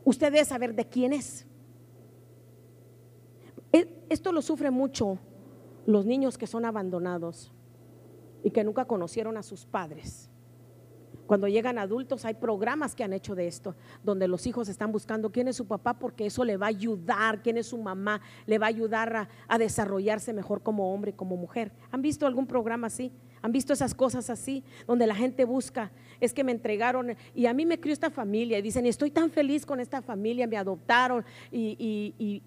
usted 0.04 0.32
debe 0.32 0.44
saber 0.46 0.74
de 0.74 0.86
quién 0.86 1.12
es. 1.12 1.46
E, 3.70 4.06
esto 4.08 4.32
lo 4.32 4.40
sufre 4.40 4.70
mucho 4.70 5.18
los 5.84 6.06
niños 6.06 6.38
que 6.38 6.46
son 6.46 6.64
abandonados 6.64 7.52
y 8.42 8.50
que 8.52 8.64
nunca 8.64 8.86
conocieron 8.86 9.36
a 9.36 9.42
sus 9.42 9.66
padres. 9.66 10.30
Cuando 11.26 11.46
llegan 11.46 11.76
adultos 11.76 12.24
hay 12.24 12.34
programas 12.34 12.94
que 12.94 13.04
han 13.04 13.12
hecho 13.12 13.34
de 13.34 13.46
esto, 13.46 13.74
donde 14.02 14.28
los 14.28 14.46
hijos 14.46 14.70
están 14.70 14.92
buscando 14.92 15.30
quién 15.30 15.48
es 15.48 15.56
su 15.56 15.66
papá 15.66 15.98
porque 15.98 16.24
eso 16.24 16.42
le 16.42 16.56
va 16.56 16.66
a 16.66 16.70
ayudar, 16.70 17.42
quién 17.42 17.58
es 17.58 17.66
su 17.66 17.76
mamá, 17.76 18.22
le 18.46 18.58
va 18.58 18.64
a 18.64 18.70
ayudar 18.70 19.28
a, 19.46 19.58
desarrollarse 19.58 20.32
mejor 20.32 20.62
como 20.62 20.94
hombre, 20.94 21.12
como 21.12 21.36
mujer. 21.36 21.70
¿Han 21.90 22.00
visto 22.00 22.26
algún 22.26 22.46
programa 22.46 22.86
así? 22.86 23.12
¿Han 23.42 23.52
visto 23.52 23.72
esas 23.72 23.94
cosas 23.94 24.30
así? 24.30 24.64
Donde 24.86 25.06
la 25.06 25.14
gente 25.14 25.44
busca, 25.44 25.90
es 26.20 26.32
que 26.32 26.44
me 26.44 26.52
entregaron 26.52 27.16
y 27.34 27.46
a 27.46 27.52
mí 27.52 27.66
me 27.66 27.78
crió 27.78 27.92
esta 27.92 28.10
familia 28.10 28.58
y 28.58 28.62
dicen, 28.62 28.86
estoy 28.86 29.10
tan 29.10 29.30
feliz 29.30 29.66
con 29.66 29.80
esta 29.80 30.02
familia, 30.02 30.46
me 30.46 30.56
adoptaron 30.56 31.24
y, 31.50 32.42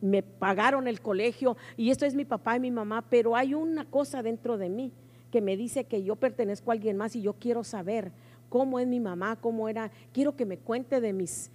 me 0.00 0.22
pagaron 0.22 0.86
el 0.88 1.00
colegio 1.00 1.56
y 1.76 1.90
esto 1.90 2.04
es 2.04 2.14
mi 2.14 2.24
papá 2.24 2.56
y 2.56 2.60
mi 2.60 2.70
mamá, 2.70 3.04
pero 3.08 3.36
hay 3.36 3.54
una 3.54 3.84
cosa 3.84 4.22
dentro 4.22 4.58
de 4.58 4.68
mí 4.68 4.92
que 5.30 5.40
me 5.40 5.56
dice 5.56 5.84
que 5.84 6.02
yo 6.02 6.16
pertenezco 6.16 6.70
a 6.70 6.74
alguien 6.74 6.96
más 6.96 7.16
y 7.16 7.22
yo 7.22 7.34
quiero 7.34 7.64
saber 7.64 8.12
cómo 8.48 8.78
es 8.78 8.86
mi 8.86 9.00
mamá, 9.00 9.36
cómo 9.36 9.68
era, 9.68 9.90
quiero 10.12 10.36
que 10.36 10.46
me 10.46 10.58
cuente 10.58 11.00
de 11.00 11.12
mis 11.12 11.50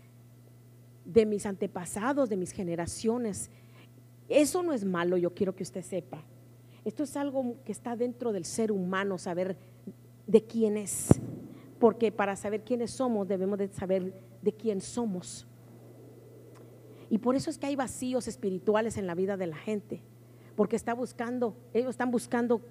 antepasados, 1.45 2.29
de 2.29 2.37
mis 2.37 2.51
generaciones. 2.51 3.49
Eso 4.27 4.63
no 4.63 4.73
es 4.73 4.83
malo, 4.83 5.17
yo 5.17 5.33
quiero 5.33 5.55
que 5.55 5.63
usted 5.63 5.83
sepa. 5.83 6.23
Esto 6.85 7.03
es 7.03 7.15
algo 7.15 7.57
que 7.63 7.71
está 7.71 7.95
dentro 7.95 8.31
del 8.31 8.45
ser 8.45 8.71
humano, 8.71 9.17
saber 9.17 9.57
de 10.27 10.43
quién 10.43 10.77
es. 10.77 11.09
Porque 11.79 12.11
para 12.11 12.35
saber 12.35 12.63
quiénes 12.63 12.91
somos 12.91 13.27
debemos 13.27 13.57
de 13.57 13.67
saber 13.69 14.13
de 14.41 14.53
quién 14.53 14.81
somos. 14.81 15.47
Y 17.09 17.17
por 17.17 17.35
eso 17.35 17.49
es 17.49 17.57
que 17.57 17.67
hay 17.67 17.75
vacíos 17.75 18.27
espirituales 18.27 18.97
en 18.97 19.05
la 19.05 19.15
vida 19.15 19.37
de 19.37 19.47
la 19.47 19.57
gente. 19.57 20.01
Porque 20.55 20.75
está 20.75 20.93
buscando, 20.93 21.55
ellos 21.73 21.91
están 21.91 22.11
buscando 22.11 22.61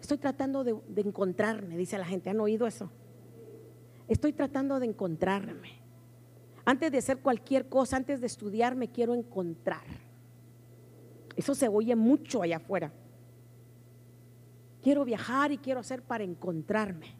Estoy 0.00 0.18
tratando 0.18 0.62
de, 0.62 1.00
encontrarme, 1.00 1.76
dice 1.76 1.98
la 1.98 2.04
gente. 2.04 2.30
¿Han 2.30 2.40
oído 2.40 2.66
eso? 2.66 2.90
Estoy 4.06 4.32
tratando 4.32 4.78
de 4.78 4.86
encontrarme. 4.86 5.80
Antes 6.64 6.92
de 6.92 6.98
hacer 6.98 7.18
cualquier 7.18 7.68
cosa, 7.68 7.96
antes 7.96 8.20
de 8.20 8.26
estudiar, 8.28 8.76
me 8.76 8.88
quiero 8.88 9.14
encontrar. 9.14 9.84
Eso 11.36 11.54
se 11.54 11.68
oye 11.68 11.94
mucho 11.94 12.42
allá 12.42 12.56
afuera. 12.56 12.92
Quiero 14.82 15.04
viajar 15.04 15.52
y 15.52 15.58
quiero 15.58 15.80
hacer 15.80 16.02
para 16.02 16.24
encontrarme. 16.24 17.14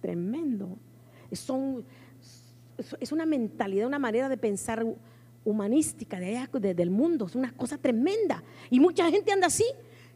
tremendo. 0.00 0.78
Son, 1.32 1.84
es 2.98 3.12
una 3.12 3.26
mentalidad, 3.26 3.86
una 3.86 3.98
manera 3.98 4.28
de 4.28 4.36
pensar 4.36 4.84
humanística 5.44 6.18
de 6.18 6.74
del 6.74 6.90
mundo. 6.90 7.26
Es 7.26 7.34
una 7.34 7.52
cosa 7.52 7.76
tremenda. 7.76 8.42
Y 8.70 8.80
mucha 8.80 9.10
gente 9.10 9.32
anda 9.32 9.48
así. 9.48 9.64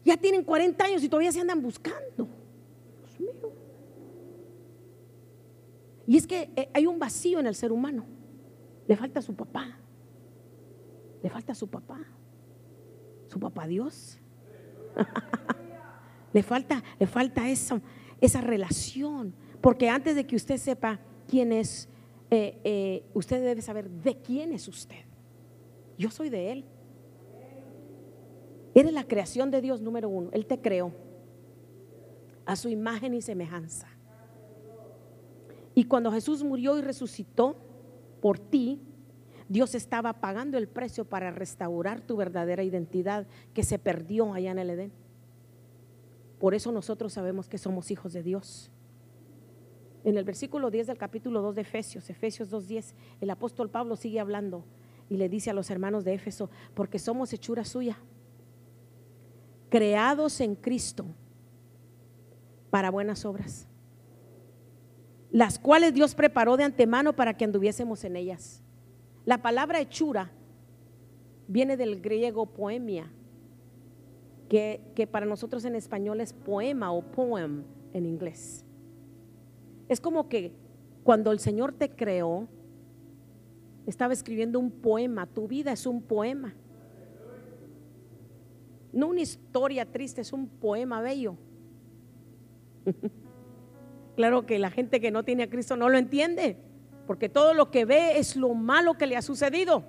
Ya 0.03 0.17
tienen 0.17 0.43
40 0.43 0.83
años 0.83 1.03
y 1.03 1.09
todavía 1.09 1.31
se 1.31 1.41
andan 1.41 1.61
buscando. 1.61 2.27
Dios 2.99 3.19
mío. 3.19 3.51
Y 6.07 6.17
es 6.17 6.25
que 6.25 6.49
eh, 6.55 6.69
hay 6.73 6.87
un 6.87 6.97
vacío 6.97 7.39
en 7.39 7.47
el 7.47 7.55
ser 7.55 7.71
humano. 7.71 8.05
Le 8.87 8.95
falta 8.95 9.21
su 9.21 9.35
papá. 9.35 9.77
Le 11.21 11.29
falta 11.29 11.53
su 11.53 11.67
papá. 11.67 11.99
Su 13.27 13.39
papá 13.39 13.67
Dios. 13.67 14.19
le 16.33 16.43
falta, 16.43 16.83
le 16.99 17.07
falta 17.07 17.49
esa, 17.49 17.81
esa 18.21 18.41
relación. 18.41 19.33
Porque 19.61 19.89
antes 19.89 20.15
de 20.15 20.25
que 20.25 20.35
usted 20.35 20.57
sepa 20.57 20.99
quién 21.27 21.51
es, 21.51 21.89
eh, 22.31 22.59
eh, 22.63 23.03
usted 23.13 23.43
debe 23.43 23.61
saber 23.61 23.89
de 23.89 24.17
quién 24.17 24.53
es 24.53 24.67
usted. 24.67 25.05
Yo 25.97 26.11
soy 26.11 26.29
de 26.29 26.51
Él. 26.51 26.65
Eres 28.73 28.93
la 28.93 29.05
creación 29.05 29.49
de 29.49 29.61
Dios 29.61 29.81
número 29.81 30.07
uno. 30.07 30.29
Él 30.33 30.45
te 30.45 30.61
creó 30.61 30.91
a 32.45 32.55
su 32.55 32.69
imagen 32.69 33.13
y 33.13 33.21
semejanza. 33.21 33.87
Y 35.73 35.83
cuando 35.83 36.11
Jesús 36.11 36.43
murió 36.43 36.77
y 36.77 36.81
resucitó 36.81 37.55
por 38.21 38.39
ti, 38.39 38.81
Dios 39.49 39.75
estaba 39.75 40.13
pagando 40.13 40.57
el 40.57 40.67
precio 40.67 41.05
para 41.05 41.31
restaurar 41.31 42.01
tu 42.01 42.17
verdadera 42.17 42.63
identidad 42.63 43.27
que 43.53 43.63
se 43.63 43.79
perdió 43.79 44.33
allá 44.33 44.51
en 44.51 44.59
el 44.59 44.69
Edén. 44.69 44.91
Por 46.39 46.53
eso 46.53 46.71
nosotros 46.71 47.13
sabemos 47.13 47.47
que 47.47 47.57
somos 47.57 47.89
hijos 47.91 48.13
de 48.13 48.23
Dios. 48.23 48.71
En 50.03 50.17
el 50.17 50.23
versículo 50.23 50.69
10 50.69 50.87
del 50.87 50.97
capítulo 50.97 51.41
2 51.41 51.55
de 51.55 51.61
Efesios, 51.61 52.09
Efesios 52.09 52.51
2.10, 52.51 52.93
el 53.21 53.29
apóstol 53.29 53.69
Pablo 53.69 53.95
sigue 53.95 54.19
hablando 54.19 54.63
y 55.09 55.17
le 55.17 55.29
dice 55.29 55.49
a 55.49 55.53
los 55.53 55.69
hermanos 55.69 56.03
de 56.03 56.13
Éfeso, 56.13 56.49
porque 56.73 56.99
somos 56.99 57.33
hechura 57.33 57.65
suya 57.65 57.97
creados 59.69 60.39
en 60.39 60.55
Cristo 60.55 61.05
para 62.69 62.89
buenas 62.89 63.25
obras, 63.25 63.67
las 65.31 65.59
cuales 65.59 65.93
Dios 65.93 66.15
preparó 66.15 66.57
de 66.57 66.63
antemano 66.63 67.15
para 67.15 67.35
que 67.35 67.45
anduviésemos 67.45 68.03
en 68.03 68.15
ellas. 68.15 68.61
La 69.27 69.43
palabra 69.43 69.79
hechura 69.79 70.31
viene 71.47 71.77
del 71.77 72.01
griego 72.01 72.47
poemia, 72.47 73.11
que, 74.49 75.07
para 75.11 75.27
nosotros 75.27 75.63
en 75.65 75.75
español 75.75 76.19
es 76.19 76.33
poema 76.33 76.91
o 76.91 77.03
poem 77.03 77.63
en 77.93 78.07
inglés. 78.07 78.65
Es 79.87 80.01
como 80.01 80.27
que 80.27 80.51
cuando 81.03 81.31
el 81.31 81.37
Señor 81.37 81.73
te 81.73 81.89
creó, 81.89 82.47
estaba 83.85 84.13
escribiendo 84.13 84.57
un 84.57 84.71
poema, 84.71 85.27
tu 85.27 85.47
vida 85.47 85.71
es 85.71 85.85
un 85.85 86.01
poema 86.01 86.55
no 88.97 89.07
una 89.07 89.21
historia 89.21 89.85
triste, 89.85 90.21
es 90.21 90.33
un 90.33 90.47
poema 90.47 91.01
bello. 91.01 91.37
claro 94.15 94.45
que 94.45 94.59
la 94.59 94.71
gente 94.71 94.99
que 94.99 95.11
no 95.11 95.23
tiene 95.23 95.43
a 95.43 95.49
Cristo 95.49 95.77
no 95.77 95.87
lo 95.89 95.97
entiende, 95.97 96.57
porque 97.07 97.29
todo 97.29 97.53
lo 97.53 97.71
que 97.71 97.85
ve 97.85 98.19
es 98.19 98.35
lo 98.35 98.53
malo 98.53 98.95
que 98.95 99.07
le 99.07 99.17
ha 99.17 99.21
sucedido. 99.21 99.83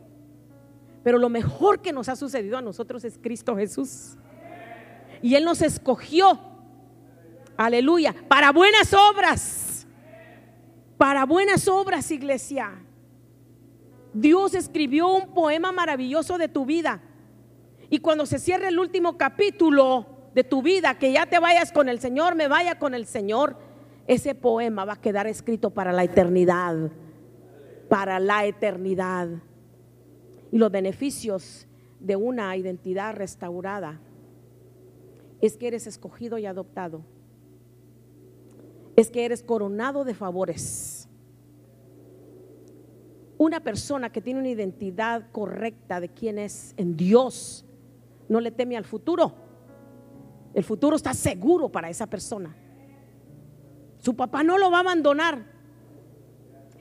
Pero 1.03 1.19
lo 1.19 1.29
mejor 1.29 1.81
que 1.83 1.93
nos 1.93 2.09
ha 2.09 2.17
sucedido 2.17 2.57
a 2.57 2.63
nosotros 2.63 3.05
es 3.05 3.19
Cristo 3.19 3.57
Jesús. 3.57 4.17
Y 5.21 5.35
Él 5.35 5.45
nos 5.45 5.61
escogió, 5.63 6.39
aleluya, 7.57 8.15
para 8.29 8.53
buenas 8.53 8.95
obras. 8.95 9.87
Para 10.97 11.27
buenas 11.27 11.69
obras, 11.69 12.11
iglesia. 12.11 12.73
Dios 14.13 14.55
escribió 14.55 15.09
un 15.09 15.35
poema 15.35 15.73
maravilloso 15.73 16.39
de 16.39 16.49
tu 16.49 16.65
vida. 16.65 17.01
Y 17.91 17.99
cuando 17.99 18.27
se 18.27 18.39
cierre 18.39 18.69
el 18.69 18.79
último 18.79 19.17
capítulo 19.17 20.07
de 20.35 20.45
tu 20.45 20.63
vida, 20.63 20.99
que 20.99 21.13
ya 21.13 21.27
te 21.27 21.39
vayas 21.39 21.73
con 21.73 21.89
el 21.89 22.01
Señor, 22.01 22.35
me 22.35 22.49
vaya 22.49 22.79
con 22.79 22.95
el 22.95 23.07
Señor, 23.07 23.57
ese 24.07 24.35
poema 24.35 24.85
va 24.85 24.95
a 24.95 25.01
quedar 25.01 25.27
escrito 25.27 25.71
para 25.71 25.93
la 25.93 26.05
eternidad. 26.05 26.91
Para 27.89 28.21
la 28.21 28.47
eternidad. 28.47 29.29
y 30.51 30.57
los 30.57 30.71
beneficios 30.71 31.67
de 32.01 32.17
una 32.17 32.57
identidad 32.57 33.15
restaurada 33.15 34.01
es 35.41 35.57
que 35.57 35.69
eres 35.69 35.87
escogido 35.87 36.39
y 36.39 36.47
adoptado. 36.47 37.03
Es 38.97 39.11
que 39.11 39.25
eres 39.25 39.43
coronado 39.43 40.05
de 40.05 40.15
favores. 40.15 41.09
Una 43.37 43.61
persona 43.61 44.11
que 44.11 44.21
tiene 44.21 44.41
una 44.41 44.49
identidad 44.49 45.31
correcta 45.31 46.01
de 46.01 46.09
quién 46.09 46.39
es 46.39 46.75
en 46.77 46.97
Dios 46.97 47.65
no 48.29 48.41
le 48.41 48.51
teme 48.51 48.77
al 48.77 48.85
futuro. 48.85 49.33
El 50.55 50.65
futuro 50.65 50.97
está 50.97 51.15
seguro 51.15 51.69
para 51.69 51.89
esa 51.89 52.07
persona. 52.09 52.57
Su 53.99 54.17
papá 54.17 54.43
no 54.43 54.59
lo 54.59 54.71
va 54.71 54.79
a 54.79 54.81
abandonar. 54.81 55.58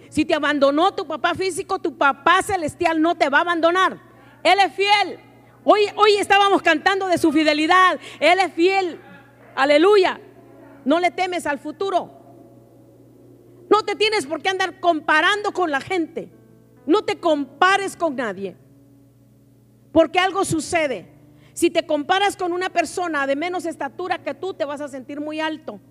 Si 0.10 0.26
te 0.26 0.34
abandonó 0.34 0.94
tu 0.94 1.06
papá 1.06 1.36
físico, 1.36 1.80
tu 1.80 1.98
papá 1.98 2.42
celestial 2.42 3.02
no 3.02 3.16
te 3.16 3.30
va 3.30 3.40
a 3.40 3.42
abandonar. 3.42 4.00
Él 4.44 4.60
es 4.60 4.74
fiel. 4.74 5.20
Hoy, 5.64 5.82
hoy 5.96 6.14
estábamos 6.14 6.62
cantando 6.62 7.08
de 7.08 7.18
su 7.18 7.32
fidelidad. 7.32 8.00
Él 8.20 8.40
es 8.40 8.54
fiel. 8.54 9.00
Aleluya. 9.56 10.20
No 10.86 11.00
le 11.00 11.12
temes 11.12 11.46
al 11.46 11.60
futuro. 11.60 12.12
No 13.70 13.84
te 13.84 13.96
tienes 13.96 14.26
por 14.26 14.42
qué 14.42 14.50
andar 14.50 14.80
comparando 14.80 15.52
con 15.52 15.72
la 15.72 15.82
gente. 15.82 16.32
No 16.86 17.04
te 17.04 17.20
compares 17.20 17.98
con 17.98 18.16
nadie. 18.16 18.56
Porque 19.92 20.20
algo 20.20 20.46
sucede. 20.46 21.12
Si 21.54 21.70
te 21.70 21.86
comparas 21.86 22.38
con 22.38 22.54
una 22.54 22.70
persona 22.70 23.28
de 23.28 23.36
menos 23.36 23.66
estatura 23.66 24.24
que 24.24 24.34
tú, 24.34 24.54
te 24.54 24.64
vas 24.64 24.80
a 24.80 24.88
sentir 24.88 25.20
muy 25.20 25.40
alto. 25.40 25.82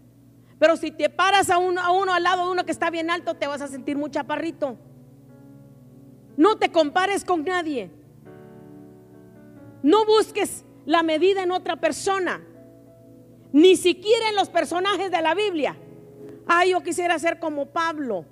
Pero 0.58 0.76
si 0.76 0.90
te 0.90 1.10
paras 1.10 1.50
a 1.50 1.58
uno, 1.58 1.80
a 1.80 1.90
uno 1.92 2.14
al 2.14 2.22
lado 2.22 2.46
de 2.46 2.52
uno 2.52 2.64
que 2.64 2.72
está 2.72 2.90
bien 2.90 3.10
alto, 3.10 3.34
te 3.34 3.46
vas 3.46 3.60
a 3.60 3.68
sentir 3.68 3.96
muy 3.96 4.10
chaparrito. 4.10 4.76
No 6.36 6.56
te 6.56 6.70
compares 6.70 7.24
con 7.24 7.44
nadie. 7.44 7.90
No 9.82 10.06
busques 10.06 10.64
la 10.86 11.02
medida 11.02 11.42
en 11.42 11.52
otra 11.52 11.76
persona. 11.76 12.42
Ni 13.52 13.76
siquiera 13.76 14.28
en 14.30 14.34
los 14.34 14.48
personajes 14.48 15.10
de 15.10 15.22
la 15.22 15.34
Biblia. 15.34 15.76
Ay, 16.46 16.70
yo 16.70 16.82
quisiera 16.82 17.18
ser 17.18 17.38
como 17.38 17.66
Pablo. 17.66 18.24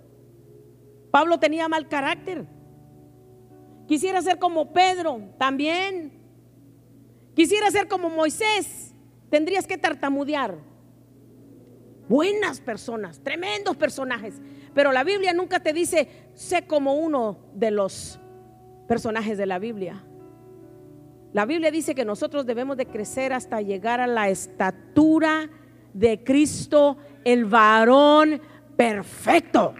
Pablo 1.10 1.38
tenía 1.38 1.68
mal 1.68 1.88
carácter. 1.88 2.46
Quisiera 3.86 4.22
ser 4.22 4.38
como 4.38 4.72
Pedro, 4.72 5.20
también. 5.38 6.12
Quisiera 7.36 7.70
ser 7.70 7.86
como 7.86 8.08
Moisés. 8.08 8.94
Tendrías 9.30 9.66
que 9.66 9.76
tartamudear 9.76 10.73
buenas 12.08 12.60
personas, 12.60 13.20
tremendos 13.20 13.76
personajes. 13.76 14.40
Pero 14.74 14.92
la 14.92 15.04
Biblia 15.04 15.32
nunca 15.32 15.60
te 15.60 15.72
dice, 15.72 16.08
sé 16.34 16.66
como 16.66 16.94
uno 16.94 17.38
de 17.54 17.70
los 17.70 18.18
personajes 18.88 19.38
de 19.38 19.46
la 19.46 19.58
Biblia. 19.58 20.04
La 21.32 21.46
Biblia 21.46 21.70
dice 21.70 21.94
que 21.94 22.04
nosotros 22.04 22.46
debemos 22.46 22.76
de 22.76 22.86
crecer 22.86 23.32
hasta 23.32 23.60
llegar 23.60 24.00
a 24.00 24.06
la 24.06 24.28
estatura 24.28 25.50
de 25.92 26.22
Cristo, 26.22 26.96
el 27.24 27.44
varón 27.44 28.40
perfecto. 28.76 29.74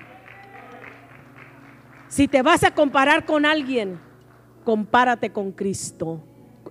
Si 2.09 2.29
te 2.29 2.43
vas 2.43 2.63
a 2.65 2.73
comparar 2.73 3.25
con 3.25 3.45
alguien, 3.45 4.01
compárate 4.65 5.31
con 5.31 5.53
Cristo. 5.53 6.25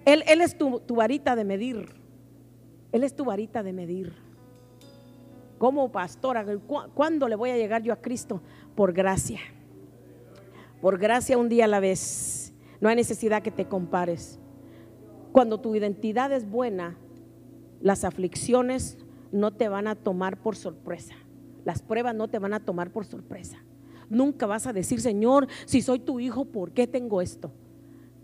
Él, 0.05 0.23
es 0.27 0.57
tu 0.57 0.81
varita 0.95 1.35
de 1.35 1.43
medir. 1.43 1.93
Él 2.91 3.03
es 3.03 3.15
tu 3.15 3.25
varita 3.25 3.63
de 3.63 3.73
medir 3.73 4.22
como 5.57 5.91
pastora, 5.91 6.45
¿cuándo 6.93 7.27
le 7.27 7.35
voy 7.35 7.51
a 7.51 7.57
llegar 7.57 7.81
yo 7.83 7.93
a 7.93 8.01
Cristo? 8.01 8.41
Por 8.75 8.93
gracia. 8.93 9.39
Por 10.81 10.97
gracia 10.97 11.37
un 11.37 11.49
día 11.49 11.65
a 11.65 11.67
la 11.69 11.79
vez. 11.79 12.53
No 12.81 12.89
hay 12.89 12.95
necesidad 12.95 13.41
que 13.41 13.51
te 13.51 13.67
compares. 13.67 14.39
Cuando 15.31 15.59
tu 15.59 15.75
identidad 15.75 16.31
es 16.31 16.49
buena, 16.49 16.97
las 17.81 18.03
aflicciones 18.03 18.97
no 19.31 19.51
te 19.51 19.69
van 19.69 19.87
a 19.87 19.95
tomar 19.95 20.37
por 20.37 20.55
sorpresa. 20.55 21.15
Las 21.65 21.81
pruebas 21.81 22.13
no 22.13 22.27
te 22.27 22.39
van 22.39 22.53
a 22.53 22.59
tomar 22.59 22.91
por 22.91 23.05
sorpresa. 23.05 23.57
Nunca 24.09 24.45
vas 24.45 24.67
a 24.67 24.73
decir, 24.73 25.01
Señor, 25.01 25.47
si 25.65 25.81
soy 25.81 25.99
tu 25.99 26.19
hijo, 26.19 26.45
¿por 26.45 26.71
qué 26.71 26.87
tengo 26.87 27.21
esto? 27.21 27.51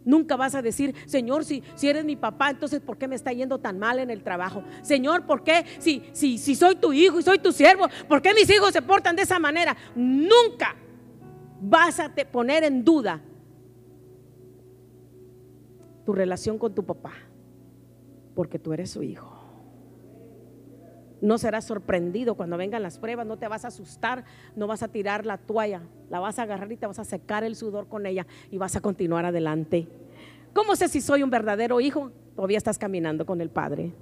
Nunca 0.06 0.36
vas 0.36 0.56
a 0.56 0.62
decir, 0.62 0.96
Señor, 1.06 1.46
si, 1.46 1.64
si 1.76 1.88
eres 1.88 2.06
mi 2.06 2.16
papá, 2.16 2.50
entonces 2.50 2.80
¿por 2.80 2.98
qué 2.98 3.08
me 3.08 3.16
está 3.16 3.32
yendo 3.32 3.60
tan 3.60 3.80
mal 3.80 4.00
en 4.00 4.10
el 4.10 4.24
trabajo? 4.24 4.64
Señor, 4.82 5.26
¿por 5.26 5.44
qué? 5.44 5.66
Si, 5.80 6.04
si, 6.14 6.38
si 6.38 6.56
soy 6.56 6.76
tu 6.76 6.94
hijo 6.94 7.20
y 7.20 7.24
soy 7.24 7.40
tu 7.40 7.52
siervo, 7.52 7.88
¿por 8.08 8.22
qué 8.22 8.34
mis 8.34 8.50
hijos 8.50 8.72
se 8.72 8.82
portan 8.82 9.16
de 9.16 9.24
esa 9.24 9.40
manera? 9.40 9.76
Nunca 9.96 10.76
vas 11.62 12.00
a 12.00 12.14
te 12.14 12.26
poner 12.26 12.64
en 12.64 12.84
duda 12.84 13.22
tu 16.06 16.14
relación 16.14 16.58
con 16.58 16.74
tu 16.74 16.84
papá, 16.86 17.14
porque 18.36 18.58
tú 18.58 18.74
eres 18.74 18.90
su 18.90 19.04
hijo. 19.04 19.39
No 21.22 21.38
serás 21.38 21.66
sorprendido 21.66 22.36
cuando 22.36 22.58
vengan 22.58 22.82
las 22.82 22.98
pruebas, 22.98 23.28
no 23.28 23.38
te 23.38 23.48
vas 23.48 23.66
a 23.66 23.70
asustar, 23.70 24.24
no 24.56 24.68
vas 24.68 24.84
a 24.84 24.88
tirar 24.88 25.26
la 25.26 25.38
toalla, 25.38 25.82
la 26.10 26.20
vas 26.20 26.40
a 26.40 26.44
agarrar 26.44 26.72
y 26.72 26.78
te 26.78 26.88
vas 26.88 27.00
a 27.00 27.04
secar 27.04 27.44
el 27.44 27.56
sudor 27.56 27.88
con 27.88 28.06
ella 28.06 28.26
y 28.52 28.58
vas 28.58 28.76
a 28.76 28.82
continuar 28.82 29.26
adelante. 29.26 29.88
¿Cómo 30.54 30.76
sé 30.76 30.88
si 30.88 31.02
soy 31.02 31.24
un 31.24 31.30
verdadero 31.30 31.82
hijo? 31.82 32.12
Todavía 32.36 32.58
estás 32.58 32.78
caminando 32.78 33.26
con 33.26 33.42
el 33.42 33.50
Padre. 33.50 33.94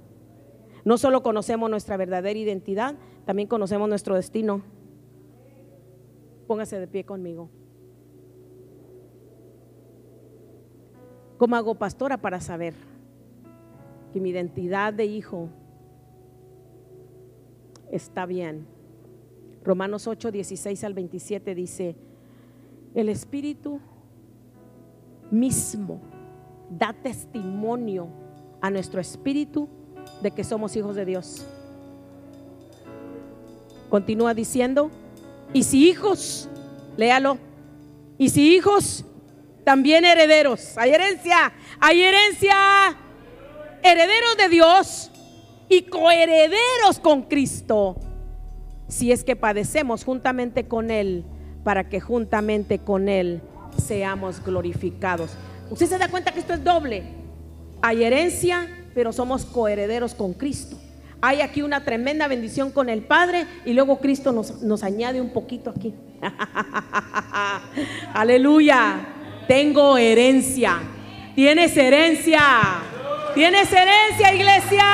No 0.84 0.96
solo 0.96 1.22
conocemos 1.22 1.68
nuestra 1.68 1.96
verdadera 1.96 2.38
identidad, 2.38 2.94
también 3.26 3.48
conocemos 3.48 3.88
nuestro 3.88 4.14
destino. 4.14 4.62
Póngase 6.46 6.78
de 6.78 6.86
pie 6.86 7.04
conmigo. 7.04 7.50
¿Cómo 11.36 11.56
hago 11.56 11.74
pastora 11.74 12.16
para 12.18 12.40
saber 12.40 12.74
que 14.12 14.20
mi 14.20 14.30
identidad 14.30 14.92
de 14.92 15.04
hijo 15.04 15.50
está 17.92 18.26
bien. 18.26 18.66
Romanos 19.64 20.06
8, 20.06 20.30
16 20.30 20.84
al 20.84 20.94
27 20.94 21.54
dice, 21.54 21.96
el 22.94 23.08
Espíritu 23.08 23.80
mismo 25.30 26.00
da 26.70 26.92
testimonio 26.92 28.08
a 28.60 28.70
nuestro 28.70 29.00
espíritu 29.00 29.68
de 30.22 30.30
que 30.30 30.44
somos 30.44 30.74
hijos 30.76 30.96
de 30.96 31.04
Dios. 31.04 31.46
Continúa 33.88 34.34
diciendo, 34.34 34.90
y 35.52 35.62
si 35.62 35.88
hijos, 35.88 36.48
léalo, 36.96 37.38
y 38.18 38.30
si 38.30 38.54
hijos, 38.54 39.04
también 39.64 40.04
herederos. 40.04 40.76
Hay 40.76 40.90
herencia, 40.90 41.52
hay 41.78 42.02
herencia, 42.02 42.56
herederos 43.82 44.36
de 44.36 44.48
Dios 44.48 45.10
y 45.68 45.82
coherederos 45.82 46.98
con 47.00 47.22
Cristo, 47.22 47.96
si 48.88 49.12
es 49.12 49.24
que 49.24 49.36
padecemos 49.36 50.04
juntamente 50.04 50.66
con 50.66 50.90
Él, 50.90 51.24
para 51.64 51.88
que 51.88 52.00
juntamente 52.00 52.78
con 52.78 53.08
Él 53.08 53.42
seamos 53.76 54.42
glorificados. 54.42 55.32
Usted 55.70 55.86
se 55.86 55.98
da 55.98 56.08
cuenta 56.08 56.32
que 56.32 56.40
esto 56.40 56.54
es 56.54 56.64
doble. 56.64 57.02
Hay 57.82 58.02
herencia, 58.02 58.68
pero 58.94 59.12
somos 59.12 59.44
coherederos 59.44 60.14
con 60.14 60.32
Cristo. 60.32 60.76
Hay 61.20 61.40
aquí 61.40 61.62
una 61.62 61.84
tremenda 61.84 62.28
bendición 62.28 62.70
con 62.70 62.88
el 62.88 63.02
Padre 63.02 63.46
y 63.64 63.72
luego 63.72 63.98
Cristo 63.98 64.32
nos, 64.32 64.62
nos 64.62 64.82
añade 64.82 65.20
un 65.20 65.30
poquito 65.30 65.70
aquí. 65.70 65.94
Aleluya. 68.14 69.00
Tengo 69.48 69.96
herencia. 69.96 70.78
Tienes 71.34 71.76
herencia. 71.76 72.40
Tienes 73.38 73.72
herencia, 73.72 74.34
iglesia. 74.34 74.84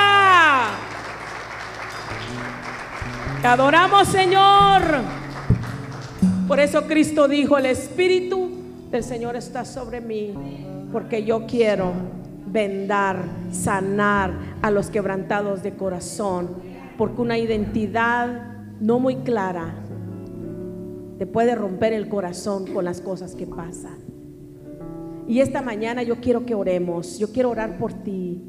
Te 3.41 3.47
adoramos, 3.47 4.07
Señor. 4.07 4.83
Por 6.47 6.59
eso 6.59 6.85
Cristo 6.85 7.27
dijo, 7.27 7.57
el 7.57 7.65
Espíritu 7.65 8.51
del 8.91 9.03
Señor 9.03 9.35
está 9.35 9.65
sobre 9.65 9.99
mí, 9.99 10.35
porque 10.91 11.23
yo 11.23 11.47
quiero 11.47 11.93
vendar, 12.45 13.23
sanar 13.49 14.31
a 14.61 14.69
los 14.69 14.91
quebrantados 14.91 15.63
de 15.63 15.73
corazón, 15.73 16.55
porque 16.99 17.23
una 17.23 17.39
identidad 17.39 18.27
no 18.79 18.99
muy 18.99 19.15
clara 19.23 19.73
te 21.17 21.25
puede 21.25 21.55
romper 21.55 21.93
el 21.93 22.09
corazón 22.09 22.71
con 22.71 22.85
las 22.85 23.01
cosas 23.01 23.33
que 23.33 23.47
pasan. 23.47 24.04
Y 25.27 25.39
esta 25.39 25.61
mañana 25.61 26.03
yo 26.03 26.17
quiero 26.17 26.45
que 26.45 26.53
oremos, 26.53 27.17
yo 27.17 27.31
quiero 27.31 27.49
orar 27.49 27.77
por 27.77 27.93
ti. 27.93 28.43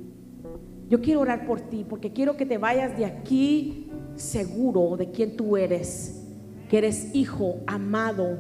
Yo 0.89 1.01
quiero 1.01 1.21
orar 1.21 1.47
por 1.47 1.61
ti 1.61 1.85
porque 1.89 2.13
quiero 2.13 2.37
que 2.37 2.47
te 2.47 2.59
vayas 2.59 2.97
de 2.97 3.07
aquí 3.07 3.91
seguro 4.15 4.97
de 4.97 5.11
quién 5.11 5.37
tú 5.37 5.57
eres, 5.57 6.23
que 6.69 6.79
eres 6.79 7.15
hijo 7.15 7.57
amado, 7.67 8.39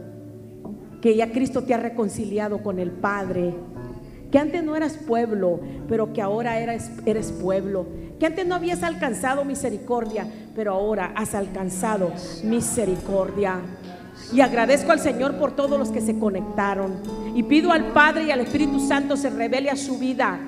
que 1.00 1.16
ya 1.16 1.32
Cristo 1.32 1.64
te 1.64 1.74
ha 1.74 1.78
reconciliado 1.78 2.62
con 2.62 2.78
el 2.78 2.90
Padre, 2.90 3.54
que 4.30 4.38
antes 4.38 4.62
no 4.62 4.76
eras 4.76 4.96
pueblo, 4.96 5.60
pero 5.88 6.12
que 6.12 6.22
ahora 6.22 6.58
eres, 6.60 6.90
eres 7.04 7.32
pueblo, 7.32 7.86
que 8.18 8.26
antes 8.26 8.46
no 8.46 8.54
habías 8.54 8.82
alcanzado 8.82 9.44
misericordia, 9.44 10.26
pero 10.54 10.72
ahora 10.72 11.12
has 11.16 11.34
alcanzado 11.34 12.12
misericordia. 12.44 13.60
Y 14.32 14.40
agradezco 14.40 14.92
al 14.92 15.00
Señor 15.00 15.34
por 15.36 15.54
todos 15.54 15.78
los 15.78 15.90
que 15.90 16.00
se 16.00 16.18
conectaron. 16.18 16.94
Y 17.34 17.42
pido 17.42 17.72
al 17.72 17.88
Padre 17.88 18.24
y 18.24 18.30
al 18.30 18.40
Espíritu 18.40 18.80
Santo 18.80 19.16
se 19.16 19.30
revele 19.30 19.70
a 19.70 19.76
su 19.76 19.98
vida. 19.98 20.38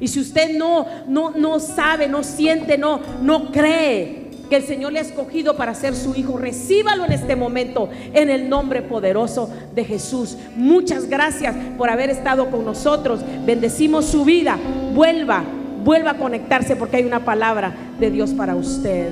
Y 0.00 0.08
si 0.08 0.20
usted 0.20 0.56
no, 0.56 0.86
no, 1.08 1.30
no 1.30 1.58
sabe, 1.58 2.08
no 2.08 2.22
siente, 2.22 2.76
no, 2.76 3.00
no 3.22 3.50
cree 3.50 4.26
que 4.48 4.56
el 4.56 4.62
Señor 4.62 4.92
le 4.92 5.00
ha 5.00 5.02
escogido 5.02 5.56
para 5.56 5.74
ser 5.74 5.94
su 5.94 6.14
hijo, 6.14 6.36
recíbalo 6.36 7.04
en 7.04 7.12
este 7.12 7.36
momento 7.36 7.88
en 8.12 8.30
el 8.30 8.48
nombre 8.48 8.82
poderoso 8.82 9.50
de 9.74 9.84
Jesús. 9.84 10.36
Muchas 10.54 11.08
gracias 11.08 11.54
por 11.76 11.90
haber 11.90 12.10
estado 12.10 12.50
con 12.50 12.64
nosotros. 12.64 13.20
Bendecimos 13.44 14.06
su 14.06 14.24
vida. 14.24 14.58
Vuelva, 14.94 15.44
vuelva 15.84 16.12
a 16.12 16.18
conectarse 16.18 16.76
porque 16.76 16.98
hay 16.98 17.04
una 17.04 17.24
palabra 17.24 17.74
de 17.98 18.10
Dios 18.10 18.32
para 18.34 18.54
usted. 18.54 19.10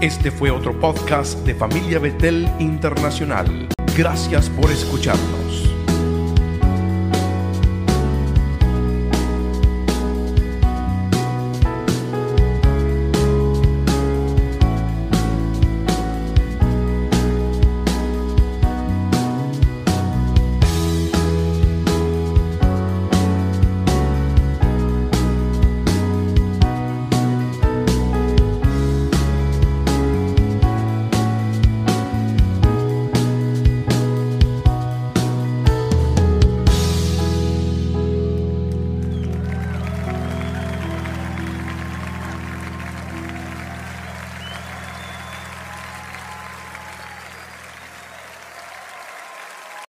Este 0.00 0.30
fue 0.30 0.50
otro 0.50 0.78
podcast 0.78 1.38
de 1.46 1.54
Familia 1.54 1.98
Betel 1.98 2.46
Internacional. 2.58 3.66
Gracias 3.96 4.50
por 4.50 4.70
escucharnos. 4.70 5.35